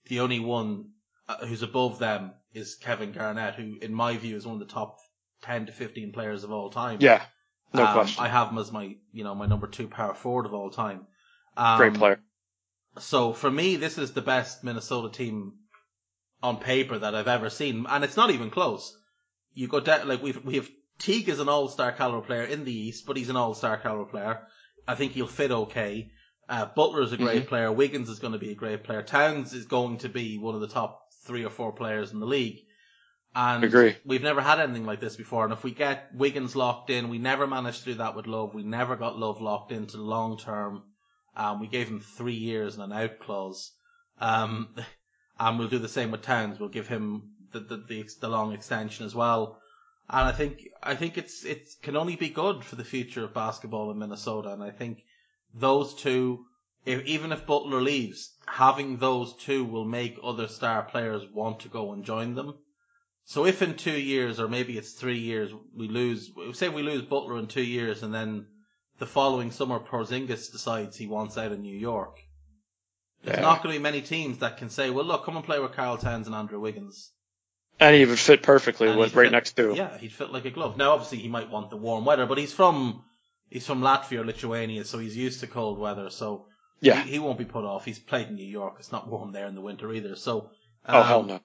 The 0.07 0.19
only 0.19 0.41
one 0.41 0.89
uh, 1.29 1.45
who's 1.45 1.63
above 1.63 1.99
them 1.99 2.33
is 2.53 2.75
Kevin 2.75 3.13
Garnett, 3.13 3.55
who, 3.55 3.77
in 3.81 3.93
my 3.93 4.17
view, 4.17 4.35
is 4.35 4.45
one 4.45 4.61
of 4.61 4.67
the 4.67 4.73
top 4.73 4.97
ten 5.41 5.65
to 5.67 5.71
fifteen 5.71 6.11
players 6.11 6.43
of 6.43 6.51
all 6.51 6.69
time. 6.69 6.97
Yeah. 7.01 7.21
No 7.73 7.85
Um, 7.85 7.93
question. 7.93 8.23
I 8.23 8.27
have 8.27 8.49
him 8.49 8.57
as 8.57 8.71
my, 8.71 8.95
you 9.13 9.23
know, 9.23 9.33
my 9.33 9.45
number 9.45 9.67
two 9.67 9.87
power 9.87 10.13
forward 10.13 10.45
of 10.45 10.53
all 10.53 10.69
time. 10.69 11.07
Um, 11.55 11.77
Great 11.77 11.93
player. 11.93 12.19
So 12.99 13.33
for 13.33 13.49
me, 13.49 13.77
this 13.77 13.97
is 13.97 14.11
the 14.11 14.21
best 14.21 14.63
Minnesota 14.63 15.09
team 15.09 15.53
on 16.43 16.57
paper 16.57 16.99
that 16.99 17.15
I've 17.15 17.27
ever 17.29 17.49
seen, 17.49 17.85
and 17.89 18.03
it's 18.03 18.17
not 18.17 18.29
even 18.31 18.49
close. 18.49 18.95
You 19.53 19.67
go 19.67 19.79
down 19.79 20.07
like 20.07 20.21
we've 20.23 20.43
we 20.43 20.55
have 20.55 20.69
Teague 20.99 21.29
is 21.29 21.39
an 21.39 21.49
all 21.49 21.67
star 21.67 21.91
caliber 21.91 22.25
player 22.25 22.43
in 22.43 22.65
the 22.65 22.73
East, 22.73 23.05
but 23.05 23.17
he's 23.17 23.29
an 23.29 23.35
all 23.35 23.53
star 23.53 23.77
caliber 23.77 24.09
player. 24.09 24.41
I 24.87 24.95
think 24.95 25.13
he'll 25.13 25.27
fit 25.27 25.51
okay. 25.51 26.11
Uh, 26.47 26.65
Butler 26.65 27.01
is 27.03 27.13
a 27.13 27.17
great 27.17 27.43
Mhm. 27.43 27.47
player. 27.47 27.71
Wiggins 27.71 28.09
is 28.09 28.19
going 28.19 28.33
to 28.33 28.39
be 28.39 28.51
a 28.51 28.55
great 28.55 28.83
player. 28.83 29.01
Towns 29.01 29.53
is 29.53 29.65
going 29.65 29.99
to 29.99 30.09
be 30.09 30.37
one 30.37 30.55
of 30.55 30.61
the 30.61 30.67
top 30.67 31.07
three 31.25 31.45
or 31.45 31.49
four 31.49 31.71
players 31.71 32.11
in 32.11 32.19
the 32.19 32.25
league. 32.25 32.59
And 33.35 33.63
Agree. 33.63 33.95
we've 34.05 34.21
never 34.21 34.41
had 34.41 34.59
anything 34.59 34.85
like 34.85 34.99
this 34.99 35.15
before. 35.15 35.43
And 35.45 35.53
if 35.53 35.63
we 35.63 35.71
get 35.71 36.13
Wiggins 36.13 36.55
locked 36.55 36.89
in, 36.89 37.09
we 37.09 37.17
never 37.17 37.47
managed 37.47 37.79
to 37.79 37.85
do 37.85 37.93
that 37.95 38.15
with 38.15 38.27
Love. 38.27 38.53
We 38.53 38.63
never 38.63 38.95
got 38.95 39.17
Love 39.17 39.41
locked 39.41 39.71
into 39.71 39.97
long 39.97 40.37
term. 40.37 40.83
Um, 41.35 41.59
we 41.59 41.67
gave 41.67 41.87
him 41.87 41.99
three 41.99 42.35
years 42.35 42.75
and 42.75 42.83
an 42.83 42.91
out 42.91 43.19
clause. 43.19 43.71
Um, 44.19 44.75
and 45.39 45.57
we'll 45.57 45.69
do 45.69 45.79
the 45.79 45.87
same 45.87 46.11
with 46.11 46.21
Towns. 46.21 46.59
We'll 46.59 46.69
give 46.69 46.87
him 46.87 47.32
the, 47.53 47.59
the, 47.59 47.77
the, 47.87 48.05
the 48.19 48.27
long 48.27 48.53
extension 48.53 49.05
as 49.05 49.15
well. 49.15 49.59
And 50.09 50.27
I 50.27 50.31
think, 50.31 50.67
I 50.81 50.95
think 50.95 51.17
it's, 51.17 51.45
it 51.45 51.69
can 51.81 51.95
only 51.95 52.15
be 52.17 52.29
good 52.29 52.63
for 52.63 52.75
the 52.75 52.83
future 52.83 53.23
of 53.23 53.33
basketball 53.33 53.89
in 53.91 53.99
Minnesota. 53.99 54.51
And 54.51 54.61
I 54.61 54.71
think 54.71 55.03
those 55.53 55.93
two, 55.95 56.45
if, 56.85 57.05
even 57.05 57.31
if 57.31 57.45
Butler 57.45 57.81
leaves, 57.81 58.33
having 58.45 58.97
those 58.97 59.33
two 59.37 59.63
will 59.63 59.85
make 59.85 60.17
other 60.21 60.47
star 60.47 60.83
players 60.83 61.23
want 61.33 61.61
to 61.61 61.69
go 61.69 61.93
and 61.93 62.03
join 62.03 62.35
them. 62.35 62.55
So 63.25 63.45
if 63.45 63.61
in 63.61 63.75
two 63.75 63.97
years, 63.97 64.41
or 64.41 64.49
maybe 64.49 64.77
it's 64.77 64.91
three 64.91 65.19
years, 65.19 65.51
we 65.75 65.87
lose, 65.87 66.29
say 66.51 66.67
we 66.67 66.83
lose 66.83 67.03
Butler 67.03 67.39
in 67.39 67.47
two 67.47 67.63
years 67.63 68.03
and 68.03 68.13
then 68.13 68.47
the 68.99 69.05
following 69.05 69.51
summer 69.51 69.79
Porzingis 69.79 70.51
decides 70.51 70.97
he 70.97 71.07
wants 71.07 71.37
out 71.37 71.53
of 71.53 71.59
New 71.59 71.75
York. 71.75 72.17
There's 73.23 73.37
Yeah. 73.37 73.41
not 73.41 73.63
going 73.63 73.73
to 73.73 73.79
be 73.79 73.83
many 73.83 74.01
teams 74.01 74.39
that 74.39 74.57
can 74.57 74.69
say, 74.69 74.89
well, 74.89 75.05
look, 75.05 75.23
come 75.23 75.37
and 75.37 75.45
play 75.45 75.59
with 75.59 75.71
Karl 75.71 75.97
Towns 75.97 76.27
and 76.27 76.35
Andrew 76.35 76.59
Wiggins. 76.59 77.11
And 77.79 77.95
he 77.95 78.05
would 78.05 78.19
fit 78.19 78.43
perfectly 78.43 78.87
And 78.87 78.99
with 78.99 79.15
right 79.15 79.25
fit- 79.25 79.31
next 79.31 79.53
to 79.53 79.71
him. 79.71 79.75
Yeah, 79.75 79.97
he'd 79.97 80.13
fit 80.13 80.31
like 80.31 80.45
a 80.45 80.51
glove. 80.51 80.77
Now, 80.77 80.91
obviously, 80.91 81.17
he 81.19 81.27
might 81.27 81.49
want 81.49 81.69
the 81.69 81.77
warm 81.77 82.05
weather, 82.05 82.25
but 82.25 82.37
he's 82.37 82.53
from 82.53 83.03
he's 83.49 83.65
from 83.67 83.81
Latvia 83.81 84.19
or 84.21 84.25
Lithuania, 84.25 84.83
so 84.85 84.99
he's 84.99 85.17
used 85.17 85.41
to 85.41 85.47
cold 85.47 85.77
weather. 85.79 86.09
So 86.09 86.47
Yeah. 86.81 87.01
he, 87.03 87.11
he 87.13 87.19
won't 87.19 87.37
be 87.37 87.45
put 87.45 87.65
off. 87.65 87.85
He's 87.85 87.99
played 87.99 88.27
in 88.27 88.35
New 88.35 88.45
York. 88.47 88.75
It's 88.79 88.91
not 88.91 89.07
warm 89.09 89.31
there 89.31 89.47
in 89.47 89.55
the 89.55 89.61
winter 89.61 89.91
either. 89.93 90.15
So 90.15 90.49
oh 90.87 90.99
um, 91.01 91.05
hell 91.07 91.23
no. 91.23 91.39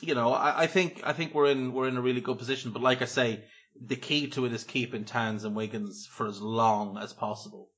you 0.00 0.14
know, 0.14 0.32
I, 0.32 0.62
I 0.62 0.66
think 0.66 1.02
I 1.04 1.12
think 1.12 1.34
we're 1.34 1.50
in 1.50 1.72
we're 1.72 1.88
in 1.88 1.96
a 1.96 2.02
really 2.02 2.20
good 2.20 2.38
position. 2.38 2.70
But 2.72 2.82
like 2.82 3.02
I 3.02 3.06
say, 3.06 3.44
the 3.80 3.96
key 3.96 4.28
to 4.28 4.46
it 4.46 4.52
is 4.52 4.64
keeping 4.64 5.04
Towns 5.04 5.44
and 5.44 5.54
Wiggins 5.54 6.06
for 6.10 6.26
as 6.26 6.40
long 6.40 6.96
as 6.96 7.12
possible. 7.12 7.68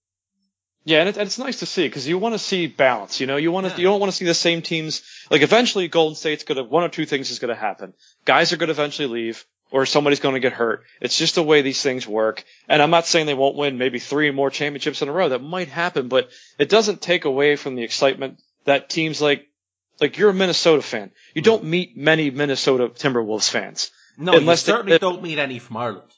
Yeah, 0.88 1.00
and, 1.00 1.08
it, 1.10 1.18
and 1.18 1.26
it's 1.26 1.38
nice 1.38 1.58
to 1.58 1.66
see 1.66 1.86
because 1.86 2.08
you 2.08 2.16
want 2.16 2.34
to 2.34 2.38
see 2.38 2.66
balance. 2.66 3.20
You 3.20 3.26
know, 3.26 3.36
you 3.36 3.52
want 3.52 3.66
to 3.66 3.72
Yeah. 3.72 3.76
you 3.76 3.82
don't 3.84 4.00
want 4.00 4.10
to 4.10 4.16
see 4.16 4.24
the 4.24 4.32
same 4.32 4.62
teams. 4.62 5.02
Like 5.30 5.42
eventually, 5.42 5.86
Golden 5.86 6.16
State's 6.16 6.44
gonna 6.44 6.64
one 6.64 6.82
or 6.82 6.88
two 6.88 7.04
things 7.04 7.30
is 7.30 7.38
gonna 7.38 7.54
happen. 7.54 7.92
Guys 8.24 8.54
are 8.54 8.56
gonna 8.56 8.72
eventually 8.72 9.06
leave, 9.06 9.44
or 9.70 9.84
somebody's 9.84 10.20
gonna 10.20 10.40
get 10.40 10.54
hurt. 10.54 10.84
It's 11.02 11.18
just 11.18 11.34
the 11.34 11.42
way 11.42 11.60
these 11.60 11.82
things 11.82 12.08
work. 12.08 12.42
And 12.70 12.80
I'm 12.80 12.88
not 12.88 13.06
saying 13.06 13.26
they 13.26 13.34
won't 13.34 13.54
win 13.54 13.76
maybe 13.76 13.98
three 13.98 14.30
more 14.30 14.48
championships 14.48 15.02
in 15.02 15.10
a 15.10 15.12
row. 15.12 15.28
That 15.28 15.42
might 15.42 15.68
happen, 15.68 16.08
but 16.08 16.30
it 16.58 16.70
doesn't 16.70 17.02
take 17.02 17.26
away 17.26 17.56
from 17.56 17.74
the 17.74 17.82
excitement 17.82 18.40
that 18.64 18.88
teams 18.88 19.20
like 19.20 19.46
like 20.00 20.16
you're 20.16 20.30
a 20.30 20.34
Minnesota 20.34 20.80
fan. 20.80 21.10
You 21.34 21.42
don't 21.42 21.64
mm. 21.64 21.68
meet 21.68 21.98
many 21.98 22.30
Minnesota 22.30 22.88
Timberwolves 22.88 23.50
fans. 23.50 23.90
No, 24.16 24.32
Unless 24.32 24.62
they- 24.62 24.72
you 24.72 24.78
certainly 24.78 24.98
don't 24.98 25.22
meet 25.22 25.38
any 25.38 25.58
from 25.58 25.76
Ireland. 25.76 26.10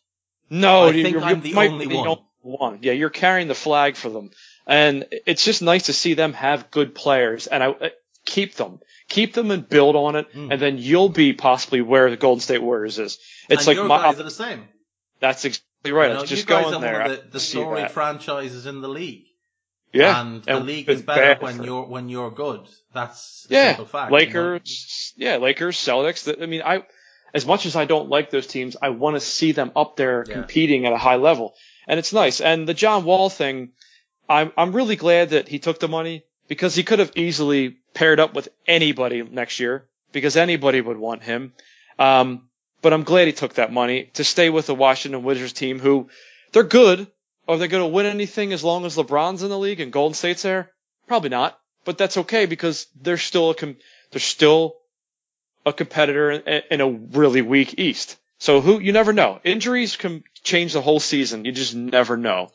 No, 0.49 0.85
I 0.85 0.91
you, 0.91 1.03
think 1.03 1.17
you 1.17 1.23
I'm 1.23 1.41
the 1.41 1.55
only 1.55 1.87
one. 1.89 2.07
only 2.07 2.23
one. 2.43 2.79
Yeah, 2.83 2.93
you're 2.93 3.11
carrying 3.11 3.49
the 3.49 3.55
flag 3.55 3.97
for 3.97 4.09
them, 4.09 4.31
and 4.67 5.07
it's 5.27 5.45
just 5.45 5.63
nice 5.63 5.85
to 5.85 5.93
see 5.93 6.15
them 6.15 6.33
have 6.35 6.71
good 6.71 6.95
players, 6.95 7.47
and 7.47 7.63
I 7.63 7.69
uh, 7.71 7.89
keep 8.27 8.55
them, 8.55 8.81
keep 9.09 9.33
them, 9.35 9.51
and 9.51 9.69
build 9.69 9.97
on 9.97 10.17
it, 10.17 10.33
Mm. 10.35 10.53
and 10.53 10.61
then 10.63 10.79
you'll 10.79 11.09
be 11.09 11.33
possibly 11.33 11.81
where 11.81 12.11
the 12.11 12.17
Golden 12.17 12.41
State 12.41 12.63
Warriors 12.63 12.99
is. 12.99 13.19
It's 13.49 13.63
and 13.63 13.67
like 13.67 13.77
your 13.77 13.87
my, 13.87 13.99
guys 14.03 14.21
are 14.21 14.25
the 14.25 14.31
same. 14.31 14.65
that's 15.21 15.45
exactly 15.45 15.93
right. 15.93 16.09
You 16.09 16.15
know, 16.15 16.21
It's 16.21 16.31
just 16.31 16.47
going 16.47 16.75
are 16.75 16.81
there. 16.81 17.01
one 17.03 17.11
of 17.11 17.25
the, 17.25 17.29
the 17.33 17.41
storied 17.41 17.91
franchises 17.91 18.67
in 18.67 18.81
the 18.83 18.89
league. 18.89 19.25
yeah, 19.93 20.21
and 20.21 20.43
the 20.45 20.57
and 20.57 20.67
league 20.67 20.89
is 20.89 21.03
better 21.03 21.43
when 21.45 21.57
for- 21.57 21.65
you're 21.65 21.85
when 21.87 22.09
you're 22.09 22.31
good. 22.31 22.61
That's 22.93 23.47
a 23.51 23.55
yeah, 23.55 23.73
fact. 23.85 24.11
you 24.11 24.17
know? 24.17 24.17
Lakers, 24.17 25.13
yeah, 25.17 25.37
Lakers, 25.37 25.77
Celtics. 25.79 26.43
I 26.43 26.47
mean, 26.47 26.63
I 26.65 26.85
as 27.33 27.47
much 27.47 27.65
as 27.67 27.77
I 27.77 27.85
don't 27.85 28.09
like 28.09 28.31
those 28.31 28.47
teams, 28.47 28.77
I 28.83 28.91
want 28.91 29.17
to 29.17 29.21
see 29.21 29.53
them 29.53 29.71
up 29.77 29.97
there 29.97 30.25
Yeah. 30.27 30.35
competing 30.35 30.87
at 30.87 30.93
a 30.93 30.99
high 30.99 31.17
level, 31.17 31.55
and 31.89 31.99
it's 31.99 32.13
nice. 32.13 32.41
And 32.41 32.69
the 32.69 32.75
John 32.75 33.05
Wall 33.05 33.31
thing, 33.31 33.71
I'm 34.31 34.53
I'm 34.57 34.73
really 34.73 34.97
glad 34.97 35.31
that 35.31 35.49
he 35.49 35.59
took 35.59 35.81
the 35.81 35.89
money 35.89 36.25
because 36.47 36.75
he 36.75 36.85
could 36.85 37.01
have 37.01 37.13
easily 37.17 37.77
paired 37.93 38.21
up 38.21 38.33
with 38.33 38.49
anybody 38.67 39.23
next 39.23 39.59
year 39.59 39.89
because 40.13 40.37
anybody 40.37 40.81
would 40.81 40.97
want 40.97 41.25
him. 41.25 41.53
Um, 41.99 42.49
but 42.81 42.93
I'm 42.93 43.03
glad 43.03 43.27
he 43.27 43.33
took 43.33 43.55
that 43.55 43.73
money 43.73 44.11
to 44.15 44.25
stay 44.25 44.49
with 44.49 44.67
the 44.67 44.75
Washington 44.75 45.25
Wizards 45.25 45.53
team, 45.53 45.81
who 45.81 46.09
they're 46.53 46.63
good. 46.63 47.09
Are 47.49 47.59
they 47.59 47.67
going 47.67 47.83
to 47.83 47.95
win 47.95 48.07
anything 48.07 48.53
as 48.53 48.63
long 48.63 48.85
as 48.87 48.97
LeBron's 48.97 49.43
in 49.43 49.49
the 49.49 49.59
league 49.59 49.81
and 49.81 49.93
Golden 49.93 50.15
State's 50.15 50.43
there? 50.43 50.71
Probably 51.09 51.31
not, 51.31 51.59
but 51.85 51.99
that's 51.99 52.19
okay 52.19 52.47
because 52.47 52.87
they're 53.01 53.19
still 53.19 53.51
a 53.51 53.55
com- 53.55 53.77
they're 54.13 54.21
still 54.21 54.77
a 55.67 55.73
competitor 55.73 56.31
in, 56.31 56.81
a 56.81 56.89
really 56.89 57.43
weak 57.43 57.79
East. 57.79 58.17
So 58.39 58.61
who 58.61 58.79
you 58.79 58.93
never 58.93 59.13
know. 59.13 59.41
Injuries 59.43 59.97
can 59.97 60.23
change 60.45 60.73
the 60.73 60.81
whole 60.81 61.01
season. 61.01 61.45
You 61.45 61.53
just 61.53 61.75
never 61.75 62.17
know. 62.17 62.51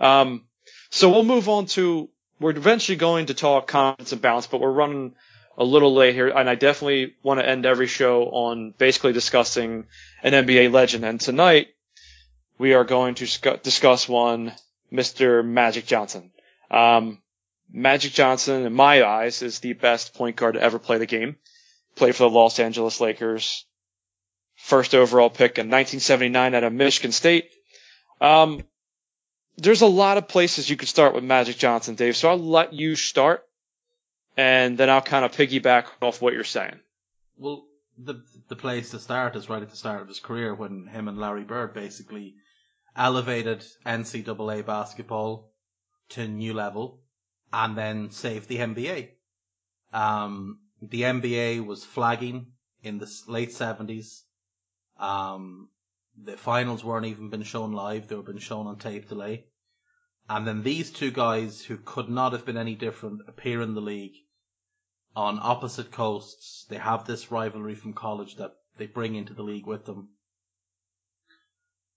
Um, 0.00 0.47
so 0.90 1.10
we'll 1.10 1.24
move 1.24 1.48
on 1.48 1.66
to 1.66 2.08
we're 2.40 2.50
eventually 2.50 2.96
going 2.96 3.26
to 3.26 3.34
talk 3.34 3.66
confidence 3.66 4.12
and 4.12 4.22
balance, 4.22 4.46
but 4.46 4.60
we're 4.60 4.70
running 4.70 5.14
a 5.56 5.64
little 5.64 5.92
late 5.92 6.14
here, 6.14 6.28
and 6.28 6.48
I 6.48 6.54
definitely 6.54 7.14
want 7.22 7.40
to 7.40 7.48
end 7.48 7.66
every 7.66 7.88
show 7.88 8.24
on 8.26 8.74
basically 8.78 9.12
discussing 9.12 9.86
an 10.22 10.32
NBA 10.32 10.72
legend. 10.72 11.04
And 11.04 11.20
tonight 11.20 11.68
we 12.58 12.74
are 12.74 12.84
going 12.84 13.16
to 13.16 13.58
discuss 13.62 14.08
one, 14.08 14.52
Mr. 14.92 15.44
Magic 15.44 15.84
Johnson. 15.84 16.30
Um, 16.70 17.20
Magic 17.70 18.12
Johnson, 18.12 18.66
in 18.66 18.72
my 18.72 19.04
eyes, 19.04 19.42
is 19.42 19.58
the 19.58 19.72
best 19.72 20.14
point 20.14 20.36
guard 20.36 20.54
to 20.54 20.62
ever 20.62 20.78
play 20.78 20.98
the 20.98 21.06
game. 21.06 21.36
Played 21.96 22.14
for 22.14 22.22
the 22.22 22.34
Los 22.34 22.60
Angeles 22.60 23.00
Lakers. 23.00 23.66
First 24.54 24.94
overall 24.94 25.28
pick 25.28 25.58
in 25.58 25.66
1979 25.66 26.54
out 26.54 26.64
of 26.64 26.72
Michigan 26.72 27.12
State. 27.12 27.50
Um, 28.20 28.62
there's 29.58 29.82
a 29.82 29.86
lot 29.86 30.18
of 30.18 30.28
places 30.28 30.70
you 30.70 30.76
could 30.76 30.88
start 30.88 31.14
with 31.14 31.24
Magic 31.24 31.58
Johnson, 31.58 31.96
Dave. 31.96 32.16
So 32.16 32.30
I'll 32.30 32.38
let 32.38 32.72
you 32.72 32.94
start, 32.94 33.44
and 34.36 34.78
then 34.78 34.88
I'll 34.88 35.02
kind 35.02 35.24
of 35.24 35.32
piggyback 35.32 35.86
off 36.00 36.22
what 36.22 36.32
you're 36.32 36.44
saying. 36.44 36.78
Well, 37.36 37.64
the 37.98 38.22
the 38.48 38.56
place 38.56 38.90
to 38.92 38.98
start 39.00 39.36
is 39.36 39.50
right 39.50 39.62
at 39.62 39.70
the 39.70 39.76
start 39.76 40.00
of 40.00 40.08
his 40.08 40.20
career 40.20 40.54
when 40.54 40.86
him 40.86 41.08
and 41.08 41.18
Larry 41.18 41.44
Bird 41.44 41.74
basically 41.74 42.36
elevated 42.96 43.64
NCAA 43.84 44.64
basketball 44.64 45.50
to 46.10 46.26
new 46.26 46.54
level, 46.54 47.00
and 47.52 47.76
then 47.76 48.10
saved 48.10 48.48
the 48.48 48.58
NBA. 48.58 49.08
Um, 49.92 50.60
the 50.80 51.02
NBA 51.02 51.66
was 51.66 51.84
flagging 51.84 52.52
in 52.82 52.98
the 52.98 53.10
late 53.26 53.52
seventies. 53.52 54.22
Um, 54.98 55.68
the 56.24 56.36
finals 56.36 56.84
weren't 56.84 57.06
even 57.06 57.30
been 57.30 57.42
shown 57.42 57.72
live; 57.72 58.08
they 58.08 58.16
were 58.16 58.22
been 58.22 58.38
shown 58.38 58.66
on 58.66 58.78
tape 58.78 59.08
delay. 59.08 59.46
And 60.28 60.46
then 60.46 60.62
these 60.62 60.90
two 60.90 61.10
guys, 61.10 61.64
who 61.64 61.78
could 61.78 62.08
not 62.08 62.32
have 62.32 62.44
been 62.44 62.58
any 62.58 62.74
different, 62.74 63.22
appear 63.28 63.62
in 63.62 63.74
the 63.74 63.80
league 63.80 64.16
on 65.16 65.38
opposite 65.40 65.90
coasts. 65.90 66.66
They 66.68 66.76
have 66.76 67.06
this 67.06 67.30
rivalry 67.30 67.74
from 67.74 67.94
college 67.94 68.36
that 68.36 68.54
they 68.76 68.86
bring 68.86 69.14
into 69.14 69.32
the 69.32 69.42
league 69.42 69.66
with 69.66 69.86
them. 69.86 70.10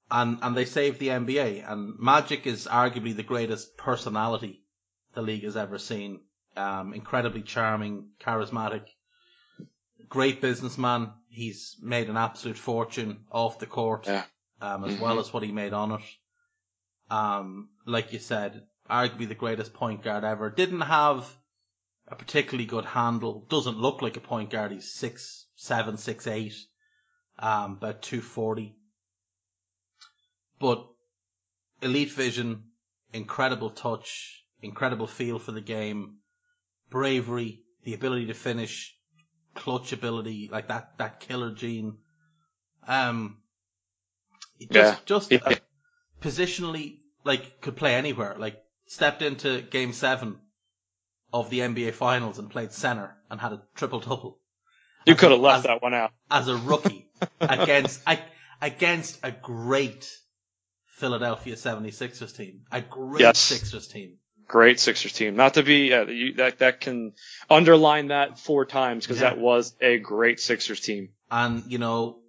And 0.09 0.39
and 0.41 0.55
they 0.55 0.65
save 0.65 0.97
the 0.97 1.09
NBA. 1.09 1.69
And 1.69 1.99
Magic 1.99 2.47
is 2.47 2.67
arguably 2.67 3.15
the 3.15 3.23
greatest 3.23 3.77
personality 3.77 4.63
the 5.13 5.21
league 5.21 5.43
has 5.43 5.57
ever 5.57 5.77
seen. 5.77 6.21
Um, 6.55 6.93
incredibly 6.93 7.43
charming, 7.43 8.09
charismatic, 8.19 8.85
great 10.11 10.41
businessman. 10.41 11.13
He's 11.29 11.77
made 11.81 12.09
an 12.09 12.17
absolute 12.17 12.57
fortune 12.57 13.21
off 13.31 13.59
the 13.59 13.65
court, 13.65 14.05
yeah. 14.05 14.25
um, 14.61 14.83
as 14.83 14.93
mm-hmm. 14.93 15.03
well 15.03 15.19
as 15.19 15.33
what 15.33 15.41
he 15.41 15.51
made 15.51 15.73
on 15.73 15.93
it. 15.93 16.01
Um, 17.09 17.69
like 17.85 18.13
you 18.13 18.19
said, 18.19 18.61
arguably 18.89 19.27
the 19.27 19.35
greatest 19.35 19.73
point 19.73 20.03
guard 20.03 20.23
ever. 20.25 20.49
Didn't 20.49 20.81
have 20.81 21.25
a 22.07 22.15
particularly 22.15 22.65
good 22.65 22.85
handle. 22.85 23.45
Doesn't 23.49 23.77
look 23.77 24.01
like 24.01 24.17
a 24.17 24.21
point 24.21 24.49
guard. 24.49 24.73
He's 24.73 24.93
six 24.93 25.47
seven, 25.55 25.97
six 25.97 26.27
eight, 26.27 26.55
um, 27.39 27.77
about 27.77 28.01
two 28.01 28.21
forty. 28.21 28.75
But 30.59 30.85
elite 31.81 32.11
vision, 32.11 32.63
incredible 33.13 33.69
touch, 33.69 34.43
incredible 34.61 35.07
feel 35.07 35.39
for 35.39 35.53
the 35.53 35.61
game, 35.61 36.17
bravery, 36.89 37.61
the 37.83 37.93
ability 37.93 38.27
to 38.27 38.33
finish, 38.33 38.93
clutch 39.55 39.93
ability, 39.93 40.49
like 40.51 40.67
that, 40.67 40.97
that 40.97 41.19
killer 41.19 41.53
gene. 41.53 41.97
Um, 42.87 43.37
just, 44.59 44.73
yeah. 44.73 44.95
just 45.05 45.33
uh, 45.33 45.55
positionally, 46.21 46.99
like, 47.23 47.61
could 47.61 47.75
play 47.75 47.95
anywhere. 47.95 48.35
Like, 48.37 48.61
stepped 48.87 49.21
into 49.21 49.61
game 49.61 49.93
seven 49.93 50.39
of 51.33 51.49
the 51.49 51.59
NBA 51.59 51.93
finals 51.93 52.39
and 52.39 52.49
played 52.49 52.71
center 52.71 53.15
and 53.29 53.39
had 53.39 53.53
a 53.53 53.61
triple 53.75 53.99
double. 53.99 54.39
You 55.05 55.15
could 55.15 55.31
have 55.31 55.39
left 55.39 55.59
as, 55.59 55.63
that 55.63 55.81
one 55.81 55.93
out. 55.93 56.11
As 56.29 56.47
a 56.47 56.55
rookie 56.55 57.09
against, 57.41 58.01
against 58.61 59.19
a 59.23 59.31
great 59.31 60.11
Philadelphia 60.85 61.55
76ers 61.55 62.35
team. 62.35 62.61
A 62.71 62.81
great 62.81 63.21
yes. 63.21 63.39
Sixers 63.39 63.87
team 63.87 64.17
great 64.51 64.81
Sixers 64.81 65.13
team. 65.13 65.35
Not 65.35 65.53
to 65.55 65.63
be 65.63 65.93
uh, 65.93 66.05
you, 66.05 66.33
that 66.33 66.59
that 66.59 66.81
can 66.81 67.13
underline 67.49 68.07
that 68.07 68.37
four 68.37 68.65
times 68.65 69.07
because 69.07 69.21
yeah. 69.21 69.29
that 69.29 69.39
was 69.39 69.73
a 69.81 69.97
great 69.97 70.39
Sixers 70.39 70.81
team. 70.81 71.09
And 71.31 71.63
you 71.67 71.77
know, 71.77 72.19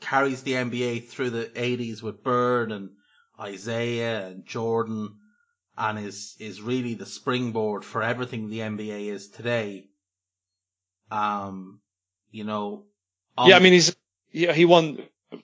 carries 0.00 0.42
the 0.42 0.52
NBA 0.52 1.08
through 1.08 1.30
the 1.30 1.44
'80s 1.44 2.02
with 2.02 2.22
Bird 2.22 2.72
and 2.72 2.90
Isaiah 3.40 4.26
and 4.26 4.44
Jordan, 4.44 5.14
and 5.78 5.98
is 5.98 6.36
is 6.40 6.60
really 6.60 6.94
the 6.94 7.06
springboard 7.06 7.84
for 7.84 8.02
everything 8.02 8.48
the 8.50 8.58
NBA 8.58 9.06
is 9.06 9.28
today. 9.28 9.88
Um, 11.10 11.80
you 12.32 12.42
know. 12.42 12.86
yeah, 13.38 13.56
I 13.56 13.60
mean 13.60 13.72
he's 13.72 13.94
yeah 14.32 14.52
he 14.52 14.64
won 14.64 14.98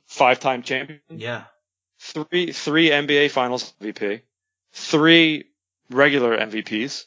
five 0.07 0.40
time 0.40 0.62
champion. 0.62 1.00
Yeah. 1.11 1.44
Three 2.00 2.50
three 2.50 2.90
NBA 2.90 3.30
Finals 3.30 3.72
MVP, 3.80 4.22
three 4.72 5.44
regular 5.93 6.36
MVPs, 6.36 7.05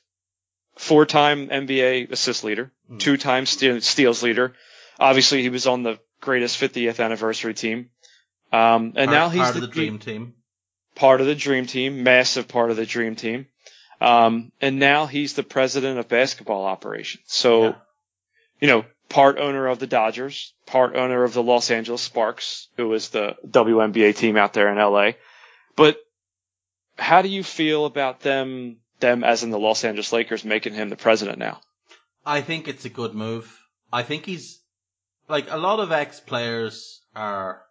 four 0.75 1.05
time 1.05 1.47
NBA 1.47 2.11
assist 2.11 2.43
leader, 2.43 2.71
mm. 2.91 2.99
two 2.99 3.17
time 3.17 3.45
steals 3.45 4.23
leader. 4.23 4.53
Obviously, 4.99 5.41
he 5.41 5.49
was 5.49 5.67
on 5.67 5.83
the 5.83 5.99
greatest 6.21 6.59
50th 6.59 7.03
anniversary 7.03 7.53
team. 7.53 7.89
Um, 8.51 8.93
and 8.95 9.09
part, 9.09 9.09
now 9.09 9.29
he's 9.29 9.41
part 9.41 9.53
the, 9.53 9.61
of 9.61 9.67
the 9.67 9.73
dream 9.73 9.99
team. 9.99 10.33
Part 10.95 11.19
of 11.19 11.27
the 11.27 11.36
dream 11.36 11.65
team, 11.65 12.03
massive 12.03 12.47
part 12.47 12.71
of 12.71 12.77
the 12.77 12.86
dream 12.86 13.15
team. 13.15 13.47
Um, 13.99 14.51
and 14.61 14.79
now 14.79 15.05
he's 15.05 15.33
the 15.33 15.43
president 15.43 15.99
of 15.99 16.07
basketball 16.07 16.65
operations. 16.65 17.23
So, 17.27 17.63
yeah. 17.63 17.75
you 18.61 18.67
know, 18.67 18.86
part 19.09 19.38
owner 19.39 19.67
of 19.67 19.79
the 19.79 19.88
Dodgers, 19.88 20.53
part 20.65 20.95
owner 20.95 21.23
of 21.23 21.33
the 21.33 21.43
Los 21.43 21.71
Angeles 21.71 22.01
Sparks, 22.01 22.67
who 22.77 22.93
is 22.93 23.09
the 23.09 23.36
WNBA 23.47 24.15
team 24.15 24.38
out 24.38 24.53
there 24.53 24.69
in 24.69 24.77
LA. 24.77 25.11
But 25.75 25.97
how 27.05 27.21
do 27.21 27.29
you 27.29 27.43
feel 27.43 27.85
about 27.85 28.21
them, 28.21 28.77
them 28.99 29.23
as 29.23 29.43
in 29.43 29.51
the 29.51 29.59
Los 29.59 29.83
Angeles 29.83 30.11
Lakers 30.11 30.43
making 30.43 30.73
him 30.73 30.89
the 30.89 30.95
president 30.95 31.37
now? 31.37 31.61
I 32.25 32.41
think 32.41 32.67
it's 32.67 32.85
a 32.85 32.89
good 32.89 33.13
move. 33.13 33.45
I 33.93 34.01
think 34.01 34.25
he's 34.25 34.59
like 35.29 35.51
a 35.51 35.57
lot 35.57 35.79
of 35.79 35.91
ex 35.91 36.19
players 36.19 37.01
are 37.15 37.61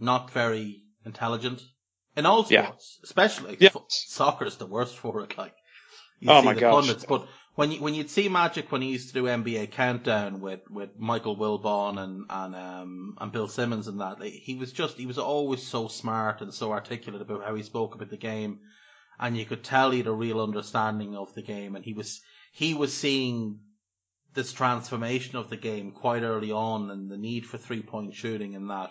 not 0.00 0.32
very 0.32 0.82
intelligent 1.06 1.62
in 2.16 2.26
all 2.26 2.42
sports, 2.42 2.98
yeah. 2.98 3.04
especially 3.04 3.58
yeah. 3.60 3.68
soccer 3.88 4.46
is 4.46 4.56
the 4.56 4.66
worst 4.66 4.96
for 4.96 5.22
it. 5.22 5.38
Like, 5.38 5.54
you 6.18 6.30
oh 6.30 6.42
my 6.42 6.54
gosh! 6.54 6.86
Pundits, 6.86 7.06
but 7.06 7.28
when 7.54 7.70
you 7.70 7.80
when 7.80 7.94
you'd 7.94 8.10
see 8.10 8.28
Magic 8.28 8.72
when 8.72 8.82
he 8.82 8.88
used 8.90 9.08
to 9.08 9.14
do 9.14 9.24
NBA 9.24 9.70
Countdown 9.70 10.40
with, 10.40 10.68
with 10.68 10.90
Michael 10.98 11.36
Wilbon 11.36 11.98
and 11.98 12.24
and 12.28 12.54
um 12.56 13.16
and 13.20 13.32
Bill 13.32 13.46
Simmons 13.48 13.86
and 13.86 14.00
that, 14.00 14.20
he 14.22 14.56
was 14.56 14.72
just 14.72 14.98
he 14.98 15.06
was 15.06 15.18
always 15.18 15.62
so 15.62 15.86
smart 15.88 16.40
and 16.40 16.52
so 16.52 16.72
articulate 16.72 17.22
about 17.22 17.44
how 17.44 17.54
he 17.54 17.62
spoke 17.62 17.94
about 17.94 18.10
the 18.10 18.16
game, 18.16 18.58
and 19.20 19.36
you 19.36 19.44
could 19.44 19.62
tell 19.62 19.92
he 19.92 19.98
had 19.98 20.08
a 20.08 20.12
real 20.12 20.40
understanding 20.40 21.14
of 21.16 21.32
the 21.34 21.42
game, 21.42 21.76
and 21.76 21.84
he 21.84 21.92
was 21.92 22.20
he 22.52 22.74
was 22.74 22.92
seeing 22.92 23.60
this 24.34 24.52
transformation 24.52 25.36
of 25.36 25.48
the 25.48 25.56
game 25.56 25.92
quite 25.92 26.22
early 26.22 26.50
on 26.50 26.90
and 26.90 27.08
the 27.08 27.16
need 27.16 27.46
for 27.46 27.56
three 27.56 27.82
point 27.82 28.14
shooting 28.14 28.56
and 28.56 28.68
that, 28.70 28.90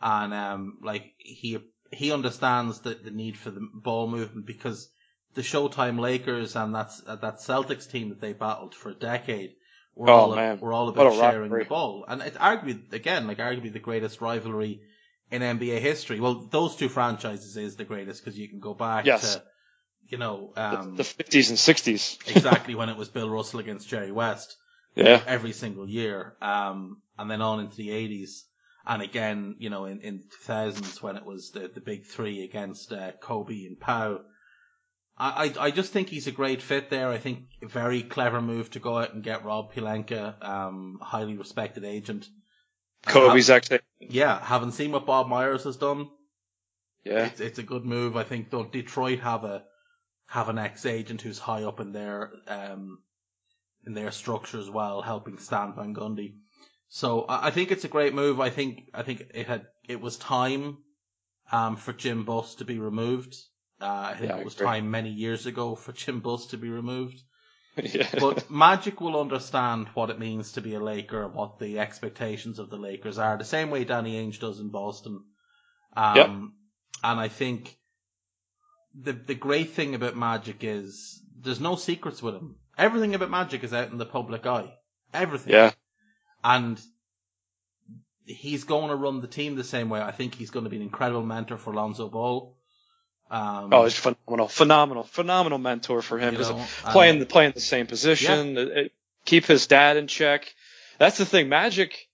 and 0.00 0.32
um 0.32 0.78
like 0.82 1.14
he 1.18 1.58
he 1.90 2.12
understands 2.12 2.80
the 2.82 2.94
the 2.94 3.10
need 3.10 3.36
for 3.36 3.50
the 3.50 3.68
ball 3.74 4.06
movement 4.06 4.46
because 4.46 4.88
the 5.34 5.42
Showtime 5.42 5.98
Lakers 5.98 6.56
and 6.56 6.74
that 6.74 6.90
that 7.06 7.38
Celtics 7.38 7.90
team 7.90 8.10
that 8.10 8.20
they 8.20 8.32
battled 8.32 8.74
for 8.74 8.90
a 8.90 8.94
decade 8.94 9.54
were 9.94 10.10
oh, 10.10 10.14
all 10.14 10.36
man. 10.36 10.60
were 10.60 10.72
all 10.72 10.88
about 10.88 11.14
sharing 11.14 11.50
the 11.50 11.64
ball, 11.64 12.04
and 12.08 12.22
it's 12.22 12.36
arguably 12.36 12.92
again 12.92 13.26
like 13.26 13.38
arguably 13.38 13.72
the 13.72 13.78
greatest 13.78 14.20
rivalry 14.20 14.80
in 15.30 15.42
NBA 15.42 15.80
history. 15.80 16.20
Well, 16.20 16.46
those 16.50 16.76
two 16.76 16.88
franchises 16.88 17.56
is 17.56 17.76
the 17.76 17.84
greatest 17.84 18.24
because 18.24 18.38
you 18.38 18.48
can 18.48 18.60
go 18.60 18.74
back 18.74 19.06
yes. 19.06 19.34
to 19.34 19.42
you 20.08 20.18
know 20.18 20.52
um, 20.56 20.96
the 20.96 21.04
fifties 21.04 21.50
and 21.50 21.58
sixties 21.58 22.18
exactly 22.26 22.74
when 22.74 22.88
it 22.88 22.96
was 22.96 23.08
Bill 23.08 23.30
Russell 23.30 23.60
against 23.60 23.88
Jerry 23.88 24.12
West. 24.12 24.56
Yeah, 24.94 25.22
every 25.26 25.52
single 25.52 25.88
year, 25.88 26.36
um, 26.42 27.00
and 27.18 27.30
then 27.30 27.40
on 27.40 27.60
into 27.60 27.76
the 27.76 27.90
eighties. 27.90 28.44
And 28.84 29.00
again, 29.00 29.54
you 29.60 29.70
know, 29.70 29.84
in, 29.84 30.00
in 30.00 30.24
2000s 30.44 31.00
when 31.00 31.16
it 31.16 31.24
was 31.24 31.52
the, 31.52 31.70
the 31.72 31.80
big 31.80 32.04
three 32.04 32.42
against 32.42 32.92
uh, 32.92 33.12
Kobe 33.12 33.64
and 33.64 33.78
Pau, 33.78 34.22
I, 35.24 35.54
I 35.66 35.70
just 35.70 35.92
think 35.92 36.08
he's 36.08 36.26
a 36.26 36.32
great 36.32 36.62
fit 36.62 36.90
there. 36.90 37.08
I 37.08 37.18
think 37.18 37.44
a 37.62 37.66
very 37.68 38.02
clever 38.02 38.40
move 38.40 38.70
to 38.70 38.80
go 38.80 38.98
out 38.98 39.14
and 39.14 39.22
get 39.22 39.44
Rob 39.44 39.72
Pelinka, 39.72 40.42
um, 40.44 40.98
highly 41.00 41.36
respected 41.36 41.84
agent, 41.84 42.26
Kobe's 43.06 43.50
ex. 43.50 43.68
Yeah, 44.00 44.38
having 44.42 44.70
seen 44.72 44.92
what 44.92 45.06
Bob 45.06 45.28
Myers 45.28 45.64
has 45.64 45.76
done, 45.76 46.08
Yeah. 47.04 47.26
it's 47.26 47.40
it's 47.40 47.58
a 47.58 47.62
good 47.62 47.84
move. 47.84 48.16
I 48.16 48.24
think 48.24 48.50
though 48.50 48.64
Detroit 48.64 49.20
have 49.20 49.44
a 49.44 49.64
have 50.26 50.48
an 50.48 50.58
ex 50.58 50.86
agent 50.86 51.20
who's 51.22 51.38
high 51.38 51.64
up 51.64 51.78
in 51.80 51.92
their 51.92 52.32
um 52.48 52.98
in 53.86 53.94
their 53.94 54.10
structure 54.12 54.58
as 54.58 54.70
well, 54.70 55.02
helping 55.02 55.38
Stan 55.38 55.74
Van 55.74 55.94
Gundy. 55.94 56.36
So 56.88 57.22
I, 57.22 57.48
I 57.48 57.50
think 57.50 57.70
it's 57.70 57.84
a 57.84 57.88
great 57.88 58.14
move. 58.14 58.40
I 58.40 58.50
think 58.50 58.84
I 58.94 59.02
think 59.02 59.22
it 59.34 59.46
had 59.46 59.66
it 59.88 60.00
was 60.00 60.16
time 60.16 60.78
um 61.50 61.76
for 61.76 61.92
Jim 61.92 62.24
Buss 62.24 62.56
to 62.56 62.64
be 62.64 62.78
removed. 62.78 63.36
Uh, 63.82 64.12
I 64.12 64.14
think 64.14 64.30
Yeah, 64.30 64.38
it 64.38 64.44
was 64.44 64.54
time 64.54 64.90
many 64.90 65.10
years 65.10 65.46
ago 65.46 65.74
for 65.74 65.92
Jim 65.92 66.20
Buss 66.20 66.46
to 66.48 66.56
be 66.56 66.68
removed. 66.68 67.20
yeah. 67.76 68.08
But 68.18 68.50
Magic 68.50 69.00
will 69.00 69.20
understand 69.20 69.88
what 69.94 70.10
it 70.10 70.18
means 70.18 70.52
to 70.52 70.60
be 70.60 70.74
a 70.74 70.80
Laker 70.80 71.24
and 71.24 71.34
what 71.34 71.58
the 71.58 71.78
expectations 71.80 72.58
of 72.58 72.70
the 72.70 72.76
Lakers 72.76 73.18
are, 73.18 73.36
the 73.36 73.44
same 73.44 73.70
way 73.70 73.84
Danny 73.84 74.22
Ainge 74.22 74.38
does 74.38 74.60
in 74.60 74.68
Boston. 74.68 75.24
Um, 75.96 76.16
Yep. 76.16 76.30
And 77.04 77.20
I 77.20 77.28
think 77.28 77.76
the 78.94 79.12
the 79.12 79.34
great 79.34 79.70
thing 79.70 79.94
about 79.94 80.16
Magic 80.16 80.62
is 80.62 81.20
there's 81.40 81.60
no 81.60 81.74
secrets 81.76 82.22
with 82.22 82.34
him. 82.34 82.56
Everything 82.78 83.14
about 83.14 83.30
Magic 83.30 83.64
is 83.64 83.72
out 83.72 83.90
in 83.90 83.98
the 83.98 84.06
public 84.06 84.46
eye. 84.46 84.72
Everything. 85.12 85.54
yeah. 85.54 85.72
And 86.44 86.80
he's 88.24 88.64
going 88.64 88.88
to 88.88 88.96
run 88.96 89.20
the 89.20 89.26
team 89.26 89.56
the 89.56 89.64
same 89.64 89.88
way. 89.88 90.00
I 90.00 90.12
think 90.12 90.34
he's 90.34 90.50
going 90.50 90.64
to 90.64 90.70
be 90.70 90.76
an 90.76 90.82
incredible 90.82 91.24
mentor 91.24 91.56
for 91.58 91.74
Lonzo 91.74 92.08
Ball. 92.08 92.56
Um, 93.32 93.72
Oh, 93.72 93.84
it's 93.84 93.96
phenomenal, 93.96 94.46
phenomenal, 94.48 95.02
phenomenal 95.04 95.58
mentor 95.58 96.02
for 96.02 96.18
him. 96.18 96.34
You 96.34 96.40
know, 96.40 96.66
playing 96.90 97.14
um, 97.14 97.18
the 97.20 97.26
playing 97.26 97.52
the 97.52 97.60
same 97.60 97.86
position, 97.86 98.58
it- 98.58 98.68
it- 98.76 98.92
keep 99.24 99.46
his 99.46 99.66
dad 99.66 99.96
in 99.96 100.06
check. 100.06 100.52
That's 100.98 101.16
the 101.16 101.24
thing. 101.24 101.48
Magic, 101.48 102.08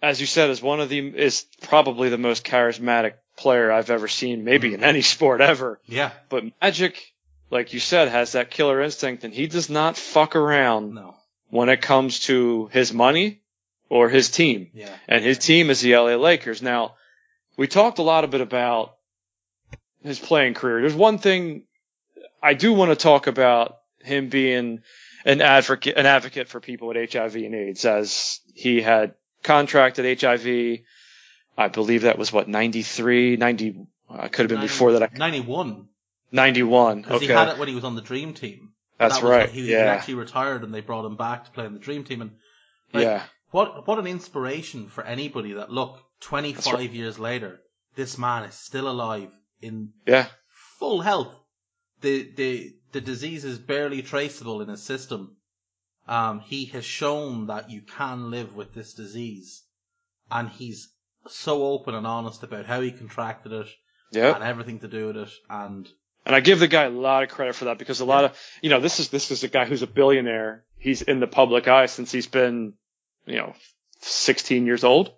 as 0.00 0.20
you 0.20 0.26
said, 0.26 0.48
is 0.50 0.62
one 0.62 0.80
of 0.80 0.88
the 0.88 0.98
is 1.00 1.46
probably 1.62 2.08
the 2.08 2.16
most 2.18 2.44
charismatic 2.44 3.14
player 3.36 3.70
I've 3.70 3.90
ever 3.90 4.08
seen, 4.08 4.42
maybe 4.44 4.70
Mm. 4.70 4.74
in 4.74 4.84
any 4.84 5.02
sport 5.14 5.40
ever. 5.42 5.78
yeah, 5.86 6.10
But 6.30 6.44
Magic, 6.62 7.12
like 7.50 7.74
you 7.74 7.80
said, 7.80 8.08
has 8.08 8.32
that 8.32 8.50
killer 8.50 8.80
instinct, 8.80 9.24
and 9.24 9.34
he 9.34 9.46
does 9.46 9.68
not 9.68 9.96
fuck 9.98 10.34
around 10.36 10.94
no, 10.94 11.14
when 11.50 11.68
it 11.68 11.82
comes 11.82 12.20
to 12.20 12.68
his 12.72 12.92
money 12.92 13.40
or 13.90 14.08
his 14.08 14.30
team. 14.30 14.70
yeah, 14.72 14.88
and 15.08 15.22
his 15.22 15.36
team 15.38 15.68
is 15.68 15.80
the 15.82 15.92
LA 15.96 16.16
Lakers. 16.16 16.62
Now, 16.62 16.94
we 17.58 17.66
talked 17.66 17.98
a 17.98 18.02
lot 18.02 18.24
a 18.24 18.28
bit 18.28 18.40
about 18.40 18.96
his 20.02 20.18
playing 20.18 20.54
career. 20.54 20.80
There's 20.80 20.94
one 20.94 21.18
thing 21.18 21.64
I 22.42 22.54
do 22.54 22.72
want 22.72 22.90
to 22.90 22.96
talk 22.96 23.26
about 23.26 23.76
him 24.00 24.28
being 24.28 24.80
an 25.24 25.40
advocate, 25.40 25.96
an 25.96 26.06
advocate 26.06 26.48
for 26.48 26.60
people 26.60 26.88
with 26.88 27.12
HIV 27.12 27.36
and 27.36 27.54
AIDS, 27.54 27.84
as 27.84 28.40
he 28.54 28.80
had 28.82 29.14
contracted 29.42 30.20
HIV. 30.20 30.80
I 31.56 31.68
believe 31.68 32.02
that 32.02 32.18
was 32.18 32.32
what 32.32 32.48
93, 32.48 33.36
90. 33.36 33.86
Uh, 34.10 34.28
could 34.28 34.40
have 34.40 34.48
been 34.48 34.60
before 34.60 34.92
that. 34.92 35.16
91. 35.16 35.88
91. 36.32 37.02
Because 37.02 37.16
Okay, 37.16 37.26
he 37.26 37.32
had 37.32 37.48
it 37.48 37.58
when 37.58 37.68
he 37.68 37.74
was 37.74 37.84
on 37.84 37.94
the 37.94 38.02
Dream 38.02 38.34
Team. 38.34 38.72
that's 38.98 39.18
That 39.18 39.24
right. 39.26 39.48
he 39.48 39.70
yeah, 39.70 39.78
actually 39.84 40.14
retired 40.14 40.64
and 40.64 40.74
they 40.74 40.80
brought 40.80 41.04
him 41.04 41.16
back 41.16 41.44
to 41.44 41.50
play 41.50 41.66
in 41.66 41.72
the 41.72 41.78
Dream 41.78 42.04
Team. 42.04 42.22
And 42.22 42.32
like, 42.92 43.04
yeah, 43.04 43.22
what 43.50 43.86
what 43.86 43.98
an 43.98 44.06
inspiration 44.06 44.88
for 44.88 45.04
anybody 45.04 45.54
that 45.54 45.70
look, 45.70 45.98
25 46.20 46.74
right. 46.74 46.90
years 46.90 47.18
later, 47.18 47.60
this 47.94 48.18
man 48.18 48.44
is 48.44 48.54
still 48.54 48.88
alive 48.88 49.30
in 49.62 49.92
yeah. 50.06 50.26
full 50.78 51.00
health. 51.00 51.34
The 52.00 52.30
the 52.36 52.74
the 52.92 53.00
disease 53.00 53.44
is 53.44 53.58
barely 53.58 54.02
traceable 54.02 54.60
in 54.60 54.68
his 54.68 54.82
system. 54.82 55.36
Um, 56.08 56.40
he 56.40 56.66
has 56.66 56.84
shown 56.84 57.46
that 57.46 57.70
you 57.70 57.80
can 57.80 58.30
live 58.30 58.56
with 58.56 58.74
this 58.74 58.94
disease, 58.94 59.62
and 60.30 60.48
he's 60.48 60.92
so 61.28 61.64
open 61.64 61.94
and 61.94 62.06
honest 62.06 62.42
about 62.42 62.66
how 62.66 62.80
he 62.80 62.90
contracted 62.90 63.52
it 63.52 63.68
Yep. 64.12 64.36
and 64.36 64.44
everything 64.44 64.80
to 64.80 64.88
do 64.88 65.06
with 65.06 65.16
it. 65.16 65.30
And 65.48 65.88
And 66.26 66.36
I 66.36 66.40
give 66.40 66.60
the 66.60 66.68
guy 66.68 66.84
a 66.84 66.90
lot 66.90 67.22
of 67.22 67.30
credit 67.30 67.54
for 67.54 67.66
that 67.66 67.78
because 67.78 68.00
a 68.00 68.04
lot 68.04 68.24
of, 68.24 68.38
you 68.60 68.70
know, 68.70 68.80
this 68.80 69.00
is, 69.00 69.08
this 69.08 69.30
is 69.30 69.42
a 69.42 69.48
guy 69.48 69.64
who's 69.64 69.82
a 69.82 69.86
billionaire. 69.86 70.64
He's 70.78 71.02
in 71.02 71.20
the 71.20 71.26
public 71.26 71.66
eye 71.66 71.86
since 71.86 72.12
he's 72.12 72.26
been, 72.26 72.74
you 73.26 73.36
know, 73.36 73.54
16 74.00 74.66
years 74.66 74.84
old. 74.84 75.12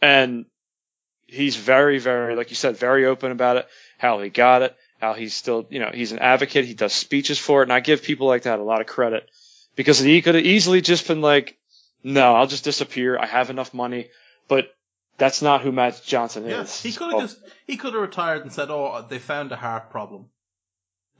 And 0.00 0.46
he's 1.30 1.56
very, 1.56 1.98
very, 1.98 2.36
like 2.36 2.50
you 2.50 2.56
said, 2.56 2.76
very 2.76 3.06
open 3.06 3.32
about 3.32 3.56
it, 3.56 3.68
how 3.98 4.20
he 4.20 4.28
got 4.30 4.62
it, 4.62 4.76
how 5.00 5.14
he's 5.14 5.34
still, 5.34 5.66
you 5.70 5.78
know, 5.78 5.90
he's 5.92 6.12
an 6.12 6.18
advocate. 6.18 6.64
He 6.64 6.74
does 6.74 6.92
speeches 6.92 7.38
for 7.38 7.60
it. 7.62 7.64
And 7.64 7.72
I 7.72 7.80
give 7.80 8.02
people 8.02 8.26
like 8.26 8.42
that 8.42 8.58
a 8.58 8.62
lot 8.62 8.80
of 8.80 8.86
credit 8.86 9.28
because 9.76 9.98
he 9.98 10.20
could 10.22 10.34
have 10.34 10.44
easily 10.44 10.80
just 10.80 11.06
been 11.08 11.20
like, 11.20 11.56
no, 12.02 12.34
I'll 12.34 12.46
just 12.46 12.64
disappear. 12.64 13.18
I 13.18 13.26
have 13.26 13.50
enough 13.50 13.72
money, 13.74 14.08
but 14.48 14.74
that's 15.18 15.42
not 15.42 15.60
who 15.60 15.70
Magic 15.70 16.02
Johnson 16.04 16.46
yeah, 16.46 16.62
is. 16.62 16.82
he 16.82 16.92
could 16.92 17.12
have 17.12 17.14
Oh, 17.14 17.20
just 17.20 17.38
he 17.66 17.76
could 17.76 17.92
have 17.92 18.02
retired 18.02 18.42
and 18.42 18.52
said, 18.52 18.70
"Oh, 18.70 19.04
they 19.06 19.18
found 19.18 19.52
a 19.52 19.56
heart 19.56 19.90
problem." 19.90 20.30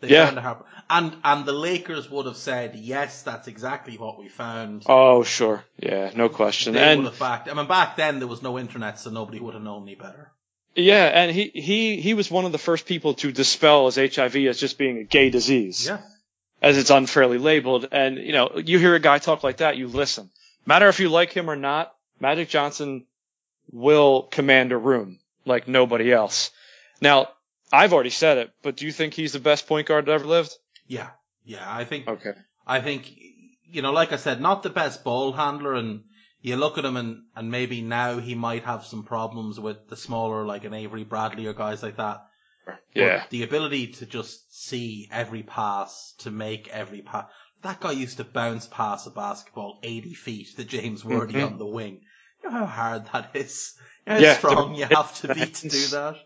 They 0.00 0.08
Yeah. 0.08 0.26
found 0.26 0.38
a 0.38 0.64
and 0.88 1.16
and 1.22 1.46
the 1.46 1.52
Lakers 1.52 2.10
would 2.10 2.26
have 2.26 2.36
said, 2.36 2.74
"Yes, 2.74 3.22
that's 3.22 3.48
exactly 3.48 3.96
what 3.98 4.18
we 4.18 4.28
found." 4.28 4.84
Oh, 4.86 5.22
sure. 5.22 5.62
Yeah, 5.78 6.10
no 6.14 6.28
question. 6.28 6.72
they 6.74 6.80
and 6.80 7.02
would 7.02 7.10
have 7.10 7.18
backed. 7.20 7.48
I 7.48 7.54
mean, 7.54 7.66
back 7.66 7.96
then 7.96 8.18
there 8.18 8.28
was 8.28 8.42
no 8.42 8.58
internet, 8.58 8.98
so 8.98 9.10
nobody 9.10 9.38
would 9.38 9.54
have 9.54 9.62
known 9.62 9.82
any 9.82 9.94
better. 9.94 10.32
Yeah, 10.74 11.06
and 11.06 11.30
he, 11.32 11.50
he, 11.52 12.00
he 12.00 12.14
was 12.14 12.30
one 12.30 12.44
of 12.44 12.52
the 12.52 12.58
first 12.58 12.86
people 12.86 13.14
to 13.14 13.32
dispel 13.32 13.88
as 13.88 13.96
HIV 13.96 14.36
as 14.36 14.58
just 14.58 14.78
being 14.78 14.98
a 14.98 15.04
gay 15.04 15.28
disease, 15.28 15.86
Yeah, 15.86 15.98
as 16.62 16.78
it's 16.78 16.90
unfairly 16.90 17.38
labeled. 17.38 17.88
And, 17.90 18.16
you 18.18 18.32
know, 18.32 18.52
you 18.64 18.78
hear 18.78 18.94
a 18.94 19.00
guy 19.00 19.18
talk 19.18 19.42
like 19.42 19.56
that, 19.58 19.76
you 19.76 19.88
listen. 19.88 20.30
Matter 20.64 20.88
if 20.88 21.00
you 21.00 21.08
like 21.08 21.32
him 21.32 21.50
or 21.50 21.56
not, 21.56 21.92
Magic 22.20 22.48
Johnson 22.48 23.04
will 23.72 24.22
command 24.22 24.70
a 24.72 24.76
room 24.78 25.18
like 25.44 25.66
nobody 25.66 26.12
else. 26.12 26.52
Now, 27.00 27.28
I've 27.72 27.92
already 27.92 28.10
said 28.10 28.38
it, 28.38 28.52
but 28.62 28.76
do 28.76 28.86
you 28.86 28.92
think 28.92 29.14
he's 29.14 29.32
the 29.32 29.40
best 29.40 29.66
point 29.66 29.86
guard 29.88 30.06
that 30.06 30.12
ever 30.12 30.26
lived? 30.26 30.54
yeah, 30.86 31.10
yeah. 31.44 31.64
I 31.66 31.84
think 31.84 32.06
Okay. 32.06 32.34
I 32.66 32.80
think 32.80 33.12
you 33.64 33.82
know, 33.82 33.92
like 33.92 34.12
I 34.12 34.16
said, 34.16 34.40
not 34.40 34.62
the 34.62 34.70
best 34.70 35.04
ball 35.04 35.32
handler, 35.32 35.74
and 35.74 36.04
you 36.40 36.56
look 36.56 36.78
at 36.78 36.84
him 36.84 36.96
and 36.96 37.24
and 37.36 37.50
maybe 37.50 37.82
now 37.82 38.18
he 38.18 38.34
might 38.34 38.64
have 38.64 38.84
some 38.84 39.04
problems 39.04 39.58
with 39.60 39.88
the 39.88 39.96
smaller, 39.96 40.44
like 40.44 40.64
an 40.64 40.74
Avery 40.74 41.04
Bradley 41.04 41.46
or 41.46 41.52
guys 41.54 41.82
like 41.82 41.96
that. 41.96 42.22
Yeah. 42.94 43.24
But 43.24 43.30
the 43.30 43.42
ability 43.44 43.88
to 43.94 44.06
just 44.06 44.54
see 44.66 45.08
every 45.12 45.42
pass, 45.42 46.14
to 46.20 46.30
make 46.30 46.68
every 46.68 47.02
pass. 47.02 47.26
That 47.62 47.80
guy 47.80 47.92
used 47.92 48.18
to 48.18 48.24
bounce 48.24 48.66
past 48.66 49.06
a 49.06 49.10
basketball 49.10 49.80
80 49.82 50.14
feet 50.14 50.48
to 50.56 50.64
James 50.64 51.04
Worthy 51.04 51.34
Mhm. 51.34 51.42
on 51.42 51.58
the 51.58 51.66
wing. 51.66 52.02
You 52.42 52.50
know 52.50 52.58
how 52.58 52.66
hard 52.66 53.06
that 53.12 53.30
is? 53.34 53.74
You 54.06 54.12
know 54.14 54.18
how 54.18 54.22
Yeah, 54.22 54.34
strong 54.34 54.74
you 54.76 54.86
have 54.86 55.14
to 55.22 55.28
be 55.28 55.50
to 55.50 55.66
do 55.68 55.86
that? 55.88 56.16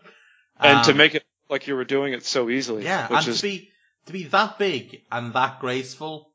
And 0.61 0.83
to 0.85 0.93
Um, 0.93 0.95
make 0.95 1.15
it 1.15 1.24
like 1.49 1.67
you 1.67 1.75
were 1.75 1.85
doing 1.85 2.13
it 2.13 2.25
so 2.25 2.49
easily. 2.49 2.83
yeah, 2.83 3.07
Which 3.07 3.19
and 3.19 3.27
is, 3.29 3.37
to 3.41 3.43
be 3.47 3.69
to 4.07 4.13
be 4.13 4.23
that 4.25 4.57
big 4.59 5.01
and 5.11 5.33
that 5.33 5.59
graceful, 5.59 6.31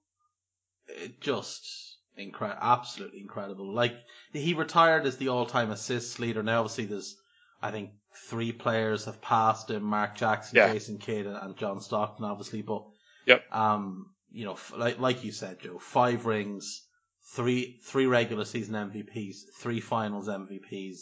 it 0.88 1.20
just 1.20 1.96
incredible, 2.16 2.61
absolutely 2.62 3.20
incredible. 3.20 3.72
Like 3.74 3.94
he 4.32 4.54
retired 4.54 5.06
as 5.06 5.16
the 5.16 5.28
all-time 5.28 5.70
assists 5.70 6.18
leader. 6.18 6.42
Now, 6.42 6.61
obviously, 6.61 6.86
there's 6.86 7.16
I 7.62 7.70
think 7.70 7.90
three 8.28 8.52
players 8.52 9.04
have 9.04 9.20
passed 9.22 9.70
him: 9.70 9.82
Mark 9.82 10.16
Jackson, 10.16 10.56
Yeah. 10.56 10.72
Jason 10.72 10.98
Kidd, 10.98 11.26
and- 11.26 11.56
John 11.56 11.80
Stockton, 11.80 12.24
obviously. 12.24 12.62
But 12.62 12.84
Yep. 13.26 13.44
um, 13.54 14.06
you 14.32 14.44
know, 14.44 14.52
f- 14.54 14.72
like 14.76 14.98
like 14.98 15.24
you 15.24 15.32
said, 15.32 15.61
Joe, 15.61 15.78
five 15.78 16.26
rings, 16.26 16.86
three 17.34 17.78
three 17.84 18.06
regular 18.06 18.44
season 18.44 18.74
MVPs, 18.74 19.36
three 19.58 19.80
Finals 19.80 20.28
MVPs, 20.28 20.98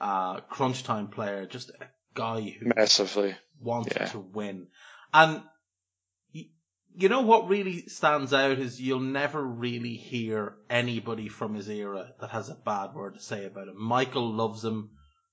uh, 0.00 0.40
crunch 0.42 0.82
time 0.84 1.08
player, 1.08 1.46
just 1.46 1.70
guy 2.20 2.56
who 2.58 2.72
massively. 2.76 3.36
wants 3.60 3.92
Yeah. 3.96 4.06
to 4.06 4.18
win. 4.20 4.68
And 5.12 5.42
you 6.92 7.08
know 7.08 7.20
what 7.22 7.48
really 7.48 7.82
stands 7.86 8.32
out 8.34 8.58
is 8.58 8.80
you'll 8.80 9.00
never 9.00 9.42
really 9.42 9.94
hear 9.94 10.56
anybody 10.68 11.28
from 11.28 11.54
his 11.54 11.68
era 11.68 12.12
that 12.20 12.30
has 12.30 12.48
a 12.48 12.54
bad 12.54 12.94
word 12.94 13.14
to 13.14 13.20
say 13.20 13.44
about 13.46 13.68
him. 13.68 13.80
Michael 13.80 14.32
loves 14.32 14.64
him. 14.64 14.90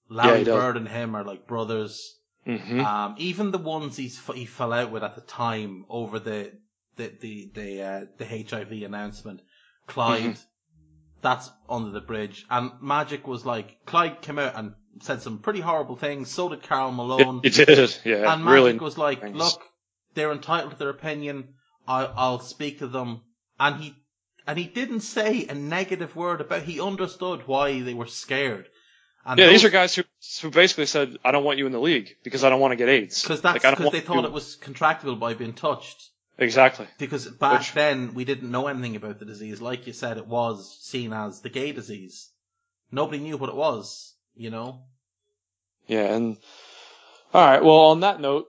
Larry 0.10 0.44
does. 0.44 0.56
Bird 0.56 0.78
and 0.78 0.88
him 0.88 1.16
are 1.16 1.24
like 1.24 1.48
brothers. 1.48 2.16
hmm 2.46 2.80
Um, 2.80 3.16
even 3.18 3.52
the 3.52 3.58
ones 3.58 3.98
he's 3.98 4.20
he 4.34 4.46
fell 4.46 4.72
out 4.72 4.92
with 4.92 5.04
at 5.04 5.16
the 5.16 5.22
time 5.22 5.86
over 5.90 6.20
the 6.20 6.52
the 6.96 7.08
the 7.22 7.52
the, 7.54 7.82
uh, 7.82 8.06
the 8.18 8.26
HIV 8.26 8.72
announcement, 8.84 9.42
Clyde. 9.88 10.22
Mm-hmm. 10.24 10.42
That's 11.22 11.50
under 11.68 11.90
the 11.92 12.02
bridge. 12.02 12.46
And 12.50 12.72
Magic 12.82 13.28
was 13.28 13.46
like 13.46 13.84
Clyde 13.86 14.22
came 14.22 14.38
out 14.40 14.56
and 14.56 14.76
said 15.02 15.22
some 15.22 15.40
pretty 15.40 15.60
horrible 15.60 15.96
things. 15.96 16.30
So 16.30 16.50
did 16.50 16.64
Karl 16.64 16.92
Malone. 16.92 17.42
It, 17.44 17.54
did. 17.54 17.96
Yeah. 18.06 18.34
And 18.34 18.44
Magic 18.46 18.54
really. 18.54 18.74
was 18.78 18.98
like, 18.98 19.22
things. 19.22 19.36
look, 19.38 19.62
they're 20.14 20.32
entitled 20.32 20.74
to 20.74 20.78
their 20.80 20.90
opinion. 20.90 21.50
I, 21.88 22.06
I'll 22.06 22.40
speak 22.40 22.80
to 22.80 22.88
them. 22.88 23.22
And 23.60 23.82
he, 23.82 23.96
and 24.46 24.58
he 24.58 24.66
didn't 24.66 25.02
say 25.02 25.46
a 25.48 25.54
negative 25.56 26.16
word 26.16 26.42
about, 26.42 26.64
he 26.64 26.80
understood 26.82 27.48
why 27.48 27.82
they 27.82 27.94
were 27.94 28.08
scared. 28.08 28.68
And 29.26 29.40
Yeah, 29.40 29.48
these 29.48 29.66
are 29.66 29.70
guys 29.70 29.94
who 29.94 30.04
who 30.42 30.50
basically 30.50 30.86
said, 30.86 31.18
"I 31.24 31.32
don't 31.32 31.44
want 31.44 31.58
you 31.60 31.66
in 31.66 31.72
the 31.74 31.80
league 31.82 32.16
because 32.24 32.44
I 32.46 32.50
don't 32.50 32.62
want 32.62 32.72
to 32.72 32.76
get 32.78 32.88
AIDS." 32.88 33.22
because 33.22 33.42
that's 33.42 33.64
Like, 33.64 33.74
because 33.74 33.84
want 33.86 33.92
they 33.94 34.00
thought 34.00 34.22
you- 34.22 34.26
it 34.26 34.32
was 34.32 34.58
contractable 34.62 35.20
by 35.20 35.34
being 35.34 35.52
touched. 35.54 36.10
exactly. 36.38 36.88
Because 36.98 37.28
back 37.28 37.60
Which- 37.60 37.74
then 37.74 38.14
we 38.14 38.24
didn't 38.24 38.50
know 38.50 38.68
anything 38.68 38.96
about 38.96 39.20
the 39.20 39.26
disease. 39.26 39.60
Like 39.62 39.86
you 39.86 39.92
said, 39.94 40.18
it 40.18 40.28
was 40.28 40.78
seen 40.82 41.12
as 41.14 41.42
the 41.42 41.50
gay 41.50 41.72
disease. 41.74 42.30
nobody 42.90 43.20
knew 43.20 43.36
what 43.36 43.50
it 43.50 43.56
was. 43.56 44.14
You 44.38 44.52
know. 44.52 44.82
Yeah, 45.88 46.14
and 46.14 46.38
all 47.34 47.46
right. 47.46 47.64
Well, 47.64 47.76
on 47.76 48.02
that 48.02 48.20
note, 48.22 48.48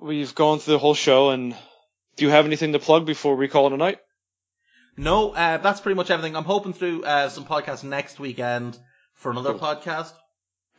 we've 0.00 0.34
gone 0.34 0.58
through 0.58 0.74
the 0.74 0.78
whole 0.78 0.94
show, 0.94 1.30
and 1.30 1.54
do 2.16 2.24
you 2.24 2.30
have 2.30 2.46
anything 2.46 2.72
to 2.72 2.78
plug 2.78 3.06
before 3.06 3.36
we 3.36 3.48
call 3.48 3.66
it 3.66 3.72
a 3.72 3.76
night? 3.76 3.98
No, 4.96 5.30
uh, 5.30 5.58
that's 5.58 5.80
pretty 5.80 5.96
much 5.96 6.10
everything. 6.10 6.36
I'm 6.36 6.44
hoping 6.44 6.72
through 6.72 7.04
uh, 7.04 7.28
some 7.28 7.44
podcasts 7.44 7.84
next 7.84 8.20
weekend 8.20 8.78
for 9.14 9.30
another 9.30 9.54
podcast. 9.54 10.12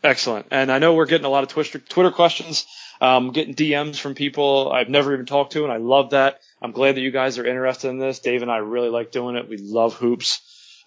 Excellent. 0.03 0.47
And 0.51 0.71
I 0.71 0.79
know 0.79 0.93
we're 0.93 1.05
getting 1.05 1.25
a 1.25 1.29
lot 1.29 1.43
of 1.43 1.49
Twitter, 1.49 1.79
Twitter 1.79 2.11
questions, 2.11 2.65
um, 2.99 3.31
getting 3.31 3.55
DMs 3.55 3.97
from 3.97 4.15
people 4.15 4.71
I've 4.71 4.89
never 4.89 5.13
even 5.13 5.25
talked 5.25 5.53
to, 5.53 5.63
and 5.63 5.71
I 5.71 5.77
love 5.77 6.11
that. 6.11 6.41
I'm 6.61 6.71
glad 6.71 6.95
that 6.95 7.01
you 7.01 7.11
guys 7.11 7.37
are 7.37 7.45
interested 7.45 7.89
in 7.89 7.99
this. 7.99 8.19
Dave 8.19 8.41
and 8.41 8.51
I 8.51 8.57
really 8.57 8.89
like 8.89 9.11
doing 9.11 9.35
it. 9.35 9.49
We 9.49 9.57
love 9.57 9.95
hoops. 9.95 10.41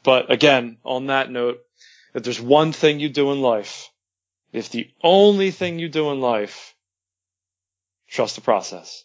But 0.04 0.30
again, 0.30 0.76
on 0.84 1.06
that 1.06 1.30
note, 1.30 1.58
if 2.16 2.22
there's 2.22 2.40
one 2.40 2.72
thing 2.72 2.98
you 2.98 3.10
do 3.10 3.30
in 3.30 3.42
life, 3.42 3.90
if 4.50 4.70
the 4.70 4.88
only 5.04 5.50
thing 5.50 5.78
you 5.78 5.90
do 5.90 6.10
in 6.12 6.20
life, 6.20 6.74
trust 8.08 8.36
the 8.36 8.40
process. 8.40 9.04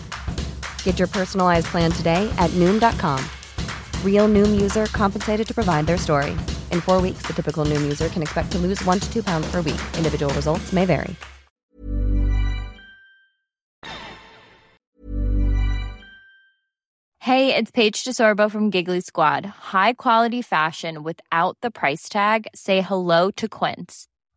Get 0.83 0.99
your 0.99 1.07
personalized 1.07 1.65
plan 1.67 1.91
today 1.91 2.31
at 2.37 2.51
Noom.com. 2.51 3.19
Real 4.05 4.27
Noom 4.27 4.61
user 4.61 4.85
compensated 4.85 5.47
to 5.47 5.53
provide 5.55 5.87
their 5.87 5.97
story. 5.97 6.33
In 6.71 6.81
four 6.81 7.01
weeks, 7.01 7.23
the 7.25 7.33
typical 7.33 7.65
Noom 7.65 7.81
user 7.81 8.09
can 8.09 8.21
expect 8.21 8.51
to 8.51 8.59
lose 8.59 8.85
one 8.85 8.99
to 8.99 9.11
two 9.11 9.23
pounds 9.23 9.49
per 9.49 9.61
week. 9.61 9.81
Individual 9.97 10.31
results 10.35 10.71
may 10.71 10.85
vary. 10.85 11.15
Hey, 17.25 17.55
it's 17.55 17.69
Paige 17.69 18.03
DeSorbo 18.03 18.49
from 18.49 18.71
Giggly 18.71 18.99
Squad. 18.99 19.45
High 19.45 19.93
quality 19.93 20.41
fashion 20.41 21.03
without 21.03 21.55
the 21.61 21.69
price 21.69 22.09
tag? 22.09 22.47
Say 22.55 22.81
hello 22.81 23.29
to 23.31 23.47
Quince. 23.47 24.07